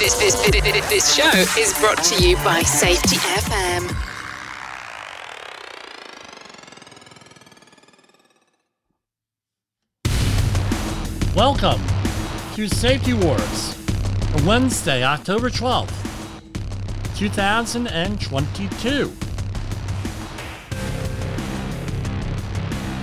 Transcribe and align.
This, 0.00 0.14
this, 0.14 0.34
this, 0.88 1.14
show 1.14 1.28
is 1.60 1.78
brought 1.78 2.02
to 2.04 2.26
you 2.26 2.34
by 2.36 2.62
Safety 2.62 3.16
FM. 3.16 3.86
Welcome 11.36 11.82
to 12.54 12.66
Safety 12.66 13.12
Wars 13.12 13.74
for 13.74 14.42
Wednesday, 14.46 15.04
October 15.04 15.50
12th, 15.50 15.92
2022. 17.18 19.12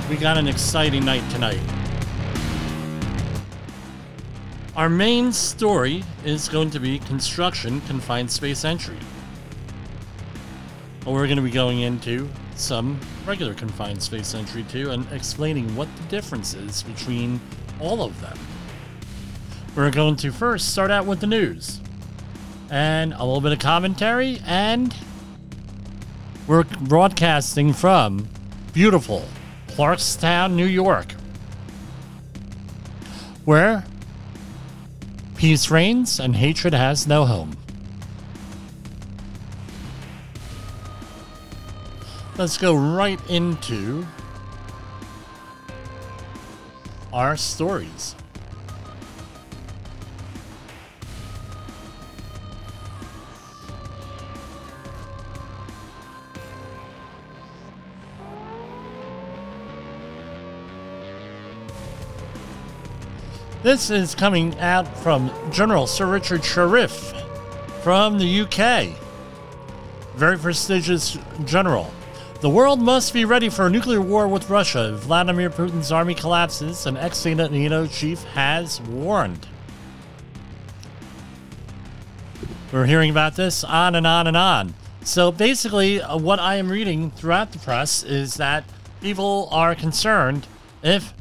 We 0.10 0.16
got 0.18 0.40
an 0.40 0.48
exciting 0.48 1.06
night 1.06 1.30
tonight. 1.30 1.77
Our 4.78 4.90
main 4.90 5.34
story 5.34 6.04
is 6.24 6.48
going 6.48 6.70
to 6.70 6.80
be 6.80 7.00
construction 7.00 7.82
confined 7.82 8.30
space 8.30 8.64
entry. 8.64 9.00
We're 11.04 11.26
going 11.26 11.38
to 11.38 11.42
be 11.42 11.50
going 11.50 11.80
into 11.80 12.30
some 12.56 13.00
regular 13.26 13.56
confined 13.56 14.04
space 14.04 14.36
entry 14.36 14.62
too 14.70 14.92
and 14.92 15.12
explaining 15.12 15.76
what 15.76 15.88
the 15.96 16.04
difference 16.04 16.54
is 16.54 16.84
between 16.84 17.42
all 17.80 18.04
of 18.04 18.22
them. 18.22 18.38
We're 19.76 19.90
going 19.90 20.16
to 20.18 20.32
first 20.32 20.74
start 20.74 20.92
out 20.92 21.08
with 21.08 21.22
the 21.22 21.28
news 21.28 21.82
and 22.70 23.14
a 23.14 23.24
little 23.24 23.42
bit 23.42 23.54
of 23.54 23.60
commentary, 23.60 24.42
and 24.46 24.96
we're 26.46 26.66
broadcasting 26.82 27.74
from 27.74 28.28
beautiful 28.74 29.26
Clarkstown, 29.70 30.54
New 30.54 30.68
York, 30.68 31.14
where 33.44 33.84
peace 35.38 35.70
reigns 35.70 36.20
and 36.20 36.36
hatred 36.36 36.74
has 36.74 37.06
no 37.06 37.26
home. 37.26 37.56
Let's 42.38 42.58
go 42.58 42.76
right 42.76 43.20
into 43.30 44.06
our 47.14 47.38
stories. 47.38 48.16
This 63.68 63.90
is 63.90 64.16
coming 64.16 64.58
out 64.60 64.88
from 65.00 65.30
General 65.52 65.88
Sir 65.88 66.06
Richard 66.06 66.40
Shirreff 66.40 67.14
from 67.82 68.18
the 68.18 68.40
UK. 68.40 68.96
Very 70.16 70.38
prestigious 70.38 71.18
general. 71.44 71.92
The 72.40 72.50
world 72.50 72.80
must 72.80 73.12
be 73.12 73.26
ready 73.26 73.50
for 73.50 73.68
a 73.68 73.70
nuclear 73.70 74.00
war 74.00 74.30
with 74.30 74.50
Russia 74.50 74.96
Vladimir 74.96 75.50
Putin's 75.50 75.92
army 75.92 76.16
collapses, 76.16 76.86
an 76.86 76.96
ex 76.96 77.26
NATO 77.26 77.88
chief 77.88 78.24
has 78.24 78.80
warned. 78.84 79.46
We're 82.72 82.86
hearing 82.86 83.10
about 83.10 83.36
this 83.36 83.66
on 83.66 83.96
and 83.96 84.08
on 84.08 84.28
and 84.28 84.38
on. 84.38 84.76
So 85.04 85.30
basically, 85.30 86.02
uh, 86.02 86.16
what 86.16 86.40
I 86.40 86.56
am 86.56 86.70
reading 86.70 87.12
throughout 87.12 87.52
the 87.52 87.60
press 87.60 88.02
is 88.02 88.36
that 88.36 88.64
people 89.02 89.50
are 89.52 89.76
concerned 89.76 90.48
if 90.82 91.14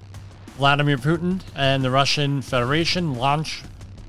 Vladimir 0.56 0.96
Putin 0.96 1.42
and 1.54 1.84
the 1.84 1.90
Russian 1.90 2.40
Federation 2.40 3.14
launch 3.14 3.62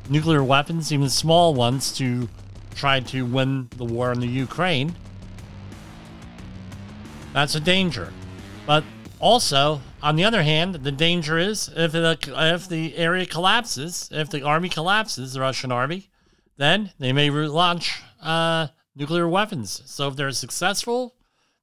nuclear 0.09 0.41
weapons, 0.41 0.93
even 0.93 1.09
small 1.09 1.53
ones, 1.53 1.91
to 1.97 2.29
try 2.73 3.01
to 3.01 3.25
win 3.25 3.67
the 3.75 3.83
war 3.83 4.13
in 4.13 4.21
the 4.21 4.27
Ukraine. 4.27 4.95
That's 7.33 7.53
a 7.55 7.59
danger. 7.59 8.13
But 8.65 8.85
also, 9.19 9.81
on 10.01 10.15
the 10.15 10.23
other 10.23 10.43
hand, 10.43 10.75
the 10.75 10.91
danger 10.91 11.37
is 11.37 11.69
if 11.75 11.91
the, 11.91 12.17
if 12.37 12.69
the 12.69 12.95
area 12.95 13.25
collapses, 13.25 14.07
if 14.11 14.29
the 14.29 14.43
army 14.43 14.69
collapses, 14.69 15.33
the 15.33 15.41
Russian 15.41 15.71
army, 15.71 16.09
then 16.55 16.91
they 16.97 17.11
may 17.11 17.29
launch 17.29 18.01
uh, 18.21 18.67
nuclear 18.95 19.27
weapons. 19.27 19.81
So 19.85 20.07
if 20.07 20.15
they're 20.15 20.31
successful, 20.31 21.13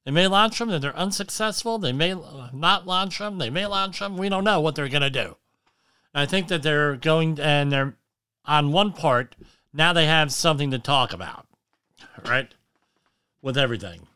they 0.05 0.11
may 0.11 0.27
launch 0.27 0.59
them. 0.59 0.69
If 0.69 0.81
they're 0.81 0.95
unsuccessful, 0.95 1.79
they 1.79 1.91
may 1.91 2.15
not 2.53 2.85
launch 2.85 3.17
them. 3.17 3.39
They 3.39 3.49
may 3.49 3.65
launch 3.65 3.99
them. 3.99 4.17
We 4.17 4.29
don't 4.29 4.43
know 4.43 4.61
what 4.61 4.75
they're 4.75 4.87
going 4.87 5.01
to 5.01 5.09
do. 5.09 5.37
I 6.13 6.25
think 6.25 6.47
that 6.47 6.63
they're 6.63 6.95
going 6.95 7.39
and 7.39 7.71
they're 7.71 7.97
on 8.45 8.71
one 8.71 8.93
part. 8.93 9.35
Now 9.73 9.91
they 9.91 10.05
have 10.05 10.31
something 10.31 10.71
to 10.71 10.79
talk 10.79 11.11
about, 11.11 11.47
right? 12.25 12.53
With 13.41 13.57
everything. 13.57 14.07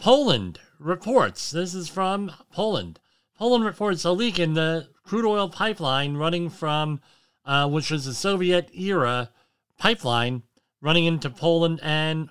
Poland 0.00 0.60
reports. 0.78 1.50
This 1.50 1.74
is 1.74 1.88
from 1.88 2.32
Poland. 2.52 3.00
Poland 3.36 3.64
reports 3.64 4.04
a 4.04 4.12
leak 4.12 4.38
in 4.38 4.54
the 4.54 4.88
crude 5.04 5.26
oil 5.26 5.48
pipeline 5.48 6.16
running 6.16 6.48
from, 6.48 7.00
uh, 7.44 7.68
which 7.68 7.90
was 7.90 8.06
a 8.06 8.14
Soviet 8.14 8.70
era 8.72 9.30
pipeline 9.78 10.44
running 10.80 11.04
into 11.04 11.28
Poland 11.28 11.80
and 11.82 12.30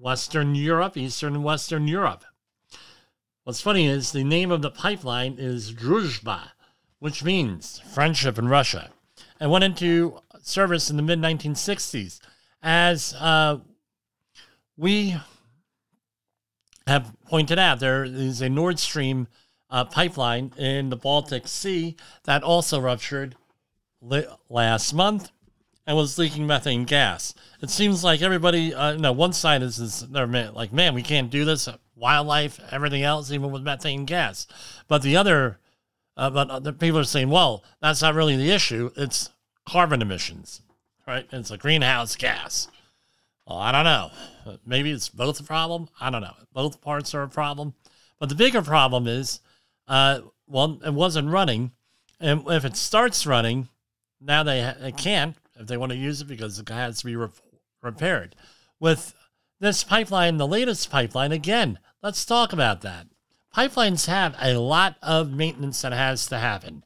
Western 0.00 0.54
Europe, 0.54 0.96
Eastern 0.96 1.34
and 1.34 1.44
Western 1.44 1.86
Europe. 1.86 2.24
What's 3.44 3.60
funny 3.60 3.86
is 3.86 4.12
the 4.12 4.24
name 4.24 4.50
of 4.50 4.62
the 4.62 4.70
pipeline 4.70 5.36
is 5.38 5.72
Druzhba, 5.72 6.52
which 6.98 7.22
means 7.22 7.80
friendship 7.92 8.38
in 8.38 8.48
Russia, 8.48 8.90
and 9.38 9.50
went 9.50 9.64
into 9.64 10.18
service 10.42 10.88
in 10.88 10.96
the 10.96 11.02
mid 11.02 11.20
1960s. 11.20 12.20
As 12.62 13.14
uh, 13.18 13.58
we 14.76 15.16
have 16.86 17.14
pointed 17.26 17.58
out, 17.58 17.80
there 17.80 18.04
is 18.04 18.40
a 18.40 18.48
Nord 18.48 18.78
Stream 18.78 19.28
uh, 19.68 19.84
pipeline 19.84 20.52
in 20.56 20.88
the 20.88 20.96
Baltic 20.96 21.46
Sea 21.46 21.96
that 22.24 22.42
also 22.42 22.80
ruptured 22.80 23.36
last 24.48 24.94
month 24.94 25.30
and 25.90 25.96
was 25.96 26.18
leaking 26.18 26.46
methane 26.46 26.84
gas. 26.84 27.34
It 27.60 27.68
seems 27.68 28.04
like 28.04 28.22
everybody, 28.22 28.72
uh, 28.72 28.94
no, 28.94 29.10
one 29.10 29.32
side 29.32 29.60
is, 29.60 29.80
is 29.80 30.06
they're 30.08 30.28
like, 30.52 30.72
man, 30.72 30.94
we 30.94 31.02
can't 31.02 31.30
do 31.30 31.44
this. 31.44 31.68
Wildlife, 31.96 32.60
everything 32.70 33.02
else, 33.02 33.32
even 33.32 33.50
with 33.50 33.64
methane 33.64 34.04
gas. 34.04 34.46
But 34.86 35.02
the 35.02 35.16
other, 35.16 35.58
uh, 36.16 36.30
but 36.30 36.62
the 36.62 36.72
people 36.72 37.00
are 37.00 37.04
saying, 37.04 37.28
well, 37.28 37.64
that's 37.82 38.02
not 38.02 38.14
really 38.14 38.36
the 38.36 38.52
issue. 38.52 38.92
It's 38.96 39.30
carbon 39.68 40.00
emissions, 40.00 40.62
right? 41.08 41.26
It's 41.32 41.50
a 41.50 41.58
greenhouse 41.58 42.14
gas. 42.14 42.68
Well, 43.44 43.58
I 43.58 43.72
don't 43.72 43.82
know. 43.82 44.12
Maybe 44.64 44.92
it's 44.92 45.08
both 45.08 45.40
a 45.40 45.42
problem. 45.42 45.88
I 46.00 46.10
don't 46.10 46.22
know. 46.22 46.36
Both 46.52 46.80
parts 46.80 47.16
are 47.16 47.24
a 47.24 47.28
problem. 47.28 47.74
But 48.20 48.28
the 48.28 48.36
bigger 48.36 48.62
problem 48.62 49.08
is, 49.08 49.40
uh, 49.88 50.20
well, 50.46 50.78
it 50.86 50.94
wasn't 50.94 51.30
running. 51.30 51.72
And 52.20 52.44
if 52.46 52.64
it 52.64 52.76
starts 52.76 53.26
running, 53.26 53.68
now 54.20 54.44
they, 54.44 54.72
they 54.80 54.92
can't 54.92 55.34
if 55.60 55.66
they 55.66 55.76
want 55.76 55.92
to 55.92 55.98
use 55.98 56.22
it 56.22 56.26
because 56.26 56.58
it 56.58 56.68
has 56.70 57.00
to 57.00 57.04
be 57.04 57.14
re- 57.14 57.28
repaired. 57.82 58.34
With 58.80 59.14
this 59.60 59.84
pipeline, 59.84 60.38
the 60.38 60.48
latest 60.48 60.90
pipeline, 60.90 61.32
again, 61.32 61.78
let's 62.02 62.24
talk 62.24 62.52
about 62.52 62.80
that. 62.80 63.06
Pipelines 63.54 64.06
have 64.06 64.34
a 64.40 64.54
lot 64.54 64.96
of 65.02 65.32
maintenance 65.32 65.82
that 65.82 65.92
has 65.92 66.26
to 66.28 66.38
happen. 66.38 66.82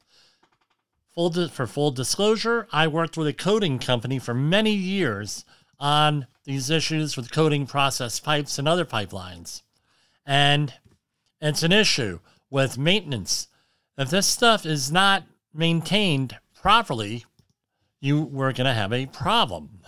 Full 1.13 1.29
di- 1.29 1.47
for 1.47 1.67
full 1.67 1.91
disclosure, 1.91 2.67
I 2.71 2.87
worked 2.87 3.15
with 3.15 3.27
a 3.27 3.33
coating 3.33 3.79
company 3.79 4.19
for 4.19 4.33
many 4.33 4.73
years 4.73 5.45
on 5.79 6.27
these 6.43 6.69
issues 6.69 7.15
with 7.15 7.31
coating 7.31 7.65
process 7.65 8.19
pipes 8.19 8.59
and 8.59 8.67
other 8.67 8.85
pipelines. 8.85 9.61
And 10.25 10.73
it's 11.39 11.63
an 11.63 11.71
issue 11.71 12.19
with 12.49 12.77
maintenance. 12.77 13.47
If 13.97 14.09
this 14.09 14.27
stuff 14.27 14.65
is 14.65 14.91
not 14.91 15.23
maintained 15.53 16.37
properly, 16.53 17.25
you 18.05 18.21
we're 18.21 18.53
going 18.53 18.67
to 18.67 18.73
have 18.73 18.93
a 18.93 19.07
problem. 19.07 19.81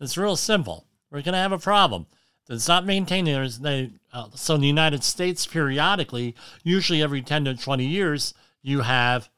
It's 0.00 0.18
real 0.18 0.36
simple. 0.36 0.86
We're 1.10 1.22
going 1.22 1.34
to 1.34 1.38
have 1.38 1.52
a 1.52 1.58
problem. 1.58 2.06
It's 2.48 2.68
not 2.68 2.84
maintained. 2.84 3.28
They, 3.28 3.92
uh, 4.12 4.28
so 4.34 4.56
in 4.56 4.60
the 4.60 4.66
United 4.66 5.04
States, 5.04 5.46
periodically, 5.46 6.34
usually 6.62 7.00
every 7.00 7.22
10 7.22 7.44
to 7.46 7.54
20 7.54 7.86
years, 7.86 8.34
you 8.60 8.80
have 8.80 9.30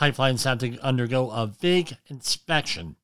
pipelines 0.00 0.44
have 0.44 0.58
to 0.58 0.78
undergo 0.78 1.30
a 1.30 1.46
big 1.46 1.96
inspection. 2.08 2.96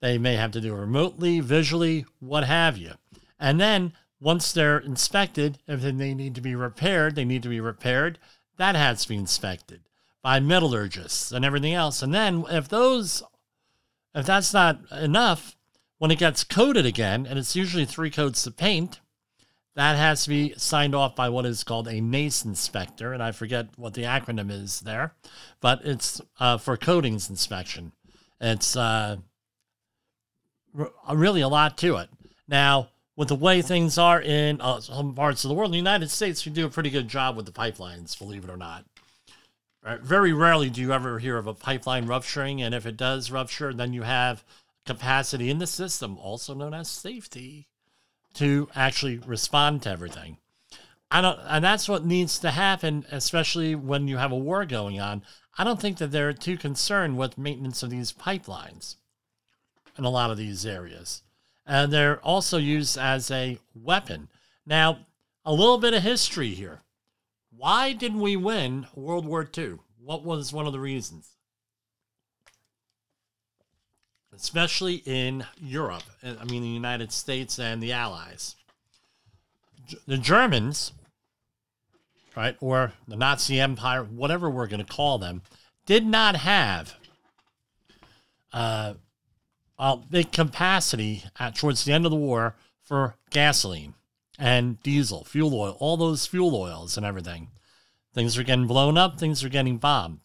They 0.00 0.18
may 0.18 0.36
have 0.36 0.52
to 0.52 0.60
do 0.60 0.74
it 0.74 0.78
remotely, 0.78 1.40
visually, 1.40 2.04
what 2.20 2.44
have 2.44 2.76
you. 2.76 2.92
And 3.40 3.58
then 3.58 3.94
once 4.20 4.52
they're 4.52 4.78
inspected, 4.78 5.58
if 5.66 5.80
they 5.80 5.92
need 5.92 6.34
to 6.34 6.40
be 6.40 6.54
repaired, 6.54 7.14
they 7.14 7.24
need 7.24 7.42
to 7.42 7.48
be 7.48 7.60
repaired. 7.60 8.18
That 8.58 8.76
has 8.76 9.02
to 9.02 9.08
be 9.08 9.16
inspected 9.16 9.80
by 10.22 10.40
metallurgists 10.40 11.32
and 11.32 11.44
everything 11.44 11.72
else. 11.72 12.02
And 12.02 12.14
then 12.14 12.44
if 12.48 12.68
those 12.68 13.22
if 14.14 14.26
that's 14.26 14.52
not 14.52 14.80
enough, 14.92 15.56
when 15.98 16.10
it 16.10 16.18
gets 16.18 16.44
coated 16.44 16.86
again, 16.86 17.26
and 17.26 17.38
it's 17.38 17.56
usually 17.56 17.84
three 17.84 18.10
coats 18.10 18.46
of 18.46 18.56
paint, 18.56 19.00
that 19.74 19.96
has 19.96 20.24
to 20.24 20.28
be 20.28 20.54
signed 20.56 20.94
off 20.94 21.16
by 21.16 21.28
what 21.28 21.46
is 21.46 21.64
called 21.64 21.88
a 21.88 22.00
NACE 22.00 22.44
inspector, 22.44 23.12
and 23.12 23.22
I 23.22 23.32
forget 23.32 23.68
what 23.76 23.94
the 23.94 24.02
acronym 24.02 24.50
is 24.50 24.80
there, 24.80 25.14
but 25.60 25.80
it's 25.84 26.20
uh, 26.38 26.58
for 26.58 26.76
coatings 26.76 27.28
inspection. 27.28 27.92
It's 28.40 28.76
uh, 28.76 29.16
really 31.12 31.40
a 31.40 31.48
lot 31.48 31.76
to 31.78 31.96
it. 31.96 32.08
Now, 32.46 32.90
with 33.16 33.28
the 33.28 33.34
way 33.34 33.62
things 33.62 33.96
are 33.98 34.20
in 34.20 34.60
uh, 34.60 34.80
some 34.80 35.14
parts 35.14 35.44
of 35.44 35.48
the 35.48 35.54
world, 35.54 35.68
in 35.68 35.72
the 35.72 35.78
United 35.78 36.10
States, 36.10 36.44
we 36.44 36.52
do 36.52 36.66
a 36.66 36.70
pretty 36.70 36.90
good 36.90 37.08
job 37.08 37.36
with 37.36 37.46
the 37.46 37.52
pipelines, 37.52 38.18
believe 38.18 38.44
it 38.44 38.50
or 38.50 38.56
not. 38.56 38.84
Right? 39.84 40.00
Very 40.00 40.32
rarely 40.32 40.70
do 40.70 40.80
you 40.80 40.92
ever 40.92 41.18
hear 41.18 41.36
of 41.36 41.46
a 41.46 41.54
pipeline 41.54 42.06
rupturing, 42.06 42.62
and 42.62 42.74
if 42.74 42.86
it 42.86 42.96
does 42.96 43.30
rupture, 43.30 43.72
then 43.74 43.92
you 43.92 44.02
have 44.02 44.44
capacity 44.86 45.50
in 45.50 45.58
the 45.58 45.66
system, 45.66 46.18
also 46.18 46.54
known 46.54 46.74
as 46.74 46.88
safety, 46.88 47.68
to 48.34 48.68
actually 48.74 49.18
respond 49.18 49.82
to 49.82 49.90
everything. 49.90 50.38
I 51.10 51.20
don't, 51.20 51.38
and 51.46 51.64
that's 51.64 51.88
what 51.88 52.04
needs 52.04 52.38
to 52.40 52.50
happen, 52.50 53.04
especially 53.12 53.74
when 53.74 54.08
you 54.08 54.16
have 54.16 54.32
a 54.32 54.36
war 54.36 54.64
going 54.64 55.00
on. 55.00 55.22
I 55.56 55.64
don't 55.64 55.80
think 55.80 55.98
that 55.98 56.10
they're 56.10 56.32
too 56.32 56.56
concerned 56.56 57.16
with 57.18 57.38
maintenance 57.38 57.82
of 57.82 57.90
these 57.90 58.12
pipelines 58.12 58.96
in 59.96 60.04
a 60.04 60.10
lot 60.10 60.30
of 60.30 60.36
these 60.36 60.66
areas 60.66 61.22
and 61.66 61.92
they're 61.92 62.20
also 62.20 62.58
used 62.58 62.98
as 62.98 63.30
a 63.30 63.58
weapon. 63.74 64.28
Now, 64.66 65.06
a 65.44 65.52
little 65.52 65.78
bit 65.78 65.94
of 65.94 66.02
history 66.02 66.50
here. 66.50 66.80
Why 67.56 67.92
didn't 67.92 68.20
we 68.20 68.36
win 68.36 68.86
World 68.94 69.26
War 69.26 69.48
II? 69.56 69.78
What 70.02 70.24
was 70.24 70.52
one 70.52 70.66
of 70.66 70.72
the 70.72 70.80
reasons? 70.80 71.36
Especially 74.34 74.96
in 75.06 75.46
Europe, 75.60 76.02
I 76.22 76.44
mean, 76.44 76.62
the 76.62 76.68
United 76.68 77.12
States 77.12 77.58
and 77.58 77.82
the 77.82 77.92
Allies. 77.92 78.56
The 80.06 80.18
Germans, 80.18 80.92
right, 82.36 82.56
or 82.60 82.92
the 83.06 83.16
Nazi 83.16 83.60
Empire, 83.60 84.02
whatever 84.02 84.50
we're 84.50 84.66
going 84.66 84.84
to 84.84 84.92
call 84.92 85.18
them, 85.18 85.42
did 85.86 86.04
not 86.04 86.36
have 86.36 86.94
uh, 88.52 88.94
uh, 89.78 89.96
big 89.96 90.32
capacity 90.32 91.24
at 91.38 91.54
towards 91.54 91.84
the 91.84 91.92
end 91.92 92.04
of 92.04 92.10
the 92.10 92.16
war 92.16 92.56
for 92.82 93.14
gasoline 93.30 93.94
and 94.38 94.82
diesel, 94.82 95.24
fuel 95.24 95.54
oil, 95.54 95.76
all 95.80 95.96
those 95.96 96.26
fuel 96.26 96.54
oils 96.54 96.96
and 96.96 97.06
everything. 97.06 97.50
Things 98.12 98.38
are 98.38 98.42
getting 98.42 98.66
blown 98.66 98.96
up, 98.96 99.18
things 99.18 99.44
are 99.44 99.48
getting 99.48 99.78
bombed. 99.78 100.20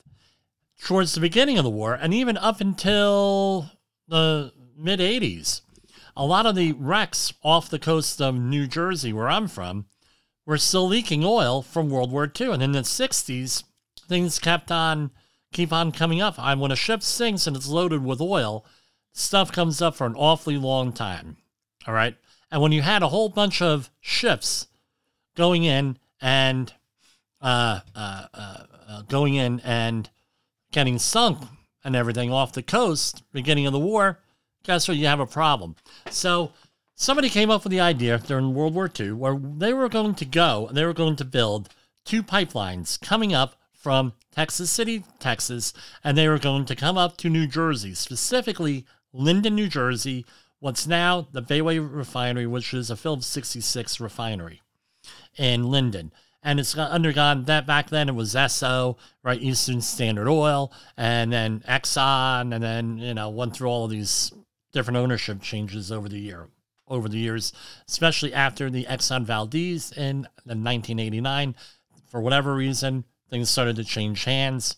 Towards 0.82 1.14
the 1.14 1.22
beginning 1.22 1.58
of 1.58 1.64
the 1.64 1.70
war, 1.70 1.94
and 1.94 2.14
even 2.14 2.38
up 2.38 2.62
until 2.62 3.70
the 4.08 4.54
mid 4.78 5.00
80s, 5.00 5.62
a 6.16 6.26
lot 6.26 6.46
of 6.46 6.56
the 6.56 6.74
wrecks 6.74 7.34
off 7.44 7.70
the 7.70 7.80
coast 7.80 8.22
of 8.22 8.36
New 8.36 8.68
Jersey, 8.68 9.14
where 9.14 9.30
I'm 9.30 9.48
from, 9.48 9.86
were 10.46 10.58
still 10.58 10.88
leaking 10.88 11.24
oil 11.24 11.62
from 11.62 11.90
World 11.90 12.12
War 12.12 12.32
II. 12.40 12.52
And 12.52 12.64
in 12.64 12.72
the 12.72 12.80
60s, 12.80 13.64
things 14.08 14.40
kept 14.40 14.72
on, 14.72 15.12
keep 15.54 15.72
on 15.72 15.92
coming 15.92 16.22
up. 16.22 16.36
And 16.38 16.60
when 16.60 16.72
a 16.72 16.76
ship 16.76 17.04
sinks 17.04 17.46
and 17.46 17.56
it's 17.56 17.68
loaded 17.68 18.04
with 18.04 18.20
oil, 18.20 18.66
stuff 19.14 19.52
comes 19.52 19.82
up 19.82 19.96
for 19.96 20.08
an 20.08 20.16
awfully 20.16 20.58
long 20.58 20.92
time. 20.92 21.38
All 21.88 21.94
right. 21.94 22.16
And 22.52 22.62
when 22.62 22.72
you 22.72 22.82
had 22.82 23.04
a 23.04 23.10
whole 23.10 23.30
bunch 23.30 23.62
of 23.62 23.90
ships 24.00 24.68
going 25.36 25.64
in 25.64 25.98
and 26.22 26.74
uh, 27.42 27.82
uh, 27.96 28.26
uh, 28.34 28.64
uh, 28.88 29.02
going 29.04 29.36
in 29.36 29.60
and 29.62 30.10
getting 30.72 31.00
sunk 31.00 31.40
and 31.84 31.96
everything 31.96 32.32
off 32.32 32.54
the 32.54 32.64
coast, 32.64 33.24
beginning 33.32 33.66
of 33.66 33.74
the 33.74 33.80
war, 33.80 34.20
guess 34.64 34.88
what? 34.88 34.98
You 34.98 35.08
have 35.08 35.20
a 35.20 35.26
problem. 35.26 35.76
So 36.10 36.52
somebody 36.96 37.30
came 37.30 37.50
up 37.50 37.64
with 37.64 37.72
the 37.72 37.80
idea 37.80 38.18
during 38.18 38.54
World 38.54 38.76
War 38.76 38.90
II 39.00 39.14
where 39.14 39.38
they 39.38 39.74
were 39.74 39.90
going 39.90 40.16
to 40.16 40.26
go, 40.26 40.68
and 40.68 40.76
they 40.76 40.86
were 40.86 40.94
going 40.94 41.16
to 41.18 41.26
build 41.26 41.70
two 42.04 42.24
pipelines 42.24 43.00
coming 43.00 43.34
up 43.34 43.56
from 43.74 44.14
Texas 44.32 44.70
City, 44.70 45.04
Texas, 45.20 45.74
and 46.04 46.18
they 46.18 46.28
were 46.28 46.40
going 46.40 46.66
to 46.66 46.76
come 46.76 46.98
up 46.98 47.16
to 47.18 47.30
New 47.30 47.48
Jersey, 47.48 47.94
specifically 47.94 48.86
Linden, 49.14 49.56
New 49.56 49.68
Jersey, 49.68 50.26
what's 50.60 50.88
now 50.88 51.28
the 51.32 51.42
Bayway 51.42 51.80
Refinery, 51.80 52.48
which 52.48 52.74
is 52.74 52.90
a 52.90 52.96
Phillips 52.96 53.28
66 53.28 54.00
refinery 54.00 54.62
in 55.38 55.70
Linden. 55.70 56.12
And 56.42 56.60
it's 56.60 56.78
undergone 56.78 57.46
that 57.46 57.66
back 57.66 57.90
then 57.90 58.08
it 58.08 58.16
was 58.16 58.34
Esso, 58.34 58.98
right? 59.24 59.42
Eastern 59.42 59.82
Standard 59.82 60.30
Oil, 60.30 60.72
and 60.96 61.34
then 61.34 61.60
Exxon, 61.68 62.54
and 62.54 62.64
then, 62.64 62.98
you 62.98 63.14
know, 63.14 63.30
went 63.30 63.56
through 63.56 63.68
all 63.68 63.86
of 63.86 63.92
these 63.92 64.32
different 64.72 64.98
ownership 64.98 65.42
changes 65.42 65.92
over 65.92 66.08
the 66.08 66.20
year 66.20 66.48
over 66.88 67.08
the 67.08 67.20
years, 67.20 67.54
especially 67.88 68.34
after 68.34 68.70
the 68.70 68.86
Exxon 68.86 69.24
Valdez 69.24 69.92
in 69.92 70.28
1989. 70.46 71.56
For 72.08 72.20
whatever 72.20 72.56
reason, 72.56 73.06
things 73.30 73.50
started 73.50 73.76
to 73.76 73.84
change 73.84 74.24
hands 74.24 74.76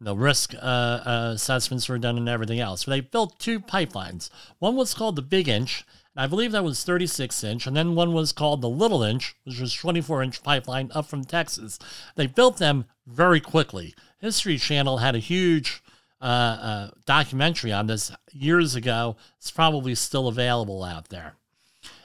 the 0.00 0.16
risk 0.16 0.54
uh, 0.54 0.58
uh, 0.58 1.32
assessments 1.34 1.88
were 1.88 1.98
done 1.98 2.16
and 2.16 2.28
everything 2.28 2.60
else. 2.60 2.84
So 2.84 2.90
they 2.90 3.00
built 3.00 3.38
two 3.38 3.60
pipelines. 3.60 4.30
One 4.58 4.76
was 4.76 4.94
called 4.94 5.16
the 5.16 5.22
Big 5.22 5.48
Inch, 5.48 5.84
and 6.14 6.24
I 6.24 6.26
believe 6.26 6.52
that 6.52 6.64
was 6.64 6.84
36 6.84 7.42
inch, 7.44 7.66
and 7.66 7.76
then 7.76 7.94
one 7.94 8.12
was 8.12 8.32
called 8.32 8.60
the 8.60 8.68
Little 8.68 9.02
Inch, 9.02 9.34
which 9.44 9.60
was 9.60 9.74
24 9.74 10.22
inch 10.22 10.42
pipeline 10.42 10.90
up 10.94 11.06
from 11.06 11.24
Texas. 11.24 11.78
They 12.14 12.26
built 12.26 12.58
them 12.58 12.84
very 13.06 13.40
quickly. 13.40 13.94
History 14.18 14.58
Channel 14.58 14.98
had 14.98 15.14
a 15.14 15.20
huge 15.20 15.82
uh, 16.20 16.24
uh 16.24 16.90
documentary 17.06 17.72
on 17.72 17.86
this 17.86 18.10
years 18.32 18.74
ago. 18.74 19.16
It's 19.38 19.50
probably 19.50 19.94
still 19.94 20.28
available 20.28 20.82
out 20.82 21.08
there. 21.08 21.34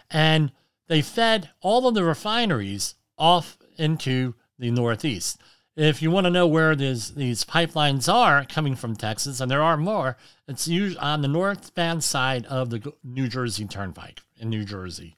And 0.10 0.52
they 0.88 1.02
fed 1.02 1.50
all 1.62 1.88
of 1.88 1.96
the 1.96 2.04
refineries 2.04 2.96
off 3.18 3.58
into 3.78 4.36
the 4.60 4.70
Northeast 4.70 5.40
if 5.76 6.02
you 6.02 6.12
want 6.12 6.26
to 6.26 6.32
know 6.32 6.46
where 6.48 6.76
these, 6.76 7.16
these 7.16 7.44
pipelines 7.44 8.12
are 8.12 8.46
coming 8.46 8.76
from 8.76 8.96
Texas, 8.96 9.40
and 9.40 9.50
there 9.50 9.64
are 9.64 9.78
more, 9.78 10.18
it's 10.48 10.68
usually 10.68 11.00
on 11.00 11.22
the 11.22 11.28
northbound 11.28 12.04
side 12.04 12.46
of 12.46 12.70
the 12.70 12.94
New 13.04 13.28
Jersey 13.28 13.66
Turnpike 13.66 14.22
in 14.38 14.50
New 14.50 14.66
Jersey. 14.66 15.18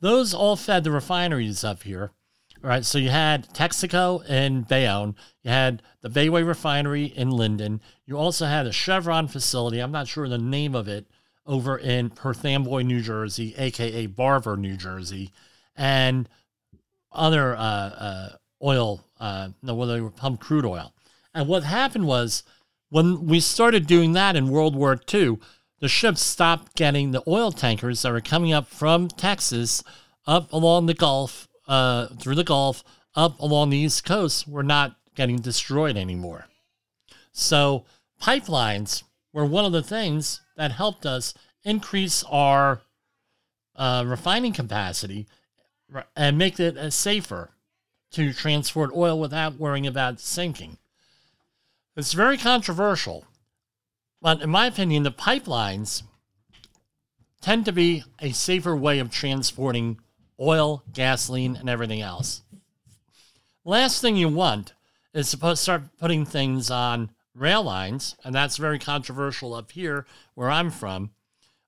Those 0.00 0.32
all 0.32 0.56
fed 0.56 0.84
the 0.84 0.90
refineries 0.90 1.64
up 1.64 1.82
here. 1.82 2.12
All 2.62 2.70
right, 2.70 2.84
so 2.84 2.98
you 2.98 3.10
had 3.10 3.52
Texaco 3.52 4.24
in 4.28 4.62
Bayonne, 4.62 5.14
you 5.42 5.50
had 5.50 5.82
the 6.00 6.08
Bayway 6.08 6.46
Refinery 6.46 7.04
in 7.04 7.30
Linden, 7.30 7.80
you 8.06 8.16
also 8.16 8.46
had 8.46 8.66
a 8.66 8.72
Chevron 8.72 9.28
facility, 9.28 9.78
I'm 9.78 9.92
not 9.92 10.08
sure 10.08 10.28
the 10.28 10.38
name 10.38 10.74
of 10.74 10.88
it, 10.88 11.06
over 11.44 11.76
in 11.76 12.10
Perth 12.10 12.44
Amboy, 12.44 12.82
New 12.82 13.00
Jersey, 13.00 13.54
aka 13.56 14.06
Barver, 14.06 14.56
New 14.56 14.76
Jersey, 14.76 15.32
and 15.76 16.28
other 17.12 17.54
uh, 17.54 17.60
uh, 17.60 18.28
oil, 18.62 19.04
uh, 19.20 19.48
no, 19.62 19.74
whether 19.74 19.94
they 19.94 20.00
were 20.00 20.10
pumped 20.10 20.42
crude 20.42 20.64
oil. 20.64 20.92
And 21.34 21.48
what 21.48 21.64
happened 21.64 22.06
was 22.06 22.42
when 22.88 23.26
we 23.26 23.40
started 23.40 23.86
doing 23.86 24.12
that 24.12 24.36
in 24.36 24.48
World 24.48 24.74
War 24.74 24.98
II, 25.12 25.38
the 25.80 25.88
ships 25.88 26.22
stopped 26.22 26.74
getting 26.74 27.10
the 27.10 27.22
oil 27.28 27.52
tankers 27.52 28.02
that 28.02 28.12
were 28.12 28.20
coming 28.20 28.52
up 28.52 28.68
from 28.68 29.08
Texas 29.08 29.82
up 30.26 30.52
along 30.52 30.86
the 30.86 30.94
Gulf, 30.94 31.48
uh, 31.68 32.06
through 32.18 32.34
the 32.36 32.44
Gulf, 32.44 32.82
up 33.14 33.38
along 33.40 33.70
the 33.70 33.78
East 33.78 34.04
Coast, 34.04 34.48
were 34.48 34.62
not 34.62 34.96
getting 35.14 35.38
destroyed 35.38 35.96
anymore. 35.96 36.46
So 37.32 37.84
pipelines 38.20 39.02
were 39.32 39.44
one 39.44 39.64
of 39.64 39.72
the 39.72 39.82
things 39.82 40.40
that 40.56 40.72
helped 40.72 41.04
us 41.04 41.34
increase 41.64 42.24
our 42.30 42.80
uh, 43.74 44.04
refining 44.06 44.52
capacity 44.52 45.26
and 46.16 46.38
make 46.38 46.58
it 46.58 46.76
uh, 46.78 46.90
safer 46.90 47.50
to 48.12 48.32
transport 48.32 48.90
oil 48.94 49.18
without 49.18 49.58
worrying 49.58 49.86
about 49.86 50.20
sinking. 50.20 50.78
It's 51.96 52.12
very 52.12 52.36
controversial, 52.36 53.24
but 54.20 54.42
in 54.42 54.50
my 54.50 54.66
opinion, 54.66 55.02
the 55.02 55.10
pipelines 55.10 56.02
tend 57.40 57.64
to 57.64 57.72
be 57.72 58.04
a 58.20 58.32
safer 58.32 58.76
way 58.76 58.98
of 58.98 59.10
transporting 59.10 59.98
oil, 60.40 60.82
gasoline, 60.92 61.56
and 61.56 61.68
everything 61.68 62.00
else. 62.00 62.42
Last 63.64 64.00
thing 64.00 64.16
you 64.16 64.28
want 64.28 64.74
is 65.14 65.30
to 65.30 65.56
start 65.56 65.96
putting 65.98 66.24
things 66.24 66.70
on 66.70 67.10
rail 67.34 67.62
lines, 67.62 68.16
and 68.24 68.34
that's 68.34 68.56
very 68.56 68.78
controversial 68.78 69.54
up 69.54 69.72
here 69.72 70.06
where 70.34 70.50
I'm 70.50 70.70
from, 70.70 71.10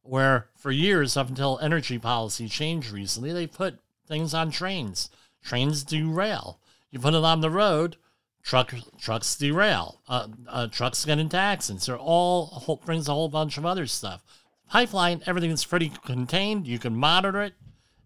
where 0.03 0.49
for 0.57 0.71
years, 0.71 1.17
up 1.17 1.29
until 1.29 1.59
energy 1.61 1.99
policy 1.99 2.49
changed 2.49 2.91
recently, 2.91 3.33
they 3.33 3.47
put 3.47 3.79
things 4.07 4.35
on 4.35 4.51
trains 4.51 5.11
trains 5.43 5.85
derail. 5.85 6.61
You 6.91 6.99
put 6.99 7.15
it 7.15 7.25
on 7.25 7.41
the 7.41 7.51
road, 7.51 7.97
truck 8.43 8.75
trucks 8.99 9.37
derail. 9.37 10.01
Uh, 10.09 10.29
uh, 10.49 10.67
trucks 10.69 11.05
get 11.05 11.19
into 11.19 11.37
accidents. 11.37 11.87
They're 11.87 11.99
all 11.99 12.47
whole, 12.47 12.77
brings 12.77 13.09
a 13.09 13.13
whole 13.13 13.29
bunch 13.29 13.59
of 13.59 13.67
other 13.67 13.87
stuff. 13.87 14.25
Pipeline, 14.69 15.23
everything's 15.27 15.65
pretty 15.65 15.91
contained. 16.05 16.67
You 16.67 16.79
can 16.79 16.97
monitor 16.97 17.43
it 17.43 17.55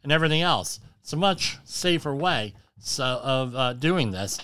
and 0.03 0.13
everything 0.13 0.43
else. 0.43 0.81
It's 1.01 1.13
a 1.13 1.17
much 1.17 1.59
safer 1.65 2.15
way 2.15 2.55
so, 2.79 3.05
of 3.05 3.55
uh, 3.55 3.73
doing 3.75 4.11
this. 4.11 4.39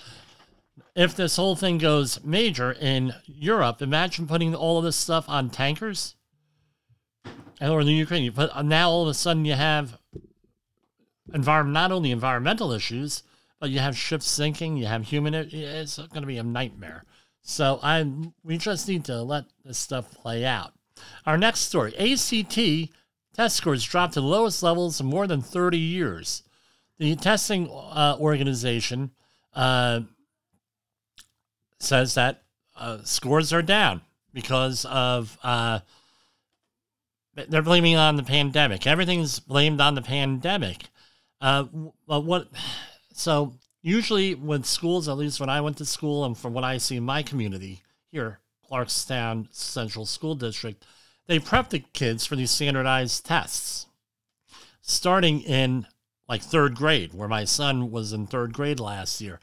If 0.95 1.15
this 1.15 1.35
whole 1.35 1.55
thing 1.55 1.77
goes 1.77 2.23
major 2.23 2.71
in 2.71 3.13
Europe, 3.25 3.81
imagine 3.81 4.27
putting 4.27 4.55
all 4.55 4.77
of 4.77 4.83
this 4.83 4.95
stuff 4.95 5.29
on 5.29 5.49
tankers. 5.49 6.15
Or 7.61 7.81
in 7.81 7.87
the 7.87 7.93
Ukraine, 7.93 8.23
you 8.23 8.31
put 8.31 8.51
now 8.65 8.89
all 8.89 9.03
of 9.03 9.09
a 9.09 9.13
sudden 9.13 9.45
you 9.45 9.53
have 9.53 9.98
environment, 11.33 11.73
not 11.73 11.91
only 11.91 12.11
environmental 12.11 12.71
issues, 12.71 13.23
but 13.59 13.69
you 13.69 13.79
have 13.79 13.97
ships 13.97 14.27
sinking, 14.27 14.77
you 14.77 14.85
have 14.85 15.05
human. 15.05 15.33
It's 15.33 15.97
going 15.97 16.21
to 16.21 16.27
be 16.27 16.37
a 16.37 16.43
nightmare. 16.43 17.03
So 17.41 17.79
I 17.81 18.05
we 18.43 18.57
just 18.57 18.87
need 18.87 19.05
to 19.05 19.21
let 19.21 19.45
this 19.65 19.77
stuff 19.77 20.11
play 20.11 20.45
out. 20.45 20.73
Our 21.25 21.37
next 21.37 21.61
story: 21.61 21.95
ACT 21.97 22.91
test 23.33 23.55
scores 23.55 23.83
dropped 23.83 24.13
to 24.13 24.21
the 24.21 24.27
lowest 24.27 24.61
levels 24.63 24.99
in 24.99 25.07
more 25.07 25.27
than 25.27 25.41
30 25.41 25.77
years. 25.77 26.43
The 26.97 27.15
testing 27.15 27.69
uh, 27.69 28.17
organization 28.19 29.11
uh, 29.53 30.01
says 31.79 32.15
that 32.15 32.43
uh, 32.77 32.99
scores 33.03 33.53
are 33.53 33.61
down 33.61 34.01
because 34.33 34.85
of 34.85 35.37
uh, 35.43 35.79
they're 37.47 37.61
blaming 37.61 37.95
on 37.95 38.15
the 38.15 38.23
pandemic. 38.23 38.85
Everything's 38.85 39.39
blamed 39.39 39.79
on 39.79 39.95
the 39.95 40.01
pandemic. 40.01 40.89
Uh, 41.41 41.63
what? 42.05 42.47
So 43.13 43.53
usually 43.81 44.35
with 44.35 44.65
schools, 44.65 45.07
at 45.07 45.17
least 45.17 45.39
when 45.39 45.49
I 45.49 45.61
went 45.61 45.77
to 45.77 45.85
school, 45.85 46.25
and 46.25 46.37
from 46.37 46.53
what 46.53 46.63
I 46.63 46.77
see 46.77 46.97
in 46.97 47.03
my 47.03 47.23
community 47.23 47.81
here, 48.11 48.39
Clarkstown 48.69 49.47
Central 49.51 50.05
School 50.05 50.35
District, 50.35 50.85
they 51.27 51.39
prep 51.39 51.69
the 51.69 51.79
kids 51.79 52.25
for 52.25 52.35
these 52.35 52.51
standardized 52.51 53.25
tests, 53.25 53.87
starting 54.81 55.41
in 55.41 55.85
like 56.27 56.41
third 56.41 56.75
grade, 56.75 57.13
where 57.13 57.27
my 57.27 57.43
son 57.43 57.91
was 57.91 58.13
in 58.13 58.27
third 58.27 58.53
grade 58.53 58.79
last 58.79 59.21
year. 59.21 59.39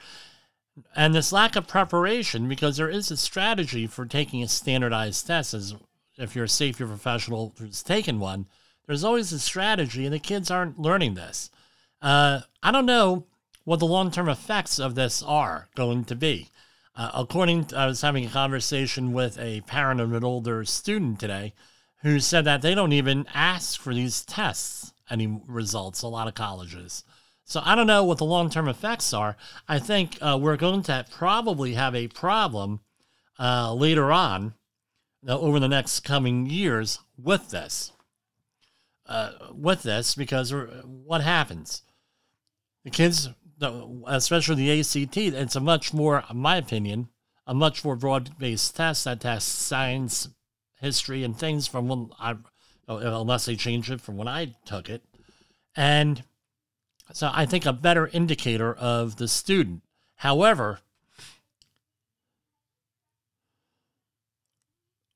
And 0.95 1.15
this 1.15 1.33
lack 1.33 1.57
of 1.57 1.67
preparation, 1.67 2.49
because 2.49 2.77
there 2.77 2.91
is 2.91 3.11
a 3.11 3.17
strategy 3.17 3.87
for 3.87 4.05
taking 4.05 4.43
a 4.43 4.49
standardized 4.49 5.27
test, 5.27 5.55
as 5.55 5.75
if 6.19 6.35
you're 6.35 6.45
a 6.45 6.49
safety 6.49 6.85
professional 6.85 7.55
who's 7.59 7.83
taken 7.83 8.21
one, 8.21 8.47
there's 8.87 9.05
always 9.05 9.33
a 9.33 9.39
strategy, 9.39 10.05
and 10.05 10.15
the 10.15 10.19
kids 10.19 10.51
aren't 10.51 10.79
learning 10.79 11.15
this. 11.15 11.51
Uh, 12.07 12.41
I 12.63 12.71
don't 12.71 12.87
know 12.87 13.27
what 13.65 13.81
the 13.81 13.85
long 13.85 14.13
term 14.13 14.29
effects 14.29 14.79
of 14.79 14.95
this 14.95 15.25
are 15.25 15.69
going 15.75 16.05
to 16.05 16.15
be. 16.15 16.51
Uh, 16.95 17.11
according, 17.13 17.65
to, 17.65 17.77
I 17.77 17.87
was 17.87 18.01
having 18.01 18.25
a 18.25 18.29
conversation 18.29 19.13
with 19.13 19.37
a 19.41 19.63
parent 19.63 20.01
of 20.01 20.13
an 20.13 20.23
older 20.23 20.65
student 20.65 21.19
today 21.19 21.53
who 22.03 22.21
said 22.21 22.45
that 22.45 22.63
they 22.63 22.77
don't 22.77 22.93
even 22.93 23.27
ask 23.35 23.81
for 23.81 23.93
these 23.93 24.25
tests 24.25 24.93
any 25.11 25.41
results. 25.49 26.03
A 26.03 26.07
lot 26.07 26.29
of 26.29 26.35
colleges. 26.35 27.03
So 27.43 27.61
I 27.65 27.75
don't 27.75 27.89
know 27.89 28.05
what 28.05 28.19
the 28.19 28.25
long 28.25 28.51
term 28.51 28.69
effects 28.69 29.13
are. 29.13 29.37
I 29.69 29.81
think 29.81 30.17
uh, 30.21 30.39
we're 30.41 30.57
going 30.57 30.85
to 30.85 31.07
probably 31.11 31.75
have 31.75 31.97
a 31.97 32.07
problem 32.07 32.83
uh, 33.37 33.75
later 33.75 34.13
on, 34.13 34.55
uh, 35.29 35.37
over 35.37 35.59
the 35.59 35.67
next 35.67 36.05
coming 36.05 36.47
years, 36.47 37.01
with 37.19 37.51
this. 37.51 37.91
Uh, 39.07 39.33
with 39.53 39.83
this, 39.83 40.15
because 40.15 40.55
what 40.85 41.21
happens? 41.21 41.83
The 42.87 42.93
kids, 42.93 43.29
especially 44.07 44.55
the 44.55 44.81
ACT, 44.81 45.17
it's 45.17 45.57
a 45.57 45.61
much 45.61 45.93
more, 45.93 46.23
in 46.31 46.37
my 46.37 46.57
opinion, 46.57 47.09
a 47.45 47.53
much 47.53 47.85
more 47.85 47.97
broad 47.97 48.39
based 48.39 48.77
test 48.77 49.07
that 49.07 49.23
tests 49.23 49.51
science, 49.51 50.29
history, 50.81 51.25
and 51.25 51.37
things 51.37 51.67
from 51.67 51.89
when 51.89 52.11
I, 52.21 52.37
unless 52.87 53.47
they 53.47 53.57
change 53.57 53.91
it 53.91 54.01
from 54.01 54.17
when 54.17 54.29
I 54.29 54.55
took 54.65 54.89
it. 54.89 55.03
And 55.75 56.23
so 57.13 57.29
I 57.35 57.45
think 57.45 57.67
a 57.67 57.73
better 57.73 58.09
indicator 58.13 58.73
of 58.73 59.17
the 59.17 59.27
student. 59.27 59.83
However, 60.15 60.79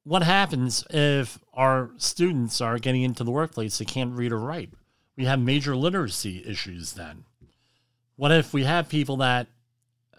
what 0.03 0.25
happens 0.25 0.85
if 0.91 1.39
our 1.55 1.93
students 1.99 2.61
are 2.61 2.81
getting 2.81 3.03
into 3.03 3.23
the 3.23 3.31
workplace 3.31 3.79
they 3.79 3.85
can't 3.85 4.17
read 4.17 4.33
or 4.33 4.41
write? 4.41 4.71
We 5.17 5.27
have 5.27 5.39
major 5.39 5.77
literacy 5.77 6.43
issues 6.45 6.95
then. 6.95 7.27
What 8.21 8.33
if 8.33 8.53
we 8.53 8.65
have 8.65 8.91
people 8.91 9.17
that 9.17 9.47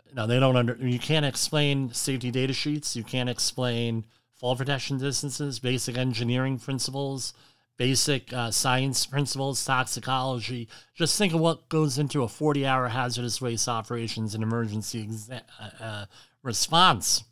you 0.10 0.16
they 0.26 0.40
don't 0.40 0.56
under 0.56 0.76
you 0.76 0.98
can't 0.98 1.24
explain 1.24 1.94
safety 1.94 2.32
data 2.32 2.52
sheets, 2.52 2.96
you 2.96 3.04
can't 3.04 3.30
explain 3.30 4.06
fall 4.34 4.56
protection 4.56 4.98
distances, 4.98 5.60
basic 5.60 6.00
engineering 6.00 6.58
principles, 6.58 7.36
basic 7.78 8.34
uh, 8.34 8.50
science 8.50 9.06
principles, 9.06 9.64
toxicology. 9.64 10.68
Just 10.96 11.16
think 11.16 11.32
of 11.36 11.42
what 11.42 11.70
goes 11.70 12.00
into 12.00 12.24
a 12.24 12.28
40 12.28 12.66
hour 12.66 12.88
hazardous 12.88 13.40
waste 13.40 13.70
operations 13.70 14.34
and 14.34 14.42
emergency 14.42 15.06
exa- 15.06 15.44
uh, 15.60 15.84
uh, 15.84 16.06
response 16.42 17.24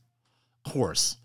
course. 0.64 1.18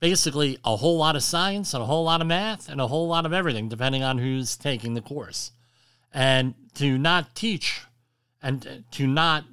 Basically, 0.00 0.56
a 0.64 0.76
whole 0.76 0.96
lot 0.96 1.14
of 1.14 1.22
science 1.22 1.74
and 1.74 1.82
a 1.82 1.86
whole 1.86 2.04
lot 2.04 2.22
of 2.22 2.26
math 2.26 2.70
and 2.70 2.80
a 2.80 2.88
whole 2.88 3.06
lot 3.06 3.26
of 3.26 3.34
everything, 3.34 3.68
depending 3.68 4.02
on 4.02 4.16
who's 4.16 4.56
taking 4.56 4.94
the 4.94 5.02
course. 5.02 5.52
And 6.10 6.54
to 6.76 6.96
not 6.96 7.34
teach 7.34 7.82
and 8.42 8.84
to 8.92 9.06
not 9.06 9.44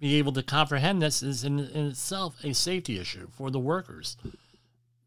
be 0.00 0.16
able 0.16 0.32
to 0.32 0.42
comprehend 0.42 1.02
this 1.02 1.22
is 1.22 1.44
in, 1.44 1.58
in 1.58 1.86
itself 1.86 2.36
a 2.44 2.54
safety 2.54 2.98
issue 2.98 3.28
for 3.36 3.50
the 3.50 3.58
workers. 3.58 4.16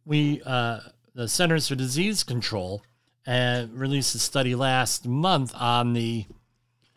We, 0.05 0.41
uh, 0.45 0.79
the 1.15 1.27
Centers 1.27 1.67
for 1.67 1.75
Disease 1.75 2.23
Control, 2.23 2.81
and 3.25 3.73
released 3.73 4.15
a 4.15 4.19
study 4.19 4.55
last 4.55 5.05
month 5.07 5.53
on 5.55 5.93
the 5.93 6.25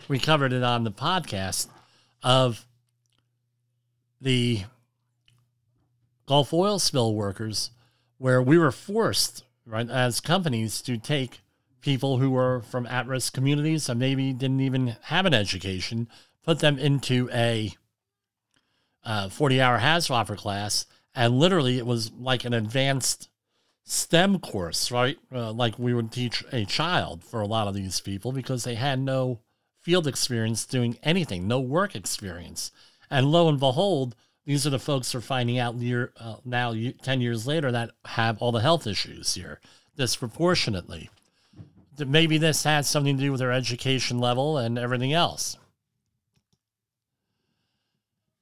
we 0.08 0.18
covered 0.18 0.52
it 0.52 0.62
on 0.62 0.84
the 0.84 0.90
podcast 0.90 1.68
of 2.22 2.66
the 4.20 4.64
Gulf 6.26 6.52
oil 6.52 6.78
spill 6.78 7.14
workers 7.14 7.70
where 8.18 8.42
we 8.42 8.58
were 8.58 8.72
forced 8.72 9.44
right 9.66 9.88
as 9.88 10.20
companies 10.20 10.80
to 10.82 10.96
take 10.96 11.40
people 11.84 12.18
who 12.18 12.30
were 12.30 12.62
from 12.62 12.86
at-risk 12.86 13.34
communities 13.34 13.88
and 13.88 14.00
maybe 14.00 14.32
didn't 14.32 14.60
even 14.60 14.96
have 15.02 15.26
an 15.26 15.34
education 15.34 16.08
put 16.42 16.60
them 16.60 16.78
into 16.78 17.28
a 17.32 17.74
40-hour 19.06 19.78
HAZWOPER 19.78 20.36
class 20.36 20.86
and 21.14 21.38
literally 21.38 21.76
it 21.76 21.86
was 21.86 22.10
like 22.12 22.44
an 22.44 22.54
advanced 22.54 23.28
STEM 23.84 24.38
course, 24.38 24.90
right? 24.90 25.18
Uh, 25.32 25.52
like 25.52 25.78
we 25.78 25.92
would 25.92 26.10
teach 26.10 26.42
a 26.52 26.64
child 26.64 27.22
for 27.22 27.40
a 27.40 27.46
lot 27.46 27.68
of 27.68 27.74
these 27.74 28.00
people 28.00 28.32
because 28.32 28.64
they 28.64 28.76
had 28.76 28.98
no 28.98 29.40
field 29.80 30.06
experience 30.06 30.64
doing 30.64 30.96
anything, 31.02 31.46
no 31.46 31.60
work 31.60 31.94
experience. 31.94 32.72
And 33.10 33.30
lo 33.30 33.48
and 33.48 33.60
behold, 33.60 34.16
these 34.46 34.66
are 34.66 34.70
the 34.70 34.78
folks 34.78 35.12
who 35.12 35.18
are 35.18 35.22
finding 35.22 35.58
out 35.58 35.74
year, 35.76 36.12
uh, 36.18 36.36
now, 36.44 36.74
10 37.02 37.20
years 37.20 37.46
later, 37.46 37.70
that 37.72 37.90
have 38.06 38.38
all 38.38 38.52
the 38.52 38.60
health 38.60 38.86
issues 38.86 39.34
here 39.34 39.60
disproportionately. 39.96 41.10
Maybe 41.98 42.38
this 42.38 42.64
had 42.64 42.86
something 42.86 43.16
to 43.16 43.22
do 43.22 43.30
with 43.30 43.40
their 43.40 43.52
education 43.52 44.18
level 44.18 44.58
and 44.58 44.78
everything 44.78 45.12
else. 45.12 45.56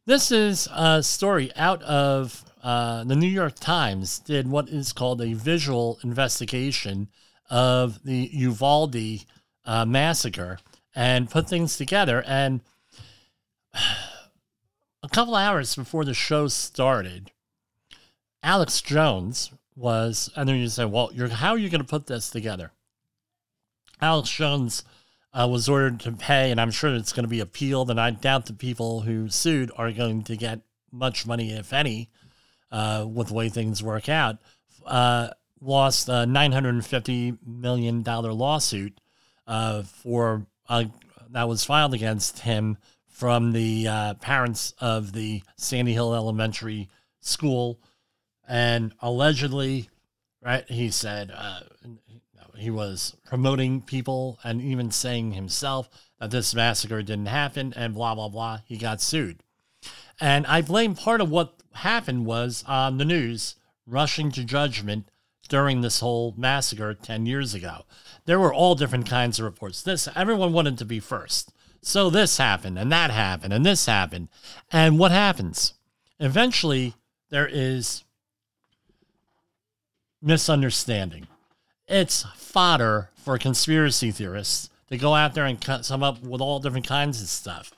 This 0.04 0.32
is 0.32 0.68
a 0.72 1.02
story 1.02 1.52
out 1.54 1.82
of 1.82 2.44
uh, 2.62 3.04
the 3.04 3.16
New 3.16 3.28
York 3.28 3.54
Times 3.56 4.18
did 4.18 4.48
what 4.48 4.68
is 4.68 4.92
called 4.92 5.20
a 5.20 5.34
visual 5.34 5.98
investigation 6.02 7.08
of 7.50 8.02
the 8.04 8.30
Uvalde 8.32 9.24
uh, 9.64 9.84
massacre 9.84 10.58
and 10.94 11.30
put 11.30 11.48
things 11.48 11.76
together. 11.76 12.22
And 12.26 12.60
a 13.74 15.08
couple 15.08 15.34
hours 15.34 15.76
before 15.76 16.04
the 16.04 16.14
show 16.14 16.48
started, 16.48 17.30
Alex 18.42 18.80
Jones 18.80 19.52
was, 19.76 20.30
and 20.36 20.48
then 20.48 20.56
you 20.56 20.68
say, 20.68 20.84
well, 20.84 21.10
how 21.30 21.50
are 21.50 21.58
you 21.58 21.68
going 21.68 21.80
to 21.80 21.86
put 21.86 22.06
this 22.06 22.30
together? 22.30 22.72
Alex 24.02 24.30
Jones 24.30 24.82
uh, 25.32 25.48
was 25.48 25.68
ordered 25.68 26.00
to 26.00 26.12
pay, 26.12 26.50
and 26.50 26.60
I'm 26.60 26.72
sure 26.72 26.94
it's 26.94 27.12
going 27.12 27.24
to 27.24 27.30
be 27.30 27.40
appealed, 27.40 27.88
and 27.88 28.00
I 28.00 28.10
doubt 28.10 28.46
the 28.46 28.52
people 28.52 29.02
who 29.02 29.28
sued 29.28 29.70
are 29.76 29.92
going 29.92 30.24
to 30.24 30.36
get 30.36 30.60
much 30.90 31.24
money, 31.24 31.52
if 31.52 31.72
any, 31.72 32.10
uh, 32.72 33.06
with 33.08 33.28
the 33.28 33.34
way 33.34 33.48
things 33.48 33.82
work 33.82 34.08
out, 34.08 34.38
uh, 34.84 35.30
lost 35.60 36.08
a 36.08 36.26
$950 36.26 37.38
million 37.46 38.02
lawsuit 38.02 39.00
uh, 39.46 39.82
for 39.82 40.46
uh, 40.68 40.84
that 41.30 41.48
was 41.48 41.64
filed 41.64 41.94
against 41.94 42.40
him 42.40 42.76
from 43.08 43.52
the 43.52 43.88
uh, 43.88 44.14
parents 44.14 44.74
of 44.80 45.12
the 45.12 45.42
Sandy 45.56 45.92
Hill 45.92 46.14
Elementary 46.14 46.88
School. 47.20 47.80
And 48.46 48.92
allegedly, 49.00 49.88
right, 50.42 50.68
he 50.68 50.90
said 50.90 51.30
he 52.62 52.70
was 52.70 53.16
promoting 53.24 53.82
people 53.82 54.38
and 54.42 54.62
even 54.62 54.90
saying 54.90 55.32
himself 55.32 55.88
that 56.18 56.30
this 56.30 56.54
massacre 56.54 57.02
didn't 57.02 57.26
happen 57.26 57.72
and 57.76 57.94
blah, 57.94 58.14
blah, 58.14 58.28
blah. 58.28 58.60
He 58.64 58.76
got 58.76 59.00
sued. 59.00 59.42
And 60.20 60.46
I 60.46 60.62
blame 60.62 60.94
part 60.94 61.20
of 61.20 61.30
what 61.30 61.54
happened 61.74 62.24
was 62.24 62.64
on 62.66 62.98
the 62.98 63.04
news 63.04 63.56
rushing 63.86 64.30
to 64.32 64.44
judgment 64.44 65.08
during 65.48 65.80
this 65.80 66.00
whole 66.00 66.34
massacre 66.36 66.94
10 66.94 67.26
years 67.26 67.52
ago. 67.54 67.84
There 68.24 68.38
were 68.38 68.54
all 68.54 68.74
different 68.74 69.08
kinds 69.08 69.38
of 69.38 69.44
reports. 69.44 69.82
This 69.82 70.08
everyone 70.14 70.52
wanted 70.52 70.78
to 70.78 70.84
be 70.84 71.00
first. 71.00 71.52
So 71.82 72.10
this 72.10 72.38
happened 72.38 72.78
and 72.78 72.92
that 72.92 73.10
happened 73.10 73.52
and 73.52 73.66
this 73.66 73.86
happened. 73.86 74.28
And 74.70 74.98
what 74.98 75.10
happens? 75.10 75.74
Eventually 76.20 76.94
there 77.30 77.48
is 77.50 78.04
misunderstanding. 80.22 81.26
It's 81.92 82.24
fodder 82.36 83.10
for 83.16 83.36
conspiracy 83.36 84.10
theorists 84.12 84.70
to 84.88 84.96
go 84.96 85.14
out 85.14 85.34
there 85.34 85.44
and 85.44 85.60
come 85.60 86.02
up 86.02 86.22
with 86.22 86.40
all 86.40 86.58
different 86.58 86.88
kinds 86.88 87.20
of 87.20 87.28
stuff. 87.28 87.70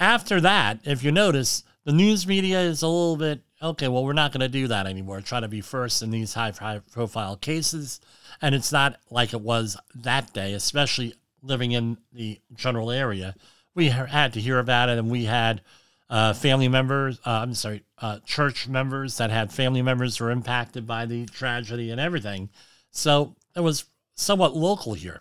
After 0.00 0.40
that, 0.40 0.80
if 0.82 1.04
you 1.04 1.12
notice, 1.12 1.62
the 1.84 1.92
news 1.92 2.26
media 2.26 2.60
is 2.60 2.82
a 2.82 2.88
little 2.88 3.16
bit 3.16 3.42
okay, 3.62 3.86
well, 3.86 4.04
we're 4.04 4.14
not 4.14 4.32
going 4.32 4.40
to 4.40 4.48
do 4.48 4.66
that 4.66 4.88
anymore. 4.88 5.20
Try 5.20 5.38
to 5.38 5.46
be 5.46 5.60
first 5.60 6.02
in 6.02 6.10
these 6.10 6.34
high, 6.34 6.50
high 6.50 6.80
profile 6.90 7.36
cases. 7.36 8.00
And 8.40 8.56
it's 8.56 8.72
not 8.72 8.98
like 9.08 9.32
it 9.32 9.40
was 9.40 9.76
that 9.94 10.32
day, 10.32 10.54
especially 10.54 11.14
living 11.40 11.70
in 11.70 11.98
the 12.12 12.40
general 12.56 12.90
area. 12.90 13.36
We 13.76 13.90
had 13.90 14.32
to 14.32 14.40
hear 14.40 14.58
about 14.58 14.88
it, 14.88 14.98
and 14.98 15.08
we 15.08 15.26
had 15.26 15.62
uh, 16.10 16.32
family 16.32 16.66
members, 16.66 17.20
uh, 17.24 17.30
I'm 17.30 17.54
sorry, 17.54 17.84
uh, 17.98 18.18
church 18.26 18.66
members 18.66 19.18
that 19.18 19.30
had 19.30 19.52
family 19.52 19.82
members 19.82 20.16
who 20.16 20.24
were 20.24 20.32
impacted 20.32 20.84
by 20.84 21.06
the 21.06 21.26
tragedy 21.26 21.92
and 21.92 22.00
everything. 22.00 22.50
So 22.90 23.36
it 23.56 23.60
was 23.60 23.84
somewhat 24.14 24.56
local 24.56 24.94
here. 24.94 25.20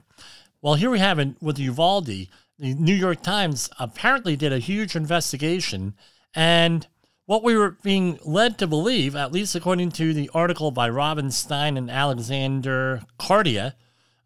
Well, 0.61 0.75
here 0.75 0.89
we 0.89 0.99
have 0.99 1.19
it 1.19 1.41
with 1.41 1.59
Uvalde. 1.59 2.05
The 2.05 2.27
New 2.59 2.93
York 2.93 3.23
Times 3.23 3.69
apparently 3.79 4.35
did 4.35 4.53
a 4.53 4.59
huge 4.59 4.95
investigation, 4.95 5.95
and 6.35 6.87
what 7.25 7.43
we 7.43 7.55
were 7.55 7.77
being 7.81 8.19
led 8.23 8.57
to 8.59 8.67
believe, 8.67 9.15
at 9.15 9.31
least 9.31 9.55
according 9.55 9.91
to 9.93 10.13
the 10.13 10.29
article 10.33 10.69
by 10.69 10.89
Robin 10.89 11.31
Stein 11.31 11.77
and 11.77 11.89
Alexander 11.89 13.03
Cardia, 13.19 13.73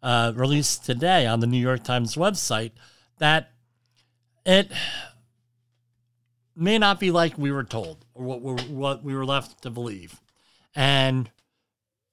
uh, 0.02 0.32
released 0.34 0.84
today 0.84 1.26
on 1.26 1.40
the 1.40 1.46
New 1.46 1.60
York 1.60 1.84
Times 1.84 2.16
website, 2.16 2.72
that 3.18 3.52
it 4.44 4.70
may 6.54 6.78
not 6.78 6.98
be 6.98 7.10
like 7.10 7.38
we 7.38 7.52
were 7.52 7.64
told 7.64 8.04
or 8.14 8.24
what, 8.24 8.42
we 8.42 8.52
what 8.74 9.04
we 9.04 9.14
were 9.14 9.26
left 9.26 9.62
to 9.62 9.70
believe. 9.70 10.20
And 10.74 11.30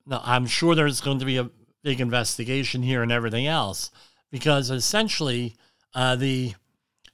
no, 0.05 0.21
I'm 0.23 0.45
sure 0.45 0.75
there's 0.75 1.01
going 1.01 1.19
to 1.19 1.25
be 1.25 1.37
a 1.37 1.49
big 1.83 2.01
investigation 2.01 2.83
here 2.83 3.03
and 3.03 3.11
everything 3.11 3.47
else 3.47 3.91
because 4.31 4.69
essentially 4.69 5.55
uh, 5.93 6.15
the 6.15 6.53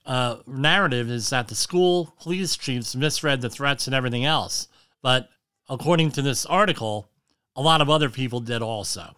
uh, 0.05 0.37
narrative 0.47 1.09
is 1.09 1.29
that 1.29 1.47
the 1.47 1.55
school 1.55 2.13
police 2.21 2.55
chiefs 2.55 2.95
misread 2.95 3.41
the 3.41 3.49
threats 3.49 3.87
and 3.87 3.95
everything 3.95 4.25
else. 4.25 4.67
But 5.01 5.29
according 5.67 6.11
to 6.11 6.21
this 6.21 6.45
article, 6.45 7.09
a 7.55 7.61
lot 7.61 7.81
of 7.81 7.89
other 7.89 8.09
people 8.09 8.39
did 8.39 8.61
also. 8.61 9.17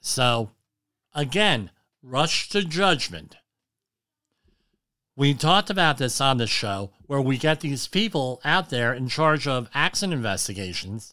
So, 0.00 0.50
again, 1.14 1.70
rush 2.02 2.48
to 2.50 2.64
judgment 2.64 3.36
we 5.18 5.34
talked 5.34 5.68
about 5.68 5.98
this 5.98 6.20
on 6.20 6.36
the 6.36 6.46
show 6.46 6.92
where 7.08 7.20
we 7.20 7.38
get 7.38 7.58
these 7.58 7.88
people 7.88 8.40
out 8.44 8.70
there 8.70 8.94
in 8.94 9.08
charge 9.08 9.48
of 9.48 9.68
accident 9.74 10.14
investigations, 10.14 11.12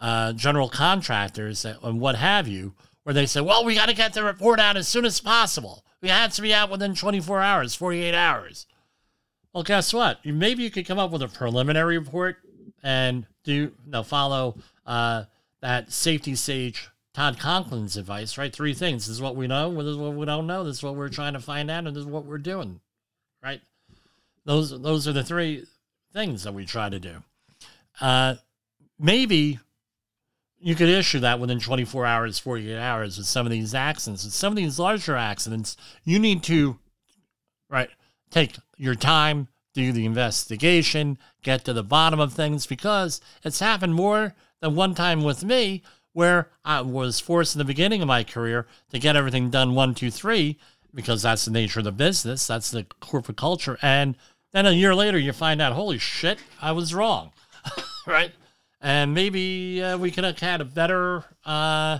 uh, 0.00 0.32
general 0.32 0.68
contractors, 0.68 1.64
and 1.64 2.00
what 2.00 2.16
have 2.16 2.48
you, 2.48 2.74
where 3.02 3.14
they 3.14 3.26
say, 3.26 3.40
well, 3.40 3.64
we 3.64 3.74
got 3.74 3.88
to 3.88 3.94
get 3.94 4.14
the 4.14 4.24
report 4.24 4.60
out 4.60 4.76
as 4.76 4.88
soon 4.88 5.04
as 5.04 5.20
possible. 5.20 5.84
We 6.00 6.08
had 6.08 6.32
to 6.32 6.42
be 6.42 6.54
out 6.54 6.70
within 6.70 6.94
24 6.94 7.40
hours, 7.40 7.74
48 7.74 8.14
hours. 8.14 8.66
Well, 9.52 9.64
guess 9.64 9.92
what? 9.92 10.24
Maybe 10.24 10.62
you 10.62 10.70
could 10.70 10.86
come 10.86 10.98
up 10.98 11.10
with 11.10 11.22
a 11.22 11.28
preliminary 11.28 11.98
report 11.98 12.36
and 12.82 13.26
do 13.44 13.72
no 13.86 14.02
follow 14.02 14.56
uh, 14.86 15.24
that 15.60 15.92
safety 15.92 16.34
sage 16.34 16.88
Todd 17.12 17.38
Conklin's 17.38 17.96
advice, 17.96 18.38
right? 18.38 18.52
Three 18.52 18.72
things. 18.72 19.06
This 19.06 19.16
is 19.16 19.20
what 19.20 19.36
we 19.36 19.46
know. 19.46 19.74
This 19.74 19.86
is 19.86 19.96
what 19.96 20.14
we 20.14 20.24
don't 20.24 20.46
know. 20.46 20.64
This 20.64 20.76
is 20.76 20.82
what 20.82 20.94
we're 20.94 21.08
trying 21.08 21.32
to 21.34 21.40
find 21.40 21.70
out, 21.70 21.86
and 21.86 21.96
this 21.96 22.02
is 22.02 22.06
what 22.06 22.24
we're 22.24 22.38
doing 22.38 22.80
right? 23.42 23.60
Those 24.44 24.70
those 24.80 25.06
are 25.06 25.12
the 25.12 25.24
three 25.24 25.66
things 26.12 26.44
that 26.44 26.54
we 26.54 26.64
try 26.64 26.88
to 26.88 26.98
do. 26.98 27.22
Uh, 28.00 28.36
maybe 28.98 29.58
you 30.60 30.74
could 30.74 30.88
issue 30.88 31.20
that 31.20 31.40
within 31.40 31.58
24 31.58 32.04
hours, 32.04 32.38
48 32.38 32.78
hours 32.78 33.16
with 33.16 33.26
some 33.26 33.46
of 33.46 33.52
these 33.52 33.74
accidents. 33.74 34.24
With 34.24 34.34
some 34.34 34.52
of 34.52 34.56
these 34.56 34.78
larger 34.78 35.16
accidents, 35.16 35.76
you 36.04 36.18
need 36.18 36.42
to, 36.44 36.78
right, 37.70 37.88
take 38.30 38.56
your 38.76 38.94
time, 38.94 39.48
do 39.72 39.90
the 39.92 40.04
investigation, 40.04 41.18
get 41.42 41.64
to 41.64 41.72
the 41.72 41.82
bottom 41.82 42.20
of 42.20 42.34
things 42.34 42.66
because 42.66 43.20
it's 43.42 43.60
happened 43.60 43.94
more 43.94 44.34
than 44.60 44.74
one 44.74 44.94
time 44.94 45.22
with 45.22 45.44
me 45.44 45.82
where 46.12 46.50
I 46.64 46.82
was 46.82 47.20
forced 47.20 47.54
in 47.54 47.58
the 47.58 47.64
beginning 47.64 48.02
of 48.02 48.08
my 48.08 48.24
career 48.24 48.66
to 48.90 48.98
get 48.98 49.16
everything 49.16 49.48
done 49.48 49.74
one, 49.74 49.94
two, 49.94 50.10
three 50.10 50.58
because 50.92 51.22
that's 51.22 51.44
the 51.44 51.52
nature 51.52 51.80
of 51.80 51.84
the 51.84 51.92
business. 51.92 52.46
That's 52.46 52.70
the 52.70 52.84
corporate 53.00 53.36
culture. 53.36 53.78
And 53.80 54.16
then 54.52 54.66
a 54.66 54.72
year 54.72 54.94
later, 54.94 55.18
you 55.18 55.32
find 55.32 55.62
out, 55.62 55.72
holy 55.72 55.98
shit, 55.98 56.38
I 56.60 56.72
was 56.72 56.92
wrong, 56.92 57.32
right? 58.06 58.32
And 58.80 59.12
maybe 59.14 59.82
uh, 59.82 59.98
we 59.98 60.10
could 60.10 60.24
have 60.24 60.38
had 60.38 60.60
a 60.60 60.64
better 60.64 61.24
uh, 61.44 61.98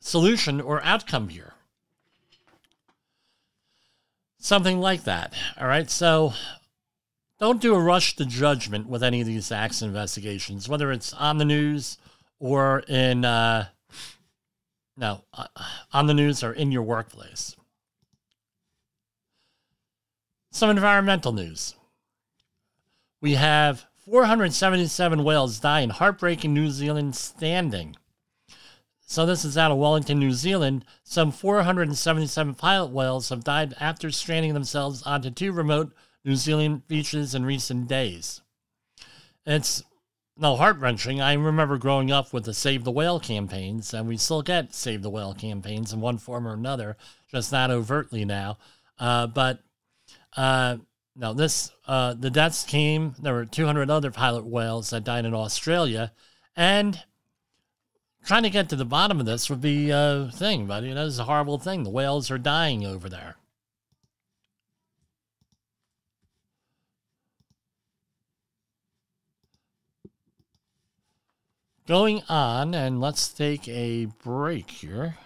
solution 0.00 0.60
or 0.60 0.82
outcome 0.82 1.28
here. 1.28 1.52
Something 4.38 4.80
like 4.80 5.04
that. 5.04 5.34
All 5.60 5.66
right. 5.66 5.90
So 5.90 6.32
don't 7.38 7.60
do 7.60 7.74
a 7.74 7.80
rush 7.80 8.16
to 8.16 8.24
judgment 8.24 8.88
with 8.88 9.02
any 9.02 9.20
of 9.20 9.26
these 9.26 9.52
accident 9.52 9.90
investigations, 9.94 10.68
whether 10.68 10.90
it's 10.90 11.12
on 11.12 11.38
the 11.38 11.44
news 11.44 11.98
or 12.38 12.80
in, 12.88 13.24
uh, 13.24 13.66
no, 14.96 15.22
uh, 15.34 15.46
on 15.92 16.06
the 16.06 16.14
news 16.14 16.42
or 16.42 16.52
in 16.52 16.72
your 16.72 16.82
workplace. 16.82 17.56
Some 20.50 20.70
environmental 20.70 21.32
news. 21.32 21.74
We 23.20 23.34
have 23.34 23.84
477 24.10 25.22
whales 25.22 25.60
die 25.60 25.80
in 25.80 25.90
heartbreaking 25.90 26.54
New 26.54 26.70
Zealand 26.70 27.14
standing. 27.14 27.94
So, 29.00 29.26
this 29.26 29.44
is 29.44 29.58
out 29.58 29.70
of 29.70 29.76
Wellington, 29.76 30.18
New 30.18 30.32
Zealand. 30.32 30.86
Some 31.02 31.30
477 31.30 32.54
pilot 32.54 32.90
whales 32.90 33.28
have 33.28 33.44
died 33.44 33.74
after 33.78 34.10
stranding 34.10 34.54
themselves 34.54 35.02
onto 35.02 35.30
two 35.30 35.52
remote 35.52 35.92
New 36.24 36.36
Zealand 36.36 36.88
beaches 36.88 37.34
in 37.34 37.44
recent 37.44 37.86
days. 37.86 38.40
It's 39.44 39.82
no 40.38 40.56
heart 40.56 40.78
wrenching. 40.78 41.20
I 41.20 41.34
remember 41.34 41.76
growing 41.76 42.10
up 42.10 42.32
with 42.32 42.44
the 42.44 42.54
Save 42.54 42.84
the 42.84 42.90
Whale 42.90 43.20
campaigns, 43.20 43.92
and 43.92 44.08
we 44.08 44.16
still 44.16 44.40
get 44.40 44.74
Save 44.74 45.02
the 45.02 45.10
Whale 45.10 45.34
campaigns 45.34 45.92
in 45.92 46.00
one 46.00 46.16
form 46.16 46.48
or 46.48 46.54
another, 46.54 46.96
just 47.30 47.52
not 47.52 47.70
overtly 47.70 48.24
now. 48.24 48.56
Uh, 48.98 49.26
but 49.26 49.60
uh, 50.34 50.78
no, 51.18 51.34
this 51.34 51.72
uh, 51.86 52.14
the 52.14 52.30
deaths 52.30 52.64
came. 52.64 53.14
There 53.20 53.34
were 53.34 53.44
200 53.44 53.90
other 53.90 54.12
pilot 54.12 54.46
whales 54.46 54.90
that 54.90 55.02
died 55.02 55.24
in 55.24 55.34
Australia, 55.34 56.12
and 56.54 57.02
trying 58.24 58.44
to 58.44 58.50
get 58.50 58.68
to 58.68 58.76
the 58.76 58.84
bottom 58.84 59.18
of 59.18 59.26
this 59.26 59.50
would 59.50 59.60
be 59.60 59.90
a 59.90 60.30
thing. 60.32 60.70
You 60.70 60.94
know, 60.94 61.06
it's 61.06 61.18
a 61.18 61.24
horrible 61.24 61.58
thing. 61.58 61.82
The 61.82 61.90
whales 61.90 62.30
are 62.30 62.38
dying 62.38 62.86
over 62.86 63.08
there. 63.08 63.34
Going 71.88 72.22
on, 72.28 72.74
and 72.74 73.00
let's 73.00 73.28
take 73.28 73.66
a 73.66 74.06
break 74.22 74.70
here. 74.70 75.16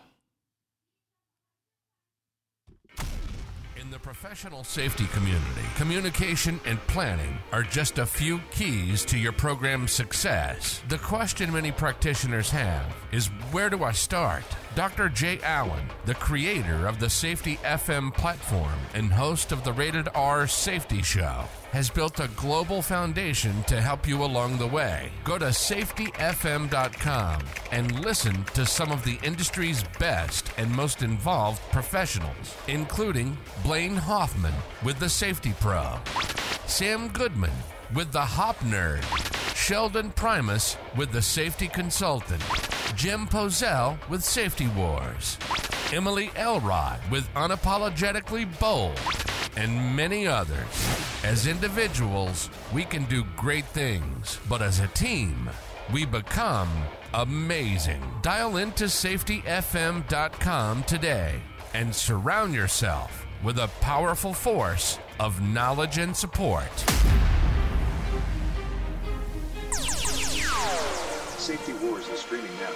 the 3.92 3.92
professional 4.03 4.65
safety 4.65 5.07
community, 5.07 5.63
communication 5.77 6.61
and 6.67 6.85
planning 6.89 7.39
are 7.53 7.63
just 7.63 7.99
a 7.99 8.07
few 8.07 8.41
keys 8.51 9.05
to 9.05 9.17
your 9.17 9.31
program's 9.31 9.93
success. 9.93 10.83
The 10.89 10.99
question 10.99 11.53
many 11.53 11.71
practitioners 11.71 12.51
have 12.51 12.85
is 13.13 13.29
where 13.53 13.71
do 13.71 13.85
I 13.85 13.93
start? 13.93 14.43
Dr. 14.75 15.09
Jay 15.09 15.39
Allen, 15.45 15.87
the 16.05 16.15
creator 16.15 16.89
of 16.89 16.99
the 16.99 17.09
Safety 17.09 17.57
FM 17.59 18.13
platform 18.13 18.79
and 18.95 19.13
host 19.13 19.53
of 19.53 19.63
the 19.63 19.73
Rated 19.73 20.09
R 20.15 20.49
Safety 20.49 21.03
Show, 21.03 21.45
has 21.73 21.89
built 21.89 22.21
a 22.21 22.29
global 22.37 22.83
foundation 22.83 23.63
to 23.65 23.81
help 23.81 24.07
you 24.07 24.23
along 24.23 24.59
the 24.59 24.67
way. 24.67 25.11
Go 25.25 25.39
to 25.39 25.47
safetyfm.com 25.47 27.43
and 27.71 28.05
listen 28.05 28.45
to 28.55 28.67
some 28.67 28.93
of 28.93 29.03
the 29.05 29.19
industry's 29.23 29.83
best 29.99 30.53
and 30.59 30.71
most 30.71 31.03
involved 31.03 31.63
professionals, 31.73 32.55
including 32.69 33.39
Blaine 33.65 33.97
Hoffman 33.97 34.55
with 34.85 34.99
the 34.99 35.09
Safety 35.09 35.55
Pro, 35.61 35.99
Sam 36.67 37.09
Goodman 37.09 37.53
with 37.95 38.13
the 38.13 38.21
Hop 38.21 38.59
Nerd, 38.59 39.03
Sheldon 39.57 40.11
Primus 40.11 40.77
with 40.95 41.11
the 41.11 41.23
Safety 41.23 41.69
Consultant, 41.69 42.43
Jim 42.97 43.27
Pozell 43.27 43.99
with 44.11 44.23
Safety 44.23 44.69
Wars, 44.69 45.39
Emily 45.91 46.31
Elrod 46.37 47.01
with 47.11 47.33
Unapologetically 47.35 48.47
Bold, 48.59 48.99
and 49.57 49.97
many 49.97 50.27
others. 50.27 50.67
As 51.25 51.47
individuals, 51.47 52.51
we 52.73 52.85
can 52.85 53.05
do 53.05 53.25
great 53.37 53.67
things, 53.67 54.41
but 54.49 54.63
as 54.63 54.81
a 54.81 54.89
team, 54.89 55.49
we 55.93 56.07
become 56.07 56.69
amazing. 57.15 58.03
Dial 58.23 58.57
into 58.57 58.85
safetyfm.com 58.85 60.83
today 60.85 61.43
and 61.75 61.95
surround 61.95 62.55
yourself 62.55 63.27
with 63.43 63.59
a 63.59 63.69
powerful 63.81 64.33
force 64.33 64.99
of 65.21 65.43
knowledge 65.43 65.99
and 65.99 66.17
support. 66.17 66.71
Safety 71.39 71.75
Wars 71.85 72.09
is 72.09 72.21
streaming 72.21 72.51
now. 72.61 72.71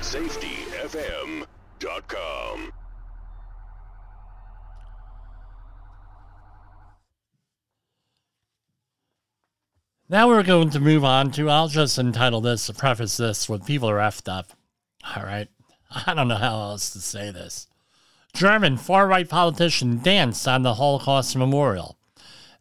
SafetyFM.com. 0.00 2.72
Now 10.10 10.28
we're 10.28 10.42
going 10.42 10.68
to 10.70 10.80
move 10.80 11.02
on 11.02 11.30
to, 11.32 11.48
I'll 11.48 11.68
just 11.68 11.98
entitle 11.98 12.42
this, 12.42 12.70
preface 12.72 13.16
this 13.16 13.48
with 13.48 13.64
people 13.64 13.88
are 13.88 13.96
effed 13.96 14.30
up. 14.30 14.50
All 15.16 15.22
right. 15.22 15.48
I 16.06 16.12
don't 16.12 16.28
know 16.28 16.36
how 16.36 16.60
else 16.60 16.90
to 16.90 17.00
say 17.00 17.30
this. 17.30 17.68
German 18.34 18.76
far 18.76 19.06
right 19.06 19.26
politician 19.26 20.00
danced 20.00 20.46
on 20.46 20.62
the 20.62 20.74
Holocaust 20.74 21.34
memorial. 21.36 21.96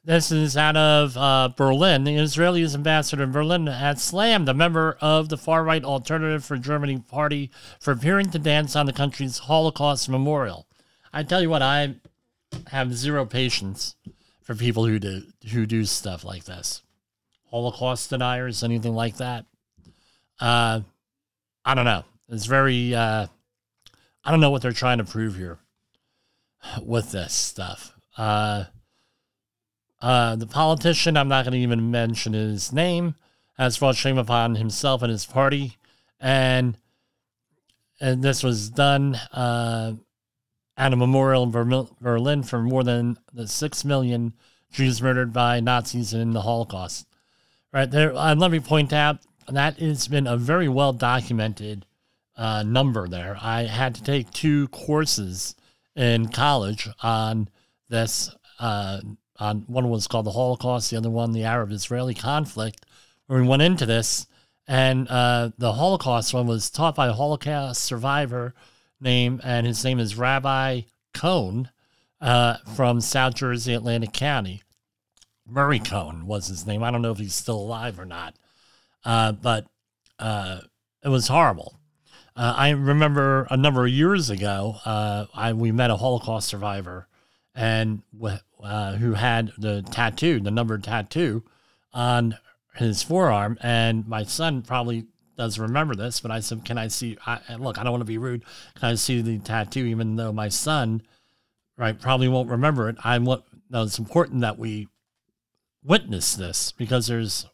This 0.06 0.32
is 0.32 0.56
out 0.56 0.78
of 0.78 1.18
uh, 1.18 1.50
Berlin. 1.56 2.06
The 2.06 2.16
Israeli 2.16 2.64
ambassador 2.64 3.24
in 3.24 3.34
Berlin 3.34 3.68
had 3.68 4.00
slammed 4.00 4.48
a 4.48 4.54
member 4.54 4.98
of 5.02 5.28
the 5.28 5.38
far 5.38 5.66
right 5.66 5.84
Alternative 5.84 6.46
for 6.46 6.58
Germany 6.58 7.00
party 7.00 7.52
for 7.78 7.92
appearing 7.92 8.30
to 8.32 8.40
dance 8.40 8.74
on 8.76 8.86
the 8.86 8.94
country's 8.94 9.40
Holocaust 9.40 10.08
memorial. 10.08 10.66
I 11.12 11.24
tell 11.24 11.42
you 11.42 11.50
what, 11.50 11.62
I 11.62 11.96
have 12.68 12.96
zero 12.96 13.26
patience 13.26 13.98
for 14.42 14.56
people 14.56 14.86
who 14.86 14.98
do 14.98 15.24
who 15.52 15.66
do 15.66 15.84
stuff 15.84 16.24
like 16.24 16.46
this. 16.46 16.82
Holocaust 17.54 18.10
deniers, 18.10 18.64
anything 18.64 18.96
like 18.96 19.18
that. 19.18 19.46
Uh, 20.40 20.82
I 21.64 21.76
don't 21.76 21.86
know. 21.86 22.04
It's 22.30 22.48
very. 22.48 22.96
Uh, 22.96 23.28
I 24.26 24.32
don't 24.32 24.40
know 24.40 24.50
what 24.50 24.64
they're 24.64 24.72
trying 24.72 24.98
to 24.98 25.04
prove 25.04 25.36
here 25.36 25.60
with 26.82 27.12
this 27.12 27.32
stuff. 27.32 27.94
Uh, 28.18 28.64
uh, 30.02 30.36
the 30.36 30.48
politician, 30.48 31.16
I'm 31.16 31.28
not 31.28 31.46
going 31.46 31.52
to 31.52 31.60
even 31.60 31.92
mention 31.92 32.34
his 32.34 32.74
name, 32.74 33.14
has 33.60 33.78
brought 33.78 33.98
shame 33.98 34.18
upon 34.18 34.56
himself 34.56 35.04
and 35.04 35.12
his 35.12 35.28
party, 35.28 35.78
and 36.20 36.76
and 38.02 38.24
this 38.24 38.42
was 38.42 38.72
done 38.72 39.14
uh, 39.32 39.94
at 40.76 40.92
a 40.92 40.96
memorial 40.96 41.44
in 41.44 41.92
Berlin 42.02 42.42
for 42.42 42.64
more 42.64 42.84
than 42.84 43.20
the 43.32 43.48
six 43.48 43.86
million 43.86 44.34
Jews 44.72 45.04
murdered 45.04 45.32
by 45.32 45.60
Nazis 45.60 46.16
in 46.16 46.32
the 46.32 46.42
Holocaust. 46.42 47.06
Right 47.74 47.90
there, 47.90 48.16
uh, 48.16 48.36
let 48.36 48.52
me 48.52 48.60
point 48.60 48.94
out 48.94 49.18
that 49.50 49.82
it's 49.82 50.08
been 50.08 50.28
a 50.28 50.38
very 50.38 50.70
well 50.70 50.94
documented 50.94 51.88
uh, 52.38 52.62
number. 52.62 53.08
There, 53.08 53.36
I 53.42 53.64
had 53.64 53.96
to 53.96 54.04
take 54.04 54.30
two 54.30 54.68
courses 54.68 55.56
in 55.96 56.28
college 56.28 56.88
on 57.02 57.50
this 57.90 58.30
uh, 58.60 59.02
on 59.40 59.62
one 59.62 59.90
was 59.90 60.06
called 60.06 60.28
the 60.28 60.32
Holocaust, 60.32 60.92
the 60.92 60.98
other 60.98 61.10
one 61.10 61.32
the 61.32 61.46
Arab-Israeli 61.46 62.14
conflict, 62.14 62.86
where 63.26 63.42
we 63.42 63.48
went 63.48 63.64
into 63.64 63.88
this, 63.88 64.28
and 64.68 65.08
uh, 65.08 65.50
the 65.58 65.74
Holocaust 65.74 66.32
one 66.32 66.46
was 66.46 66.70
taught 66.70 66.94
by 66.94 67.08
a 67.08 67.14
Holocaust 67.14 67.82
survivor 67.82 68.54
name, 69.02 69.42
and 69.44 69.66
his 69.66 69.84
name 69.84 70.00
is 70.00 70.16
Rabbi 70.16 70.82
Cohn 71.16 71.72
uh, 72.22 72.58
from 72.76 73.02
South 73.02 73.34
Jersey, 73.34 73.74
Atlantic 73.74 74.14
County. 74.14 74.62
Murray 75.48 75.80
Cohn 75.80 76.26
was 76.26 76.48
his 76.48 76.66
name. 76.66 76.84
I 76.84 76.92
don't 76.92 77.02
know 77.02 77.12
if 77.12 77.18
he's 77.18 77.36
still 77.36 77.58
alive 77.58 78.00
or 78.00 78.06
not, 78.06 78.36
uh, 79.04 79.34
but 79.34 79.68
uh, 80.20 80.60
it 81.04 81.10
was 81.10 81.28
horrible. 81.28 81.80
Uh, 82.36 82.54
I 82.58 82.70
remember 82.72 83.48
a 83.52 83.58
number 83.58 83.86
of 83.86 83.92
years 83.92 84.30
ago, 84.30 84.78
uh, 84.86 85.26
I 85.36 85.54
we 85.54 85.72
met 85.72 85.92
a 85.92 85.98
Holocaust 85.98 86.48
survivor, 86.48 87.08
and 87.54 88.02
uh, 88.64 88.94
who 88.94 89.14
had 89.14 89.52
the 89.58 89.84
tattoo, 89.84 90.40
the 90.40 90.50
number 90.50 90.78
tattoo, 90.78 91.44
on 91.94 92.38
his 92.76 93.04
forearm. 93.04 93.58
And 93.62 94.08
my 94.08 94.24
son 94.24 94.64
probably 94.64 95.06
does 95.38 95.60
remember 95.60 95.94
this, 95.96 96.22
but 96.22 96.32
I 96.32 96.40
said, 96.40 96.66
"Can 96.66 96.78
I 96.78 96.88
see? 96.88 97.18
I, 97.26 97.56
look, 97.58 97.78
I 97.78 97.84
don't 97.84 97.92
want 97.92 98.02
to 98.02 98.06
be 98.06 98.18
rude. 98.18 98.46
Can 98.76 98.90
I 98.90 98.96
see 98.96 99.22
the 99.22 99.38
tattoo?" 99.40 99.86
Even 99.86 100.16
though 100.16 100.32
my 100.32 100.50
son, 100.50 101.04
right, 101.78 102.00
probably 102.00 102.30
won't 102.30 102.50
remember 102.50 102.90
it. 102.90 102.96
I 103.04 103.18
want. 103.20 103.44
No, 103.70 103.84
it's 103.84 104.00
important 104.00 104.42
that 104.42 104.58
we 104.58 104.88
witness 105.84 106.36
this 106.36 106.72
because 106.72 107.08
there's 107.08 107.48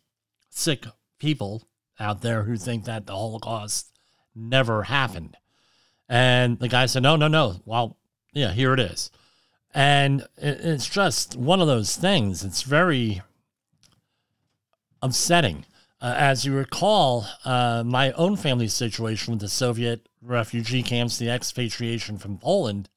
sick 0.49 0.85
people 1.19 1.67
out 1.99 2.21
there 2.21 2.43
who 2.43 2.57
think 2.57 2.85
that 2.85 3.05
the 3.05 3.13
Holocaust 3.13 3.91
never 4.35 4.83
happened. 4.83 5.37
And 6.07 6.59
the 6.59 6.67
guy 6.67 6.85
said, 6.85 7.03
"No, 7.03 7.15
no, 7.15 7.27
no. 7.27 7.61
Well, 7.65 7.97
yeah, 8.33 8.51
here 8.51 8.73
it 8.73 8.79
is." 8.79 9.11
And 9.73 10.27
it's 10.37 10.89
just 10.89 11.35
one 11.35 11.61
of 11.61 11.67
those 11.67 11.95
things. 11.95 12.43
It's 12.43 12.63
very 12.63 13.21
upsetting. 15.01 15.65
Uh, 16.01 16.15
as 16.17 16.45
you 16.45 16.55
recall, 16.55 17.27
uh, 17.43 17.83
my 17.85 18.11
own 18.13 18.37
family 18.37 18.67
situation 18.67 19.33
with 19.33 19.41
the 19.41 19.49
Soviet 19.49 20.07
refugee 20.21 20.81
camps, 20.81 21.17
the 21.17 21.29
expatriation 21.29 22.17
from 22.17 22.37
Poland, 22.37 22.89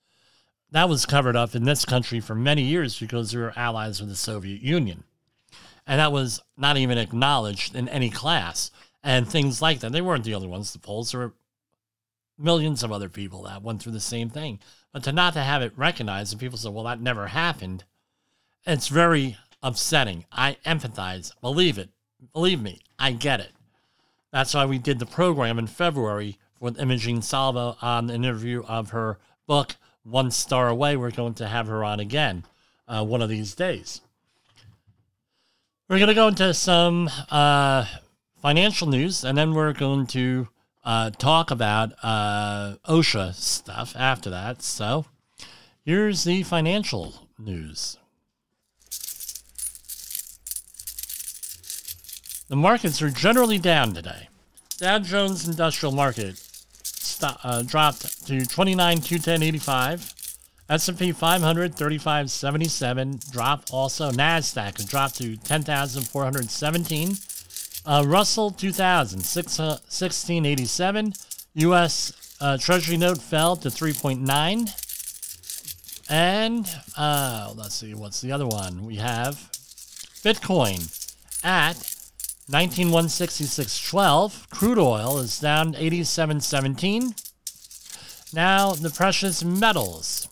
that 0.71 0.89
was 0.89 1.05
covered 1.05 1.37
up 1.37 1.55
in 1.55 1.65
this 1.65 1.85
country 1.85 2.21
for 2.21 2.35
many 2.35 2.63
years 2.63 2.99
because 2.99 3.35
we 3.35 3.43
were 3.43 3.53
allies 3.57 4.01
with 4.01 4.09
the 4.09 4.17
Soviet 4.17 4.63
Union. 4.63 5.05
And 5.87 5.99
that 5.99 6.13
was 6.13 6.41
not 6.57 6.77
even 6.77 6.99
acknowledged 6.99 7.75
in 7.75 7.89
any 7.89 8.11
class. 8.11 8.71
And 9.03 9.29
things 9.29 9.61
like 9.61 9.81
that. 9.81 9.91
They 9.91 10.01
weren't 10.01 10.25
the 10.25 10.35
only 10.35 10.47
ones, 10.47 10.73
the 10.73 10.79
Poles. 10.79 11.11
There 11.11 11.21
were 11.21 11.33
millions 12.39 12.83
of 12.83 12.93
other 12.93 13.09
people 13.09 13.43
that 13.43 13.63
went 13.63 13.83
through 13.83 13.93
the 13.93 14.01
same 14.01 14.31
thing. 14.31 14.61
But 14.93 15.03
to 15.05 15.13
not 15.13 15.35
to 15.35 15.41
have 15.41 15.63
it 15.63 15.73
recognized 15.77 16.33
and 16.33 16.41
people 16.41 16.59
say, 16.59 16.69
well, 16.69 16.85
that 16.85 17.01
never 17.01 17.29
happened, 17.29 17.85
it's 18.65 18.89
very 18.89 19.37
upsetting. 19.63 20.25
I 20.31 20.57
empathize. 20.67 21.33
Believe 21.41 21.79
it. 21.79 21.91
Believe 22.33 22.63
me, 22.63 22.81
I 22.99 23.13
get 23.13 23.41
it. 23.41 23.51
That's 24.33 24.55
why 24.55 24.65
we 24.67 24.79
did 24.79 24.99
the 24.99 25.07
program 25.07 25.59
in 25.59 25.67
February 25.67 26.39
with 26.61 26.79
Imogene 26.79 27.23
Salvo 27.23 27.77
on 27.83 28.09
an 28.09 28.25
interview 28.25 28.63
of 28.69 28.91
her 28.91 29.19
book, 29.47 29.77
One 30.05 30.31
Star 30.31 30.69
Away. 30.69 30.97
We're 30.97 31.11
going 31.11 31.35
to 31.35 31.49
have 31.49 31.67
her 31.67 31.85
on 31.85 32.01
again 32.01 32.45
uh, 32.87 33.05
one 33.05 33.21
of 33.21 33.29
these 33.29 33.55
days. 33.55 34.01
We're 35.93 35.99
going 35.99 36.09
to 36.09 36.15
go 36.15 36.29
into 36.29 36.55
some 36.55 37.11
uh, 37.31 37.85
financial 38.41 38.89
news 38.89 39.25
and 39.25 39.37
then 39.37 39.53
we're 39.53 39.75
going 39.75 40.07
to 40.07 40.49
uh, 40.87 41.11
talk 41.11 41.51
about 41.51 41.93
uh, 42.03 42.77
OSHA 42.89 43.35
stuff 43.35 43.95
after 43.95 44.31
that. 44.31 44.63
So 44.63 45.05
here's 45.85 46.25
the 46.25 46.45
financial 46.45 47.29
news. 47.39 47.99
The 52.49 52.57
markets 52.57 53.03
are 53.03 53.11
generally 53.11 53.59
down 53.59 53.93
today. 53.93 54.31
Dow 54.79 54.99
Jones 54.99 55.47
Industrial 55.47 55.93
Market 55.93 56.39
st- 56.39 57.37
uh, 57.45 57.65
dropped 57.65 58.27
to 58.29 58.39
29,210.85. 58.39 60.22
S&P 60.69 61.13
500 61.13 61.75
35.77 61.75 63.31
drop 63.31 63.65
also 63.73 64.11
Nasdaq 64.11 64.89
dropped 64.89 65.19
to 65.19 65.37
10,417 65.37 67.17
uh, 67.85 68.05
Russell 68.07 68.51
2000, 68.51 69.19
1687. 69.19 71.13
U.S. 71.55 72.37
Uh, 72.41 72.57
Treasury 72.57 72.97
note 72.97 73.21
fell 73.21 73.57
to 73.57 73.69
3.9. 73.69 76.09
And 76.09 76.67
uh, 76.97 77.53
let's 77.57 77.75
see, 77.75 77.93
what's 77.95 78.21
the 78.21 78.31
other 78.33 78.47
one? 78.47 78.85
We 78.85 78.97
have 78.97 79.51
Bitcoin 80.23 80.89
at 81.45 81.77
19166.12. 82.51 84.51
Crude 84.51 84.79
oil 84.79 85.19
is 85.19 85.39
down 85.41 85.75
87.17. 85.75 88.35
Now 88.35 88.73
the 88.73 88.91
precious 88.91 89.45
metals. 89.45 90.27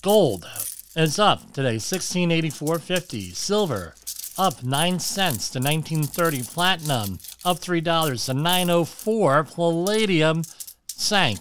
Gold 0.00 0.48
is 0.94 1.18
up 1.18 1.52
today, 1.52 1.74
1684.50. 1.76 3.34
Silver 3.34 3.94
up 4.38 4.62
9 4.62 5.00
cents 5.00 5.50
to 5.50 5.58
1930. 5.58 6.42
Platinum 6.44 7.18
up 7.44 7.58
$3 7.58 8.26
to 8.26 8.34
904. 8.34 9.44
Palladium 9.44 10.44
sank 10.86 11.40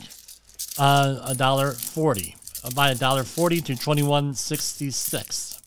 uh, 0.80 1.20
a 1.24 1.36
dollar 1.36 1.74
40 1.74 2.36
uh, 2.64 2.72
by 2.72 2.90
a 2.90 2.96
dollar 2.96 3.24
40 3.24 3.62
to 3.62 3.76
2166. 3.76 5.62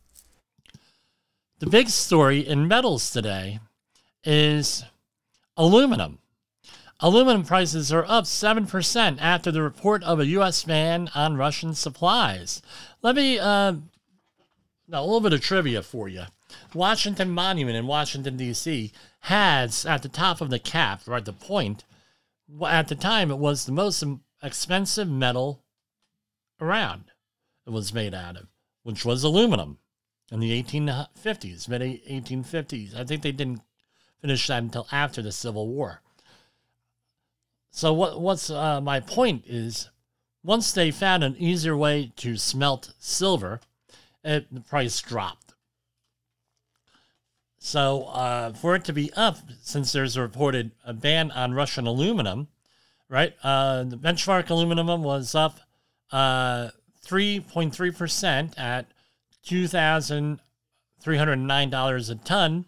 The 1.61 1.67
big 1.67 1.91
story 1.91 2.41
in 2.41 2.67
metals 2.67 3.11
today 3.13 3.61
is 4.25 4.85
aluminum. 5.57 6.20
Aluminum 7.03 7.45
prices 7.45 7.91
are 7.93 8.05
up 8.07 8.25
7% 8.25 9.19
after 9.21 9.51
the 9.51 9.63
report 9.63 10.03
of 10.03 10.21
a 10.21 10.27
U.S. 10.27 10.65
ban 10.65 11.09
on 11.15 11.39
Russian 11.39 11.75
supplies. 11.75 12.61
Let 13.01 13.17
me, 13.17 13.39
uh, 13.39 13.73
a 14.93 15.03
little 15.03 15.23
bit 15.23 15.33
of 15.33 15.41
trivia 15.41 15.83
for 15.83 16.09
you. 16.09 16.25
Washington 16.75 17.31
Monument 17.31 17.77
in 17.77 17.87
Washington, 17.87 18.37
D.C. 18.37 18.93
has 19.21 19.87
at 19.87 20.03
the 20.03 20.11
top 20.11 20.43
of 20.43 20.51
the 20.51 20.59
cap, 20.59 21.03
right, 21.07 21.25
the 21.25 21.33
point, 21.33 21.85
at 22.67 22.89
the 22.89 22.95
time, 22.95 23.31
it 23.31 23.39
was 23.39 23.65
the 23.65 23.73
most 23.73 24.05
expensive 24.43 25.09
metal 25.09 25.63
around. 26.61 27.05
It 27.67 27.71
was 27.71 27.95
made 27.95 28.15
out 28.15 28.37
of, 28.37 28.49
which 28.83 29.07
was 29.07 29.25
aluminum 29.25 29.79
in 30.31 30.41
the 30.41 30.63
1850s, 30.63 31.69
mid 31.69 31.81
1850s. 31.81 32.95
I 32.95 33.05
think 33.05 33.23
they 33.23 33.33
didn't 33.33 33.63
finish 34.21 34.49
that 34.49 34.63
until 34.63 34.87
after 34.93 35.23
the 35.23 35.33
Civil 35.33 35.69
War. 35.69 36.03
So 37.71 37.93
what 37.93 38.21
what's 38.21 38.51
uh, 38.51 38.81
my 38.81 38.99
point 39.01 39.45
is, 39.47 39.91
once 40.43 40.73
they 40.73 40.91
found 40.91 41.23
an 41.23 41.37
easier 41.39 41.77
way 41.77 42.13
to 42.17 42.37
smelt 42.37 42.95
silver, 42.99 43.61
it, 44.25 44.53
the 44.53 44.61
price 44.61 45.01
dropped. 45.01 45.55
So 47.59 48.05
uh, 48.05 48.55
for 48.55 48.75
it 48.75 48.85
to 48.85 48.93
be 48.93 49.13
up, 49.13 49.37
since 49.63 49.93
there's 49.93 50.17
a 50.17 50.23
reported 50.23 50.73
a 50.85 50.95
ban 50.95 51.31
on 51.31 51.55
Russian 51.55 51.87
aluminum, 51.87 52.49
right? 53.09 53.35
Uh, 53.43 53.85
the 53.85 53.99
benchmark 53.99 54.49
aluminum 54.49 55.03
was 55.03 55.35
up 55.35 55.61
uh, 56.11 56.71
3.3% 57.07 58.59
at 58.59 58.87
$2,309 59.47 62.11
a 62.11 62.15
ton, 62.17 62.67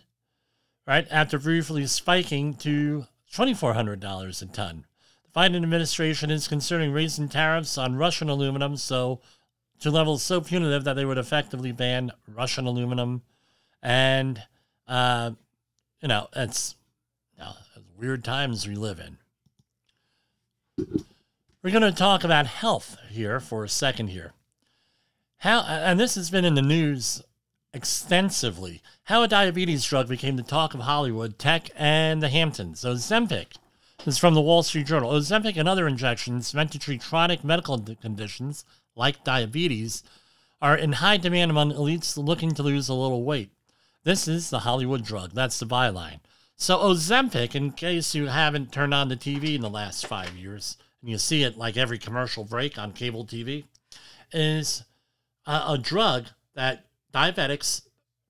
right? 0.86 1.06
After 1.10 1.38
briefly 1.38 1.86
spiking 1.86 2.54
to 2.56 3.06
$2,400 3.32 4.42
a 4.42 4.46
ton. 4.46 4.84
Biden 5.34 5.56
administration 5.56 6.30
is 6.30 6.46
considering 6.46 6.92
raising 6.92 7.28
tariffs 7.28 7.78
on 7.78 7.96
Russian 7.96 8.28
aluminum 8.28 8.76
so 8.76 9.20
to 9.80 9.90
levels 9.90 10.22
so 10.22 10.40
punitive 10.40 10.84
that 10.84 10.94
they 10.94 11.04
would 11.04 11.18
effectively 11.18 11.72
ban 11.72 12.12
Russian 12.28 12.66
aluminum. 12.66 13.22
And, 13.82 14.42
uh, 14.86 15.32
you 16.00 16.08
know, 16.08 16.28
it's 16.36 16.76
you 17.36 17.44
know, 17.44 17.52
weird 17.98 18.22
times 18.22 18.68
we 18.68 18.74
live 18.74 19.00
in. 19.00 19.18
We're 21.62 21.70
going 21.70 21.82
to 21.82 21.92
talk 21.92 22.24
about 22.24 22.46
health 22.46 22.96
here 23.08 23.40
for 23.40 23.64
a 23.64 23.68
second 23.68 24.08
here. 24.08 24.32
How 25.38 25.62
and 25.62 25.98
this 25.98 26.14
has 26.14 26.30
been 26.30 26.44
in 26.44 26.54
the 26.54 26.62
news 26.62 27.22
extensively. 27.74 28.82
How 29.04 29.22
a 29.22 29.28
diabetes 29.28 29.84
drug 29.84 30.08
became 30.08 30.36
the 30.36 30.42
talk 30.42 30.74
of 30.74 30.80
Hollywood, 30.80 31.38
tech, 31.38 31.70
and 31.76 32.22
the 32.22 32.28
Hamptons. 32.28 32.82
Ozempic 32.82 33.56
this 34.04 34.16
is 34.16 34.18
from 34.18 34.34
the 34.34 34.40
Wall 34.40 34.64
Street 34.64 34.86
Journal. 34.86 35.12
Ozempic 35.12 35.56
and 35.56 35.68
other 35.68 35.86
injections 35.86 36.52
meant 36.52 36.72
to 36.72 36.78
treat 36.78 37.02
chronic 37.02 37.44
medical 37.44 37.78
conditions 37.78 38.64
like 38.96 39.22
diabetes 39.22 40.02
are 40.60 40.76
in 40.76 40.94
high 40.94 41.16
demand 41.16 41.52
among 41.52 41.72
elites 41.72 42.16
looking 42.16 42.50
to 42.52 42.64
lose 42.64 42.88
a 42.88 42.94
little 42.94 43.22
weight. 43.22 43.50
This 44.02 44.26
is 44.26 44.50
the 44.50 44.60
Hollywood 44.60 45.04
drug. 45.04 45.34
That's 45.34 45.60
the 45.60 45.66
byline. 45.66 46.18
So 46.56 46.78
Ozempic, 46.78 47.54
in 47.54 47.70
case 47.70 48.12
you 48.12 48.26
haven't 48.26 48.72
turned 48.72 48.92
on 48.92 49.08
the 49.08 49.16
TV 49.16 49.54
in 49.54 49.60
the 49.60 49.70
last 49.70 50.08
five 50.08 50.36
years, 50.36 50.76
and 51.00 51.08
you 51.08 51.16
see 51.16 51.44
it 51.44 51.56
like 51.56 51.76
every 51.76 51.98
commercial 51.98 52.42
break 52.42 52.76
on 52.78 52.92
cable 52.92 53.24
TV, 53.24 53.66
is 54.32 54.82
a, 55.46 55.62
a 55.68 55.78
drug 55.78 56.26
that 56.54 56.86
diabetics 57.14 57.82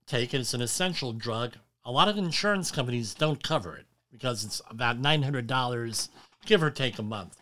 take. 0.07 0.35
It's 0.35 0.53
an 0.53 0.61
essential 0.61 1.15
drug. 1.15 1.55
A 1.83 1.91
lot 1.91 2.09
of 2.09 2.19
insurance 2.19 2.71
companies 2.71 3.15
don't 3.15 3.43
cover 3.43 3.75
it 3.75 3.87
because 4.13 4.45
it's 4.45 4.61
about 4.69 5.01
$900, 5.01 6.09
give 6.47 6.63
or 6.63 6.71
take 6.71 6.99
a 6.99 7.03
month. 7.03 7.37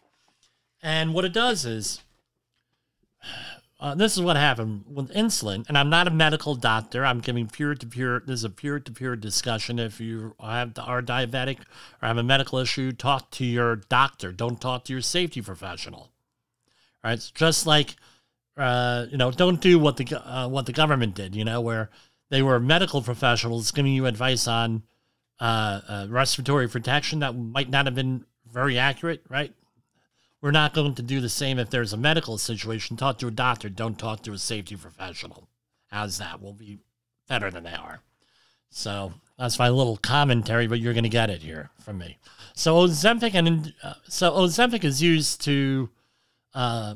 And 0.83 1.13
what 1.13 1.25
it 1.25 1.33
does 1.33 1.67
is, 1.67 2.01
uh, 3.81 3.95
this 3.95 4.17
is 4.17 4.23
what 4.23 4.37
happened 4.37 4.85
with 4.87 5.13
insulin, 5.13 5.67
and 5.69 5.77
I'm 5.77 5.91
not 5.91 6.07
a 6.07 6.11
medical 6.11 6.55
doctor. 6.55 7.05
I'm 7.05 7.21
giving 7.21 7.49
peer 7.49 7.75
to 7.75 7.87
peer. 7.87 8.23
This 8.25 8.41
is 8.41 8.45
a 8.45 8.51
peer 8.51 8.79
to 8.79 8.93
peer 8.93 9.17
discussion. 9.17 9.79
If 9.79 10.01
you 10.01 10.35
have 10.41 10.79
are 10.79 11.03
diabetic 11.03 11.61
or 12.03 12.09
have 12.09 12.19
a 12.19 12.23
medical 12.23 12.59
issue, 12.59 12.93
talk 12.93 13.31
to 13.33 13.45
your 13.45 13.77
doctor. 13.77 14.33
Don't 14.33 14.61
talk 14.61 14.85
to 14.85 14.93
your 14.93 15.03
safety 15.03 15.41
professional. 15.41 16.11
Right? 17.03 17.15
It's 17.15 17.31
just 17.31 17.67
like 17.67 17.97
uh, 18.57 19.07
you 19.11 19.17
know, 19.17 19.31
don't 19.31 19.61
do 19.61 19.79
what 19.79 19.97
the 19.97 20.23
uh, 20.23 20.49
what 20.49 20.67
the 20.67 20.73
government 20.73 21.15
did. 21.15 21.35
You 21.35 21.45
know, 21.45 21.61
where 21.61 21.91
they 22.29 22.43
were 22.43 22.61
medical 22.61 23.03
professionals 23.03 23.71
giving 23.71 23.93
you 23.93 24.07
advice 24.07 24.47
on 24.47 24.83
uh, 25.41 25.81
uh, 25.89 26.07
respiratory 26.09 26.69
protection 26.69 27.21
that 27.21 27.35
might 27.35 27.71
not 27.71 27.87
have 27.87 27.95
been 27.95 28.25
very 28.53 28.79
accurate. 28.79 29.23
Right? 29.29 29.55
We're 30.41 30.51
not 30.51 30.75
going 30.75 30.95
to 30.95 31.03
do 31.03 31.21
the 31.21 31.29
same 31.29 31.59
if 31.59 31.71
there's 31.71 31.93
a 31.93 31.99
medical 31.99 32.39
situation. 32.39 32.97
Talk 32.97 33.19
to 33.19 33.27
a 33.27 33.33
doctor. 33.33 33.69
Don't 33.69 33.99
talk 33.99 34.23
to 34.23 34.33
a 34.33 34.39
safety 34.39 34.77
professional. 34.77 35.49
How's 35.89 36.19
that? 36.19 36.41
We'll 36.41 36.55
be 36.55 36.79
better 37.29 37.51
than 37.51 37.65
they 37.65 37.75
are. 37.75 38.01
So 38.71 39.13
that's 39.39 39.59
my 39.59 39.69
little 39.69 39.97
commentary, 39.97 40.67
but 40.67 40.81
you're 40.81 40.95
going 40.95 41.05
to 41.05 41.11
get 41.11 41.31
it 41.31 41.43
here 41.43 41.71
from 41.81 41.99
me. 41.99 42.19
So 42.55 42.77
Ozempic 42.77 43.35
and 43.35 43.73
uh, 43.83 43.95
so 44.09 44.31
Ozempic 44.33 44.85
is 44.85 45.03
used 45.03 45.43
to 45.45 45.91
uh, 46.55 46.95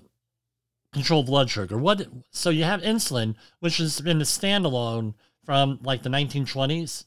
control 0.92 1.22
blood 1.22 1.50
sugar. 1.50 1.76
What? 1.76 2.06
So 2.30 2.50
you 2.50 2.64
have 2.64 2.82
insulin, 2.82 3.34
which 3.60 3.78
has 3.78 4.00
been 4.00 4.20
a 4.20 4.24
standalone 4.24 5.14
from 5.44 5.80
like 5.82 6.02
the 6.02 6.10
1920s, 6.10 7.04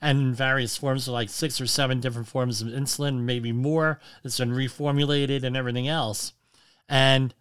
and 0.00 0.36
various 0.36 0.76
forms, 0.76 1.08
of 1.08 1.14
like 1.14 1.28
six 1.28 1.60
or 1.60 1.66
seven 1.66 2.00
different 2.00 2.28
forms 2.28 2.62
of 2.62 2.68
insulin, 2.68 3.20
maybe 3.20 3.52
more. 3.52 4.00
It's 4.24 4.38
been 4.38 4.52
reformulated 4.52 5.42
and 5.42 5.56
everything 5.56 5.88
else, 5.88 6.32
and 6.88 7.34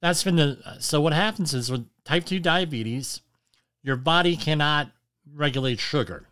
that's 0.00 0.24
been 0.24 0.36
the. 0.36 0.76
So 0.78 1.00
what 1.00 1.12
happens 1.12 1.54
is 1.54 1.70
with 1.70 1.86
type 2.04 2.24
two 2.24 2.40
diabetes, 2.40 3.20
your 3.82 3.96
body 3.96 4.36
cannot 4.36 4.90
regulate 5.32 5.80
sugar. 5.80 6.26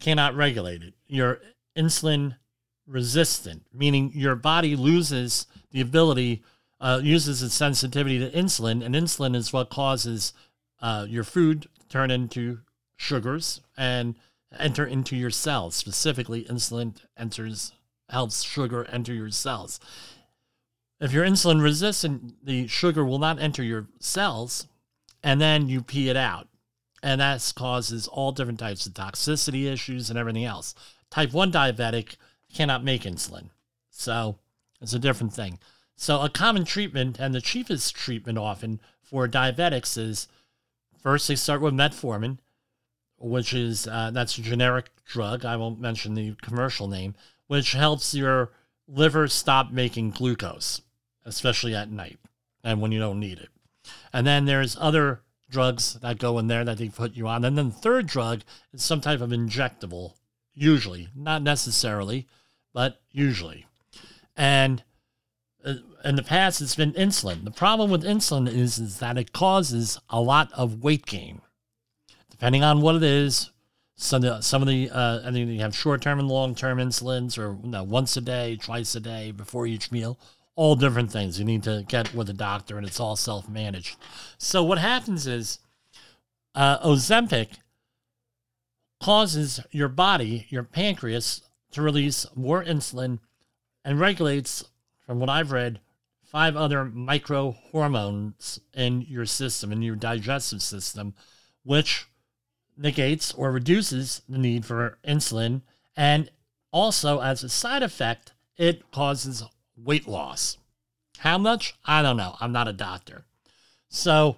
Cannot 0.00 0.34
regulate 0.34 0.82
it. 0.82 0.94
You're 1.06 1.40
insulin 1.76 2.36
resistant, 2.86 3.64
meaning 3.72 4.12
your 4.14 4.34
body 4.34 4.76
loses 4.76 5.46
the 5.70 5.80
ability 5.80 6.42
uh, 6.80 7.00
uses 7.02 7.42
its 7.42 7.54
sensitivity 7.54 8.18
to 8.18 8.30
insulin, 8.30 8.84
and 8.84 8.94
insulin 8.94 9.34
is 9.34 9.52
what 9.52 9.70
causes 9.70 10.32
uh, 10.80 11.06
your 11.08 11.24
food 11.24 11.62
to 11.62 11.88
turn 11.88 12.10
into 12.10 12.60
sugars 12.96 13.60
and 13.76 14.14
enter 14.58 14.86
into 14.86 15.16
your 15.16 15.30
cells. 15.30 15.74
Specifically, 15.74 16.44
insulin 16.44 16.96
enters 17.16 17.72
helps 18.08 18.42
sugar 18.42 18.84
enter 18.86 19.12
your 19.12 19.30
cells. 19.30 19.80
If 21.00 21.12
you're 21.12 21.26
insulin 21.26 21.62
resistant, 21.62 22.44
the 22.44 22.66
sugar 22.68 23.04
will 23.04 23.18
not 23.18 23.38
enter 23.38 23.62
your 23.62 23.88
cells, 24.00 24.66
and 25.22 25.40
then 25.40 25.68
you 25.68 25.82
pee 25.82 26.08
it 26.08 26.16
out, 26.16 26.48
and 27.02 27.20
that 27.20 27.52
causes 27.54 28.08
all 28.08 28.32
different 28.32 28.58
types 28.58 28.86
of 28.86 28.94
toxicity 28.94 29.70
issues 29.70 30.08
and 30.08 30.18
everything 30.18 30.44
else. 30.44 30.74
Type 31.10 31.32
one 31.32 31.52
diabetic 31.52 32.16
cannot 32.52 32.84
make 32.84 33.02
insulin, 33.02 33.50
so 33.90 34.38
it's 34.80 34.94
a 34.94 34.98
different 34.98 35.34
thing. 35.34 35.58
So, 35.96 36.20
a 36.20 36.28
common 36.28 36.64
treatment 36.64 37.18
and 37.18 37.34
the 37.34 37.40
cheapest 37.40 37.94
treatment 37.94 38.38
often 38.38 38.80
for 39.02 39.28
diabetics 39.28 39.98
is 39.98 40.28
first 40.98 41.28
they 41.28 41.36
start 41.36 41.60
with 41.60 41.74
metformin, 41.74 42.38
which 43.18 43.54
is 43.54 43.86
uh, 43.86 44.10
that's 44.12 44.38
a 44.38 44.42
generic 44.42 44.90
drug. 45.04 45.44
I 45.44 45.56
won't 45.56 45.80
mention 45.80 46.14
the 46.14 46.34
commercial 46.42 46.88
name, 46.88 47.14
which 47.46 47.72
helps 47.72 48.14
your 48.14 48.52
liver 48.88 49.28
stop 49.28 49.70
making 49.70 50.10
glucose, 50.10 50.82
especially 51.24 51.74
at 51.74 51.90
night 51.90 52.18
and 52.62 52.80
when 52.80 52.92
you 52.92 52.98
don't 52.98 53.20
need 53.20 53.38
it. 53.38 53.48
And 54.12 54.26
then 54.26 54.44
there's 54.44 54.76
other 54.80 55.22
drugs 55.48 55.94
that 55.94 56.18
go 56.18 56.38
in 56.38 56.48
there 56.48 56.64
that 56.64 56.78
they 56.78 56.88
put 56.88 57.14
you 57.14 57.28
on. 57.28 57.44
And 57.44 57.56
then 57.56 57.68
the 57.68 57.74
third 57.74 58.06
drug 58.06 58.42
is 58.72 58.82
some 58.82 59.00
type 59.00 59.20
of 59.20 59.30
injectable, 59.30 60.14
usually, 60.54 61.08
not 61.14 61.42
necessarily, 61.42 62.26
but 62.72 63.00
usually. 63.10 63.66
And 64.36 64.82
uh, 65.64 65.74
in 66.04 66.16
the 66.16 66.22
past 66.22 66.60
it's 66.60 66.74
been 66.74 66.92
insulin. 66.92 67.44
The 67.44 67.50
problem 67.50 67.90
with 67.90 68.02
insulin 68.02 68.48
is, 68.48 68.78
is 68.78 68.98
that 68.98 69.18
it 69.18 69.32
causes 69.32 69.98
a 70.10 70.20
lot 70.20 70.52
of 70.52 70.82
weight 70.82 71.06
gain, 71.06 71.40
depending 72.36 72.62
on 72.62 72.82
what 72.82 72.96
it 72.96 73.02
is. 73.02 73.50
Some 73.98 74.22
of 74.22 74.22
the, 74.22 74.40
some 74.42 74.60
of 74.60 74.68
the 74.68 74.90
uh, 74.90 75.20
I 75.24 75.32
think 75.32 75.48
you 75.48 75.60
have 75.60 75.74
short 75.74 76.02
term 76.02 76.18
and 76.18 76.28
long 76.28 76.54
term 76.54 76.78
insulins, 76.78 77.38
or 77.38 77.56
you 77.62 77.70
know, 77.70 77.82
once 77.82 78.14
a 78.16 78.20
day, 78.20 78.56
twice 78.56 78.94
a 78.94 79.00
day, 79.00 79.30
before 79.30 79.66
each 79.66 79.90
meal. 79.90 80.18
All 80.54 80.74
different 80.74 81.10
things. 81.10 81.38
You 81.38 81.44
need 81.44 81.62
to 81.64 81.84
get 81.88 82.14
with 82.14 82.30
a 82.30 82.34
doctor, 82.34 82.76
and 82.76 82.86
it's 82.86 83.00
all 83.00 83.16
self 83.16 83.48
managed. 83.48 83.96
So 84.36 84.62
what 84.62 84.78
happens 84.78 85.26
is, 85.26 85.60
uh, 86.54 86.78
Ozempic 86.86 87.58
causes 89.02 89.60
your 89.70 89.88
body, 89.88 90.46
your 90.50 90.62
pancreas, 90.62 91.42
to 91.72 91.82
release 91.82 92.26
more 92.34 92.62
insulin 92.64 93.18
and 93.84 94.00
regulates 94.00 94.64
from 95.06 95.20
what 95.20 95.30
I've 95.30 95.52
read, 95.52 95.80
five 96.22 96.56
other 96.56 96.84
micro 96.84 97.52
hormones 97.70 98.60
in 98.74 99.02
your 99.02 99.26
system, 99.26 99.72
in 99.72 99.80
your 99.82 99.96
digestive 99.96 100.62
system, 100.62 101.14
which 101.64 102.06
negates 102.76 103.32
or 103.32 103.50
reduces 103.50 104.22
the 104.28 104.38
need 104.38 104.64
for 104.64 104.98
insulin. 105.06 105.62
And 105.96 106.30
also, 106.72 107.20
as 107.20 107.42
a 107.42 107.48
side 107.48 107.82
effect, 107.82 108.32
it 108.56 108.90
causes 108.90 109.42
weight 109.76 110.06
loss. 110.06 110.58
How 111.18 111.38
much? 111.38 111.74
I 111.84 112.02
don't 112.02 112.16
know. 112.16 112.36
I'm 112.40 112.52
not 112.52 112.68
a 112.68 112.72
doctor. 112.72 113.24
So, 113.88 114.36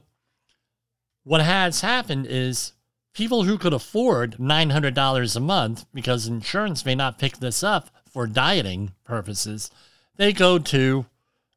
what 1.24 1.40
has 1.40 1.80
happened 1.80 2.26
is 2.28 2.72
people 3.12 3.42
who 3.42 3.58
could 3.58 3.72
afford 3.72 4.36
$900 4.38 5.36
a 5.36 5.40
month, 5.40 5.84
because 5.92 6.26
insurance 6.26 6.84
may 6.84 6.94
not 6.94 7.18
pick 7.18 7.38
this 7.38 7.62
up 7.62 7.90
for 8.08 8.26
dieting 8.26 8.92
purposes, 9.04 9.70
they 10.16 10.32
go 10.32 10.58
to 10.58 11.06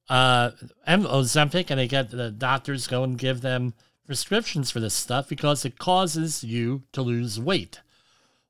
uh, 0.10 0.52
Ozempic 0.88 1.70
and 1.70 1.80
they 1.80 1.88
get 1.88 2.10
the 2.12 2.32
doctors 2.32 2.88
go 2.88 3.04
and 3.04 3.18
give 3.18 3.42
them 3.42 3.74
prescriptions 4.06 4.72
for 4.72 4.80
this 4.80 4.94
stuff 4.94 5.30
because 5.30 5.66
it 5.66 5.80
causes 5.80 6.44
you 6.44 6.84
to 6.92 7.02
lose 7.02 7.40
weight. 7.40 7.82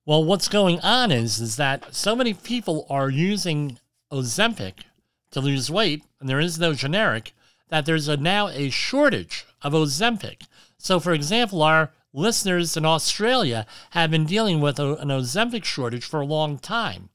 Well, 0.05 0.23
what's 0.23 0.47
going 0.47 0.79
on 0.79 1.11
is 1.11 1.39
is 1.39 1.57
that 1.57 1.93
so 1.93 2.15
many 2.15 2.33
people 2.33 2.87
are 2.89 3.09
using 3.09 3.77
Ozempic 4.11 4.83
to 5.31 5.39
lose 5.39 5.71
weight, 5.71 6.03
and 6.19 6.27
there 6.27 6.39
is 6.39 6.59
no 6.59 6.73
generic, 6.73 7.33
that 7.69 7.85
there's 7.85 8.07
a, 8.07 8.17
now 8.17 8.47
a 8.49 8.69
shortage 8.69 9.45
of 9.61 9.73
Ozempic. 9.73 10.43
So, 10.77 10.99
for 10.99 11.13
example, 11.13 11.61
our 11.61 11.91
listeners 12.13 12.75
in 12.75 12.85
Australia 12.85 13.65
have 13.91 14.11
been 14.11 14.25
dealing 14.25 14.59
with 14.59 14.79
a, 14.79 14.95
an 14.95 15.09
Ozempic 15.09 15.63
shortage 15.63 16.03
for 16.03 16.21
a 16.21 16.25
long 16.25 16.57
time. 16.57 17.09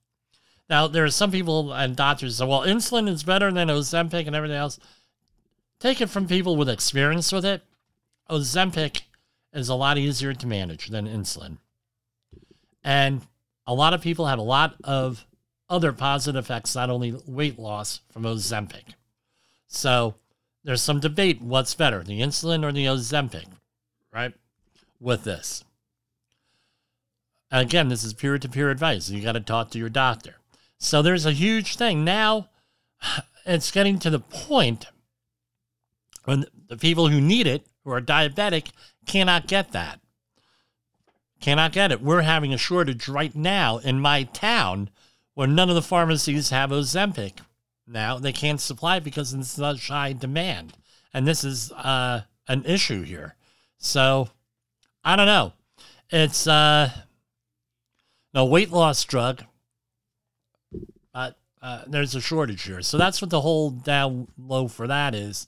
Now, 0.69 0.87
there 0.87 1.05
are 1.05 1.11
some 1.11 1.31
people 1.31 1.73
and 1.73 1.95
doctors 1.95 2.39
say, 2.39 2.47
well, 2.47 2.63
insulin 2.63 3.09
is 3.09 3.23
better 3.23 3.53
than 3.53 3.69
Ozempic 3.69 4.27
and 4.27 4.35
everything 4.35 4.57
else. 4.57 4.79
Take 5.79 6.01
it 6.01 6.11
from 6.11 6.27
people 6.27 6.57
with 6.57 6.69
experience 6.69 7.31
with 7.33 7.45
it. 7.45 7.63
Ozempic 8.31 9.03
is 9.53 9.69
a 9.69 9.75
lot 9.75 9.99
easier 9.99 10.33
to 10.35 10.47
manage 10.47 10.89
than 10.89 11.07
insulin. 11.07 11.59
And 12.83 13.23
a 13.67 13.75
lot 13.75 13.95
of 13.95 14.01
people 14.01 14.27
have 14.27 14.39
a 14.39 14.43
lot 14.43 14.77
of 14.85 15.27
other 15.69 15.93
positive 15.93 16.45
effects, 16.45 16.75
not 16.75 16.91
only 16.91 17.15
weight 17.27 17.59
loss 17.59 18.01
from 18.11 18.23
Ozempic. 18.23 18.95
So 19.67 20.15
there's 20.65 20.83
some 20.83 21.01
debate 21.01 21.43
what's 21.43 21.75
better, 21.75 22.03
the 22.03 22.21
insulin 22.21 22.65
or 22.65 22.73
the 22.73 22.87
Ozempic, 22.87 23.47
right? 24.13 24.35
With 25.01 25.25
this. 25.25 25.65
And 27.51 27.63
again, 27.63 27.89
this 27.89 28.05
is 28.05 28.15
peer 28.15 28.39
to 28.39 28.49
peer 28.49 28.71
advice. 28.71 29.09
You 29.09 29.23
got 29.23 29.33
to 29.33 29.41
talk 29.41 29.71
to 29.71 29.79
your 29.79 29.89
doctor. 29.89 30.37
So 30.79 31.03
there's 31.03 31.27
a 31.27 31.33
huge 31.33 31.77
thing. 31.77 32.05
Now 32.05 32.49
it's 33.47 33.71
getting 33.71 33.99
to 34.01 34.11
the 34.11 34.21
point 34.21 34.87
when 36.25 36.47
the 36.69 36.77
people 36.77 37.09
who 37.09 37.21
need 37.21 37.47
it, 37.47 37.67
who 37.87 37.93
are 37.93 38.01
diabetic, 38.03 38.73
cannot 39.07 39.47
get 39.47 39.71
that. 39.71 40.01
Cannot 41.41 41.71
get 41.71 41.93
it. 41.93 42.03
We're 42.03 42.23
having 42.23 42.53
a 42.53 42.59
shortage 42.59 43.07
right 43.07 43.35
now 43.35 43.79
in 43.79 44.01
my 44.01 44.25
town 44.25 44.91
where 45.35 45.47
none 45.47 45.69
of 45.69 45.77
the 45.77 45.83
pharmacies 45.83 46.51
have 46.51 46.71
Ozempic. 46.71 47.35
Now 47.87 48.19
they 48.19 48.33
can't 48.33 48.61
supply 48.61 48.97
it 48.97 49.05
because 49.05 49.33
it's 49.33 49.51
such 49.51 49.87
high 49.87 50.15
demand. 50.15 50.73
And 51.15 51.29
this 51.29 51.45
is 51.45 51.71
uh, 51.73 52.23
an 52.49 52.65
issue 52.65 53.03
here. 53.03 53.37
So 53.79 54.31
I 55.05 55.15
don't 55.15 55.27
know. 55.27 55.53
It's 56.11 56.49
uh, 56.49 56.91
a 58.35 58.45
weight 58.45 58.73
loss 58.73 59.05
drug, 59.05 59.45
but 61.15 61.39
uh, 61.63 61.83
there's 61.87 62.17
a 62.17 62.21
shortage 62.21 62.65
here. 62.65 62.83
So 62.83 62.99
that's 62.99 63.23
what 63.23 63.31
the 63.31 63.43
whole 63.43 63.71
down 63.71 64.27
low 64.37 64.67
for 64.67 64.89
that 64.89 65.15
is 65.15 65.47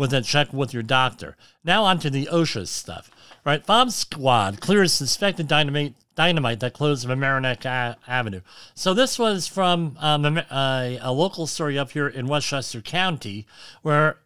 with 0.00 0.14
a 0.14 0.22
check 0.22 0.50
with 0.50 0.72
your 0.72 0.82
doctor. 0.82 1.36
Now 1.62 1.84
on 1.84 1.98
to 1.98 2.08
the 2.08 2.26
OSHA 2.32 2.68
stuff. 2.68 3.10
Right, 3.44 3.64
Bomb 3.66 3.90
Squad 3.90 4.58
clears 4.58 4.94
suspected 4.94 5.46
dynamite 5.46 5.94
dynamite 6.14 6.60
that 6.60 6.72
closed 6.72 7.06
Mamaroneck 7.06 7.66
a- 7.66 7.98
Avenue. 8.08 8.40
So 8.74 8.94
this 8.94 9.18
was 9.18 9.46
from 9.46 9.98
um, 10.00 10.24
a, 10.38 10.98
a, 11.02 11.12
local 11.12 11.46
story 11.46 11.78
up 11.78 11.90
here 11.90 12.08
in 12.08 12.28
Westchester 12.28 12.80
County, 12.80 13.46
where 13.82 14.16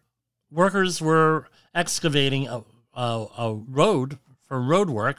workers 0.49 1.01
were 1.01 1.47
excavating 1.73 2.47
a, 2.47 2.63
a, 2.93 3.25
a 3.37 3.53
road 3.53 4.17
for 4.47 4.61
road 4.61 4.89
work, 4.89 5.17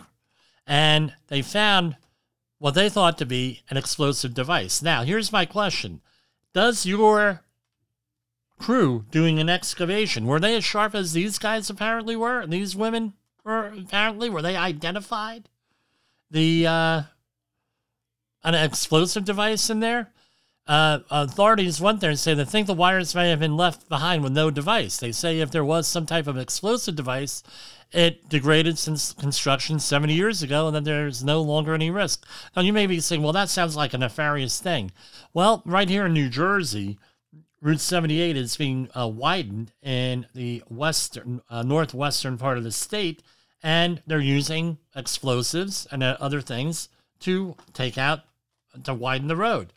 and 0.66 1.12
they 1.28 1.42
found 1.42 1.96
what 2.58 2.72
they 2.72 2.88
thought 2.88 3.18
to 3.18 3.26
be 3.26 3.60
an 3.68 3.76
explosive 3.76 4.32
device. 4.32 4.80
Now, 4.80 5.02
here's 5.02 5.30
my 5.30 5.44
question: 5.44 6.00
Does 6.54 6.86
your 6.86 7.42
crew 8.58 9.04
doing 9.10 9.38
an 9.38 9.48
excavation 9.48 10.26
were 10.26 10.40
they 10.40 10.56
as 10.56 10.64
sharp 10.64 10.94
as 10.94 11.12
these 11.12 11.38
guys 11.38 11.68
apparently 11.70 12.16
were? 12.16 12.40
And 12.40 12.52
These 12.52 12.74
women 12.76 13.14
were 13.44 13.66
apparently 13.78 14.28
were 14.30 14.42
they 14.42 14.56
identified? 14.56 15.48
the 16.30 16.66
uh, 16.66 17.02
an 18.42 18.54
explosive 18.54 19.24
device 19.24 19.70
in 19.70 19.80
there. 19.80 20.12
Uh, 20.66 20.98
authorities 21.10 21.80
went 21.80 22.00
there 22.00 22.10
and 22.10 22.18
say 22.18 22.34
they 22.34 22.44
think 22.44 22.66
the 22.66 22.74
wires 22.74 23.14
may 23.14 23.30
have 23.30 23.38
been 23.38 23.56
left 23.56 23.88
behind 23.88 24.24
with 24.24 24.32
no 24.32 24.50
device. 24.50 24.96
They 24.96 25.12
say 25.12 25.38
if 25.38 25.52
there 25.52 25.64
was 25.64 25.86
some 25.86 26.06
type 26.06 26.26
of 26.26 26.36
explosive 26.36 26.96
device, 26.96 27.44
it 27.92 28.28
degraded 28.28 28.76
since 28.76 29.12
construction 29.12 29.78
70 29.78 30.12
years 30.12 30.42
ago 30.42 30.66
and 30.66 30.74
that 30.74 30.82
there's 30.84 31.22
no 31.22 31.40
longer 31.40 31.72
any 31.72 31.88
risk. 31.88 32.26
Now, 32.56 32.62
you 32.62 32.72
may 32.72 32.88
be 32.88 32.98
saying, 32.98 33.22
well, 33.22 33.32
that 33.32 33.48
sounds 33.48 33.76
like 33.76 33.94
a 33.94 33.98
nefarious 33.98 34.58
thing. 34.60 34.90
Well, 35.32 35.62
right 35.64 35.88
here 35.88 36.06
in 36.06 36.12
New 36.12 36.28
Jersey, 36.28 36.98
Route 37.62 37.80
78 37.80 38.36
is 38.36 38.56
being 38.56 38.88
uh, 38.94 39.08
widened 39.08 39.72
in 39.82 40.26
the 40.34 40.62
western, 40.68 41.40
uh, 41.48 41.62
northwestern 41.62 42.36
part 42.36 42.58
of 42.58 42.64
the 42.64 42.72
state 42.72 43.22
and 43.62 44.02
they're 44.06 44.20
using 44.20 44.78
explosives 44.94 45.86
and 45.90 46.02
uh, 46.02 46.16
other 46.20 46.40
things 46.40 46.88
to 47.20 47.56
take 47.72 47.98
out 47.98 48.20
to 48.84 48.94
widen 48.94 49.26
the 49.26 49.36
road. 49.36 49.72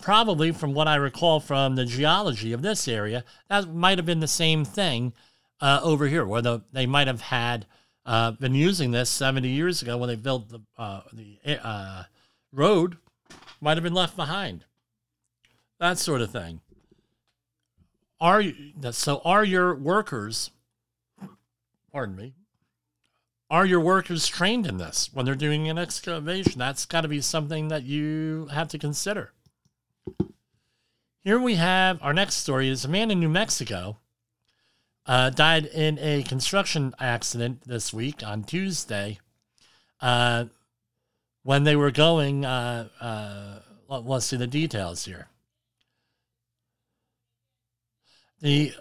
Probably, 0.00 0.52
from 0.52 0.72
what 0.72 0.88
I 0.88 0.94
recall 0.94 1.38
from 1.38 1.76
the 1.76 1.84
geology 1.84 2.54
of 2.54 2.62
this 2.62 2.88
area, 2.88 3.24
that 3.48 3.74
might 3.74 3.98
have 3.98 4.06
been 4.06 4.20
the 4.20 4.26
same 4.26 4.64
thing 4.64 5.12
uh, 5.60 5.80
over 5.82 6.06
here, 6.06 6.24
where 6.24 6.40
the, 6.40 6.62
they 6.72 6.86
might 6.86 7.08
have 7.08 7.20
had 7.20 7.66
uh, 8.06 8.30
been 8.30 8.54
using 8.54 8.92
this 8.92 9.10
70 9.10 9.46
years 9.48 9.82
ago 9.82 9.98
when 9.98 10.08
they 10.08 10.16
built 10.16 10.48
the 10.48 10.60
uh, 10.78 11.02
the 11.12 12.06
road, 12.52 12.96
might 13.60 13.76
have 13.76 13.84
been 13.84 13.92
left 13.92 14.16
behind. 14.16 14.64
That 15.78 15.98
sort 15.98 16.22
of 16.22 16.30
thing. 16.30 16.60
Are 18.20 18.40
you, 18.40 18.72
so? 18.92 19.20
Are 19.24 19.44
your 19.44 19.74
workers? 19.74 20.50
Pardon 21.92 22.16
me 22.16 22.34
are 23.50 23.64
your 23.64 23.80
workers 23.80 24.26
trained 24.26 24.66
in 24.66 24.78
this 24.78 25.10
when 25.12 25.24
they're 25.24 25.34
doing 25.34 25.68
an 25.68 25.78
excavation? 25.78 26.58
That's 26.58 26.84
got 26.84 27.02
to 27.02 27.08
be 27.08 27.20
something 27.20 27.68
that 27.68 27.84
you 27.84 28.48
have 28.52 28.68
to 28.68 28.78
consider. 28.78 29.32
Here 31.22 31.38
we 31.38 31.56
have 31.56 32.02
our 32.02 32.14
next 32.14 32.36
story 32.36 32.68
is 32.68 32.84
a 32.84 32.88
man 32.88 33.10
in 33.10 33.20
New 33.20 33.28
Mexico 33.28 33.98
uh, 35.06 35.30
died 35.30 35.66
in 35.66 35.98
a 36.00 36.22
construction 36.24 36.94
accident 36.98 37.62
this 37.66 37.92
week 37.92 38.22
on 38.24 38.42
Tuesday 38.42 39.18
uh, 40.00 40.46
when 41.42 41.64
they 41.64 41.76
were 41.76 41.92
going. 41.92 42.44
Uh, 42.44 42.88
uh 43.00 43.60
let's 43.88 44.26
see 44.26 44.36
the 44.36 44.48
details 44.48 45.04
here. 45.04 45.28
The 48.40 48.74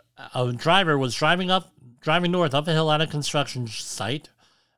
driver 0.58 0.98
was 0.98 1.16
driving 1.16 1.50
up, 1.50 1.72
driving 2.02 2.32
north 2.32 2.54
up 2.54 2.68
a 2.68 2.72
hill 2.72 2.92
at 2.92 3.02
a 3.02 3.08
construction 3.08 3.68
site 3.68 4.30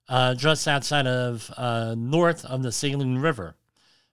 uh, 0.10 0.36
just 0.36 0.68
outside 0.68 1.08
of 1.08 1.52
uh, 1.58 1.96
north 1.98 2.46
of 2.46 2.64
the 2.64 2.72
Saline 2.72 3.20
River. 3.20 3.56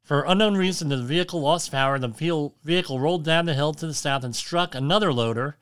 For 0.03 0.25
unknown 0.25 0.57
reason, 0.57 0.89
the 0.89 1.03
vehicle 1.03 1.41
lost 1.41 1.71
power. 1.71 1.99
The 1.99 2.53
vehicle 2.63 3.01
rolled 3.01 3.25
down 3.25 3.47
the 3.47 3.55
hill 3.55 3.73
to 3.75 3.87
the 3.87 3.95
south 3.95 4.25
and 4.25 4.37
struck 4.37 4.75
another 4.75 5.13
loader, 5.13 5.57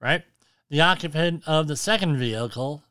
right? 0.00 0.22
The 0.70 0.80
occupant 0.80 1.42
of 1.46 1.66
the 1.66 1.76
second 1.76 2.16
vehicle 2.16 2.84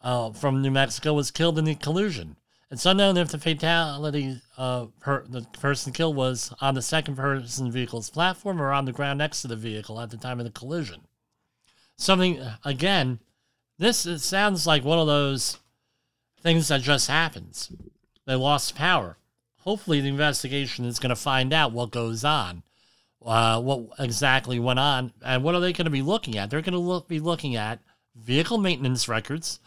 uh, 0.00 0.32
from 0.32 0.60
New 0.60 0.70
Mexico 0.70 1.14
was 1.14 1.30
killed 1.30 1.58
in 1.58 1.66
the 1.66 1.74
collision. 1.74 2.36
It's 2.70 2.84
unknown 2.84 3.16
if 3.16 3.28
the 3.28 3.38
fatality 3.38 4.42
uh, 4.58 4.86
per, 5.00 5.24
the 5.26 5.42
person 5.58 5.92
killed 5.92 6.16
was 6.16 6.52
on 6.60 6.74
the 6.74 6.82
second 6.82 7.16
person 7.16 7.72
vehicle's 7.72 8.10
platform 8.10 8.60
or 8.60 8.72
on 8.72 8.84
the 8.84 8.92
ground 8.92 9.18
next 9.18 9.40
to 9.42 9.48
the 9.48 9.56
vehicle 9.56 9.98
at 10.00 10.10
the 10.10 10.18
time 10.18 10.38
of 10.38 10.44
the 10.44 10.52
collision. 10.52 11.00
Something, 11.96 12.40
again, 12.64 13.20
this 13.78 14.06
sounds 14.22 14.66
like 14.66 14.84
one 14.84 14.98
of 14.98 15.06
those 15.06 15.58
things 16.42 16.68
that 16.68 16.82
just 16.82 17.08
happens. 17.08 17.72
They 18.26 18.34
lost 18.34 18.74
power. 18.74 19.16
Hopefully, 19.60 20.00
the 20.00 20.08
investigation 20.08 20.84
is 20.84 20.98
going 20.98 21.10
to 21.10 21.16
find 21.16 21.52
out 21.52 21.72
what 21.72 21.90
goes 21.90 22.24
on, 22.24 22.62
uh, 23.24 23.60
what 23.60 23.86
exactly 23.98 24.58
went 24.58 24.78
on, 24.78 25.12
and 25.24 25.42
what 25.42 25.54
are 25.54 25.60
they 25.60 25.72
going 25.72 25.86
to 25.86 25.90
be 25.90 26.02
looking 26.02 26.36
at? 26.36 26.50
They're 26.50 26.60
going 26.60 26.72
to 26.72 26.78
look, 26.78 27.08
be 27.08 27.20
looking 27.20 27.56
at 27.56 27.80
vehicle 28.14 28.58
maintenance 28.58 29.08
records. 29.08 29.58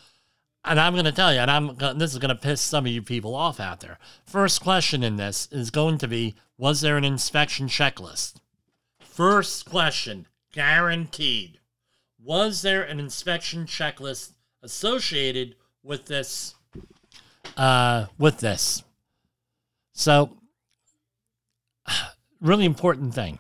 And 0.64 0.80
I'm 0.80 0.94
going 0.94 1.06
to 1.06 1.12
tell 1.12 1.34
you, 1.34 1.40
and 1.40 1.50
I'm 1.50 1.76
this 1.98 2.14
is 2.14 2.20
going 2.20 2.30
to 2.30 2.36
piss 2.36 2.62
some 2.62 2.86
of 2.86 2.92
you 2.92 3.02
people 3.02 3.36
off 3.36 3.60
out 3.60 3.80
there. 3.80 3.98
First 4.26 4.62
question 4.62 5.04
in 5.04 5.18
this 5.18 5.48
is 5.52 5.72
going 5.72 5.98
to 6.00 6.08
be: 6.08 6.36
Was 6.58 6.82
there 6.82 6.98
an 6.98 7.04
inspection 7.04 7.68
checklist? 7.68 8.36
First 9.00 9.66
question, 9.66 10.28
guaranteed. 10.54 11.60
Was 12.24 12.62
there 12.62 12.84
an 12.84 13.00
inspection 13.00 13.66
checklist 13.66 14.34
associated 14.62 15.56
with 15.84 16.06
this 16.06 16.56
uh, 17.58 18.08
with 18.18 18.40
this. 18.40 18.84
So, 19.94 20.38
really 22.42 22.66
important 22.66 23.14
thing. 23.14 23.40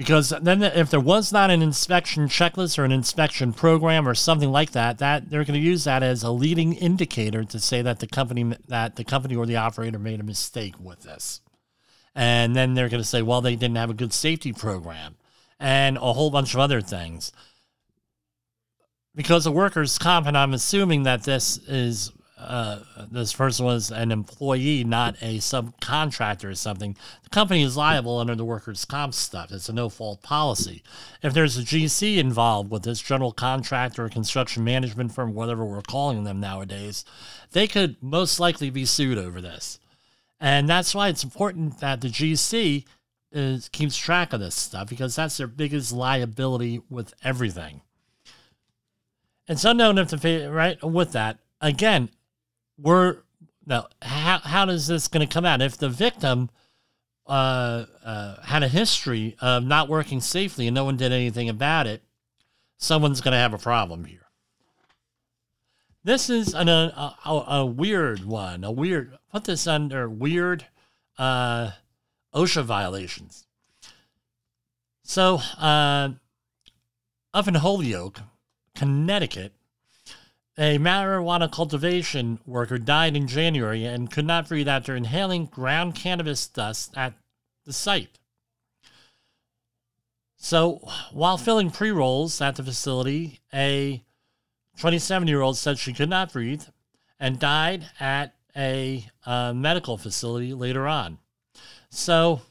Because 0.00 0.30
then, 0.30 0.62
if 0.62 0.88
there 0.88 0.98
was 0.98 1.30
not 1.30 1.50
an 1.50 1.60
inspection 1.60 2.26
checklist 2.26 2.78
or 2.78 2.86
an 2.86 2.90
inspection 2.90 3.52
program 3.52 4.08
or 4.08 4.14
something 4.14 4.50
like 4.50 4.70
that, 4.70 4.96
that 4.96 5.28
they're 5.28 5.44
going 5.44 5.60
to 5.60 5.66
use 5.66 5.84
that 5.84 6.02
as 6.02 6.22
a 6.22 6.30
leading 6.30 6.72
indicator 6.72 7.44
to 7.44 7.60
say 7.60 7.82
that 7.82 7.98
the 7.98 8.06
company 8.06 8.56
that 8.68 8.96
the 8.96 9.04
company 9.04 9.36
or 9.36 9.44
the 9.44 9.56
operator 9.56 9.98
made 9.98 10.18
a 10.18 10.22
mistake 10.22 10.72
with 10.80 11.02
this, 11.02 11.42
and 12.14 12.56
then 12.56 12.72
they're 12.72 12.88
going 12.88 13.02
to 13.02 13.06
say, 13.06 13.20
well, 13.20 13.42
they 13.42 13.56
didn't 13.56 13.76
have 13.76 13.90
a 13.90 13.94
good 13.94 14.14
safety 14.14 14.54
program, 14.54 15.16
and 15.58 15.98
a 15.98 16.14
whole 16.14 16.30
bunch 16.30 16.54
of 16.54 16.60
other 16.60 16.80
things. 16.80 17.30
Because 19.14 19.44
of 19.44 19.52
workers' 19.52 19.98
comp, 19.98 20.26
and 20.26 20.38
I'm 20.38 20.54
assuming 20.54 21.02
that 21.02 21.24
this 21.24 21.58
is 21.68 22.10
uh, 22.40 22.78
this 23.10 23.32
person 23.32 23.66
was 23.66 23.90
an 23.90 24.10
employee, 24.10 24.84
not 24.84 25.16
a 25.20 25.38
subcontractor 25.38 26.50
or 26.50 26.54
something, 26.54 26.96
the 27.22 27.30
company 27.30 27.62
is 27.62 27.76
liable 27.76 28.18
under 28.18 28.34
the 28.34 28.44
workers' 28.44 28.84
comp 28.84 29.14
stuff. 29.14 29.52
It's 29.52 29.68
a 29.68 29.72
no 29.72 29.88
fault 29.88 30.22
policy. 30.22 30.82
If 31.22 31.34
there's 31.34 31.58
a 31.58 31.62
GC 31.62 32.16
involved 32.16 32.70
with 32.70 32.82
this 32.82 33.00
general 33.00 33.32
contractor 33.32 34.04
or 34.04 34.08
construction 34.08 34.64
management 34.64 35.12
firm, 35.12 35.34
whatever 35.34 35.64
we're 35.64 35.82
calling 35.82 36.24
them 36.24 36.40
nowadays, 36.40 37.04
they 37.52 37.66
could 37.66 37.96
most 38.02 38.40
likely 38.40 38.70
be 38.70 38.84
sued 38.84 39.18
over 39.18 39.40
this. 39.40 39.78
And 40.40 40.68
that's 40.68 40.94
why 40.94 41.08
it's 41.08 41.24
important 41.24 41.80
that 41.80 42.00
the 42.00 42.08
GC 42.08 42.84
is, 43.32 43.68
keeps 43.68 43.96
track 43.96 44.32
of 44.32 44.40
this 44.40 44.54
stuff 44.54 44.88
because 44.88 45.14
that's 45.14 45.36
their 45.36 45.46
biggest 45.46 45.92
liability 45.92 46.80
with 46.88 47.14
everything. 47.22 47.82
It's 49.46 49.64
unknown 49.64 49.98
if 49.98 50.10
the 50.10 50.48
right 50.50 50.82
with 50.82 51.12
that 51.12 51.38
again 51.60 52.08
we're 52.80 53.18
now 53.66 53.88
how 54.02 54.38
how 54.38 54.64
does 54.64 54.86
this 54.86 55.08
going 55.08 55.26
to 55.26 55.32
come 55.32 55.44
out 55.44 55.62
if 55.62 55.76
the 55.76 55.88
victim 55.88 56.50
uh, 57.26 57.86
uh, 58.04 58.42
had 58.42 58.62
a 58.62 58.68
history 58.68 59.36
of 59.40 59.64
not 59.64 59.88
working 59.88 60.20
safely 60.20 60.66
and 60.66 60.74
no 60.74 60.84
one 60.84 60.96
did 60.96 61.12
anything 61.12 61.48
about 61.48 61.86
it? 61.86 62.02
Someone's 62.78 63.20
going 63.20 63.32
to 63.32 63.38
have 63.38 63.52
a 63.52 63.58
problem 63.58 64.04
here. 64.04 64.26
This 66.02 66.30
is 66.30 66.54
an, 66.54 66.68
a, 66.68 67.14
a, 67.26 67.30
a 67.30 67.66
weird 67.66 68.24
one. 68.24 68.64
A 68.64 68.72
weird 68.72 69.18
put 69.30 69.44
this 69.44 69.66
under 69.66 70.08
weird 70.08 70.66
uh, 71.18 71.72
OSHA 72.34 72.64
violations. 72.64 73.46
So, 75.02 75.40
uh, 75.58 76.10
up 77.34 77.48
in 77.48 77.54
Holyoke, 77.54 78.20
Connecticut, 78.74 79.52
a 80.60 80.76
marijuana 80.76 81.50
cultivation 81.50 82.38
worker 82.44 82.76
died 82.76 83.16
in 83.16 83.26
January 83.26 83.86
and 83.86 84.10
could 84.10 84.26
not 84.26 84.46
breathe 84.46 84.68
after 84.68 84.94
inhaling 84.94 85.46
ground 85.46 85.94
cannabis 85.94 86.46
dust 86.46 86.92
at 86.98 87.14
the 87.64 87.72
site. 87.72 88.18
So, 90.36 90.86
while 91.12 91.38
filling 91.38 91.70
pre 91.70 91.90
rolls 91.90 92.42
at 92.42 92.56
the 92.56 92.62
facility, 92.62 93.40
a 93.54 94.04
27 94.78 95.26
year 95.28 95.40
old 95.40 95.56
said 95.56 95.78
she 95.78 95.94
could 95.94 96.10
not 96.10 96.32
breathe 96.32 96.64
and 97.18 97.38
died 97.38 97.86
at 97.98 98.34
a 98.54 99.06
uh, 99.24 99.54
medical 99.54 99.96
facility 99.96 100.52
later 100.52 100.86
on. 100.86 101.18
So, 101.88 102.42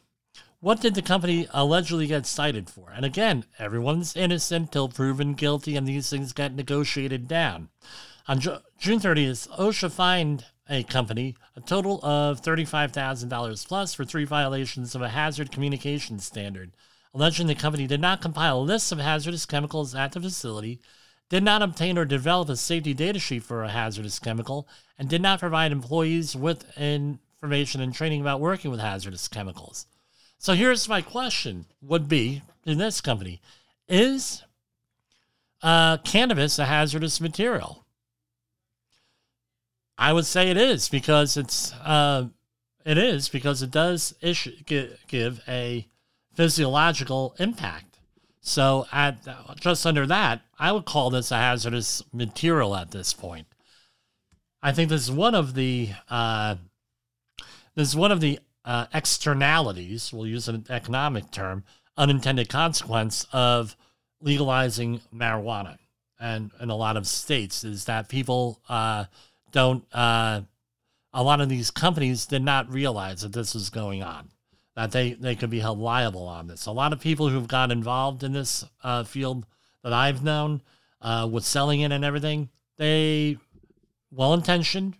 what 0.61 0.81
did 0.81 0.93
the 0.95 1.01
company 1.01 1.47
allegedly 1.51 2.07
get 2.07 2.25
cited 2.25 2.69
for? 2.69 2.91
And 2.91 3.05
again, 3.05 3.45
everyone's 3.57 4.15
innocent 4.15 4.71
till 4.71 4.89
proven 4.89 5.33
guilty, 5.33 5.75
and 5.77 5.87
these 5.87 6.09
things 6.09 6.33
get 6.33 6.53
negotiated 6.53 7.27
down. 7.27 7.69
On 8.27 8.39
June 8.39 8.99
30th, 8.99 9.47
OSHA 9.57 9.91
fined 9.91 10.45
a 10.69 10.83
company 10.83 11.35
a 11.55 11.61
total 11.61 11.99
of 12.05 12.41
$35,000 12.41 13.67
plus 13.67 13.93
for 13.93 14.05
three 14.05 14.25
violations 14.25 14.93
of 14.93 15.01
a 15.01 15.09
hazard 15.09 15.51
communication 15.51 16.19
standard, 16.19 16.71
alleging 17.13 17.47
the 17.47 17.55
company 17.55 17.87
did 17.87 18.01
not 18.01 18.21
compile 18.21 18.59
a 18.59 18.61
list 18.61 18.91
of 18.91 18.99
hazardous 18.99 19.45
chemicals 19.45 19.95
at 19.95 20.11
the 20.11 20.21
facility, 20.21 20.79
did 21.29 21.43
not 21.43 21.61
obtain 21.61 21.97
or 21.97 22.05
develop 22.05 22.49
a 22.49 22.55
safety 22.55 22.93
data 22.93 23.17
sheet 23.19 23.43
for 23.43 23.63
a 23.63 23.69
hazardous 23.69 24.19
chemical, 24.19 24.67
and 24.97 25.09
did 25.09 25.21
not 25.21 25.39
provide 25.39 25.71
employees 25.71 26.35
with 26.35 26.65
information 26.77 27.81
and 27.81 27.93
training 27.93 28.21
about 28.21 28.39
working 28.41 28.69
with 28.69 28.79
hazardous 28.79 29.27
chemicals. 29.27 29.85
So 30.41 30.53
here's 30.53 30.87
my 30.87 31.01
question 31.01 31.65
would 31.81 32.07
be 32.07 32.41
in 32.65 32.77
this 32.77 33.01
company 33.01 33.41
is 33.89 34.43
uh, 35.61 35.97
cannabis 35.97 36.57
a 36.57 36.65
hazardous 36.65 37.19
material? 37.19 37.85
I 39.97 40.13
would 40.13 40.25
say 40.25 40.49
it 40.49 40.55
is 40.55 40.87
because 40.87 41.35
it's 41.35 41.73
uh, 41.73 42.27
it 42.85 42.97
is 42.97 43.27
because 43.27 43.61
it 43.61 43.69
does 43.69 44.15
issue, 44.21 44.55
give 44.65 45.41
a 45.45 45.85
physiological 46.35 47.35
impact. 47.37 47.99
So 48.39 48.87
at 48.93 49.17
just 49.59 49.85
under 49.85 50.07
that, 50.07 50.41
I 50.57 50.71
would 50.71 50.85
call 50.85 51.09
this 51.09 51.31
a 51.31 51.37
hazardous 51.37 52.01
material 52.13 52.77
at 52.77 52.91
this 52.91 53.13
point. 53.13 53.47
I 54.63 54.71
think 54.71 54.89
this 54.89 55.01
is 55.01 55.11
one 55.11 55.35
of 55.35 55.53
the 55.53 55.89
uh, 56.09 56.55
this 57.75 57.89
is 57.89 57.95
one 57.97 58.13
of 58.13 58.21
the 58.21 58.39
uh, 58.65 58.85
externalities, 58.93 60.11
we'll 60.13 60.27
use 60.27 60.47
an 60.47 60.65
economic 60.69 61.31
term, 61.31 61.63
unintended 61.97 62.49
consequence 62.49 63.25
of 63.31 63.75
legalizing 64.21 65.01
marijuana. 65.13 65.77
And 66.19 66.51
in 66.59 66.69
a 66.69 66.75
lot 66.75 66.97
of 66.97 67.07
states, 67.07 67.63
is 67.63 67.85
that 67.85 68.09
people 68.09 68.59
uh, 68.67 69.05
don't, 69.51 69.83
uh, 69.93 70.41
a 71.13 71.23
lot 71.23 71.41
of 71.41 71.49
these 71.49 71.71
companies 71.71 72.25
did 72.25 72.43
not 72.43 72.71
realize 72.71 73.21
that 73.21 73.33
this 73.33 73.53
was 73.53 73.69
going 73.69 74.03
on, 74.03 74.29
that 74.75 74.91
they, 74.91 75.13
they 75.13 75.35
could 75.35 75.49
be 75.49 75.61
held 75.61 75.79
liable 75.79 76.27
on 76.27 76.47
this. 76.47 76.65
A 76.65 76.71
lot 76.71 76.93
of 76.93 76.99
people 76.99 77.29
who've 77.29 77.47
got 77.47 77.71
involved 77.71 78.23
in 78.23 78.33
this 78.33 78.65
uh, 78.83 79.03
field 79.03 79.45
that 79.83 79.93
I've 79.93 80.23
known 80.23 80.61
uh, 81.01 81.27
with 81.31 81.45
selling 81.45 81.81
it 81.81 81.91
and 81.91 82.03
everything, 82.03 82.49
they 82.77 83.37
well 84.11 84.33
intentioned, 84.33 84.95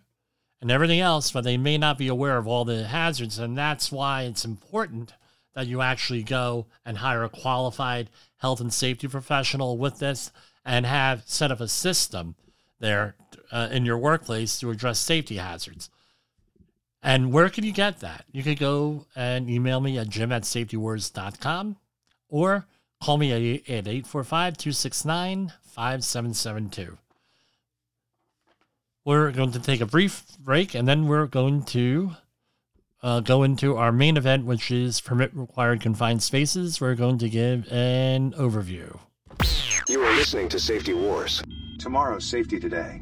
and 0.62 0.72
everything 0.72 1.00
else, 1.00 1.32
but 1.32 1.44
they 1.44 1.58
may 1.58 1.78
not 1.78 1.98
be 1.98 2.08
aware 2.08 2.38
of 2.38 2.48
all 2.48 2.66
the 2.66 2.88
hazards. 2.88 3.40
And 3.40 3.58
that's 3.58 3.92
why 3.92 4.24
it's 4.24 4.46
important 4.46 5.14
that 5.54 5.68
you 5.68 5.82
actually 5.82 6.24
go 6.24 6.68
and 6.86 6.98
hire 6.98 7.24
a 7.24 7.30
qualified 7.30 8.10
health 8.38 8.60
and 8.60 8.74
safety 8.74 9.08
professional 9.08 9.78
with 9.78 10.00
this 10.00 10.32
and 10.66 10.86
have 10.86 11.24
set 11.26 11.52
up 11.52 11.60
a 11.60 11.68
system 11.68 12.36
there 12.80 13.16
uh, 13.52 13.70
in 13.72 13.86
your 13.86 13.98
workplace 13.98 14.60
to 14.60 14.70
address 14.70 15.00
safety 15.00 15.38
hazards. 15.38 15.90
And 17.02 17.32
where 17.32 17.50
can 17.50 17.64
you 17.64 17.72
get 17.72 18.02
that? 18.02 18.26
You 18.32 18.44
can 18.44 18.56
go 18.56 19.06
and 19.16 19.50
email 19.50 19.80
me 19.80 19.98
at 19.98 20.10
jim 20.10 20.32
at 20.32 20.44
safetywars.com 20.44 21.78
or 22.28 22.68
call 23.02 23.18
me 23.18 23.32
at 23.32 23.42
845 23.42 24.58
269 24.58 25.54
5772. 25.64 26.98
We're 29.10 29.32
going 29.32 29.54
to 29.54 29.60
take 29.60 29.82
a 29.82 29.88
brief 29.88 30.22
break 30.38 30.76
and 30.76 30.88
then 30.88 31.08
we're 31.08 31.26
going 31.26 31.64
to 31.64 32.12
uh, 33.02 33.22
go 33.22 33.42
into 33.42 33.76
our 33.76 33.92
main 33.92 34.18
event, 34.18 34.46
which 34.46 34.70
is 34.70 35.02
permit 35.02 35.32
required 35.34 35.82
confined 35.82 36.22
spaces. 36.22 36.80
We're 36.80 36.94
going 36.94 37.18
to 37.18 37.28
give 37.28 37.68
an 37.72 38.34
overview. 38.34 39.00
You 39.88 40.04
are 40.04 40.16
listening 40.16 40.48
to 40.50 40.60
Safety 40.60 40.94
Wars. 40.94 41.42
Tomorrow's 41.80 42.24
Safety 42.24 42.60
Today. 42.60 43.02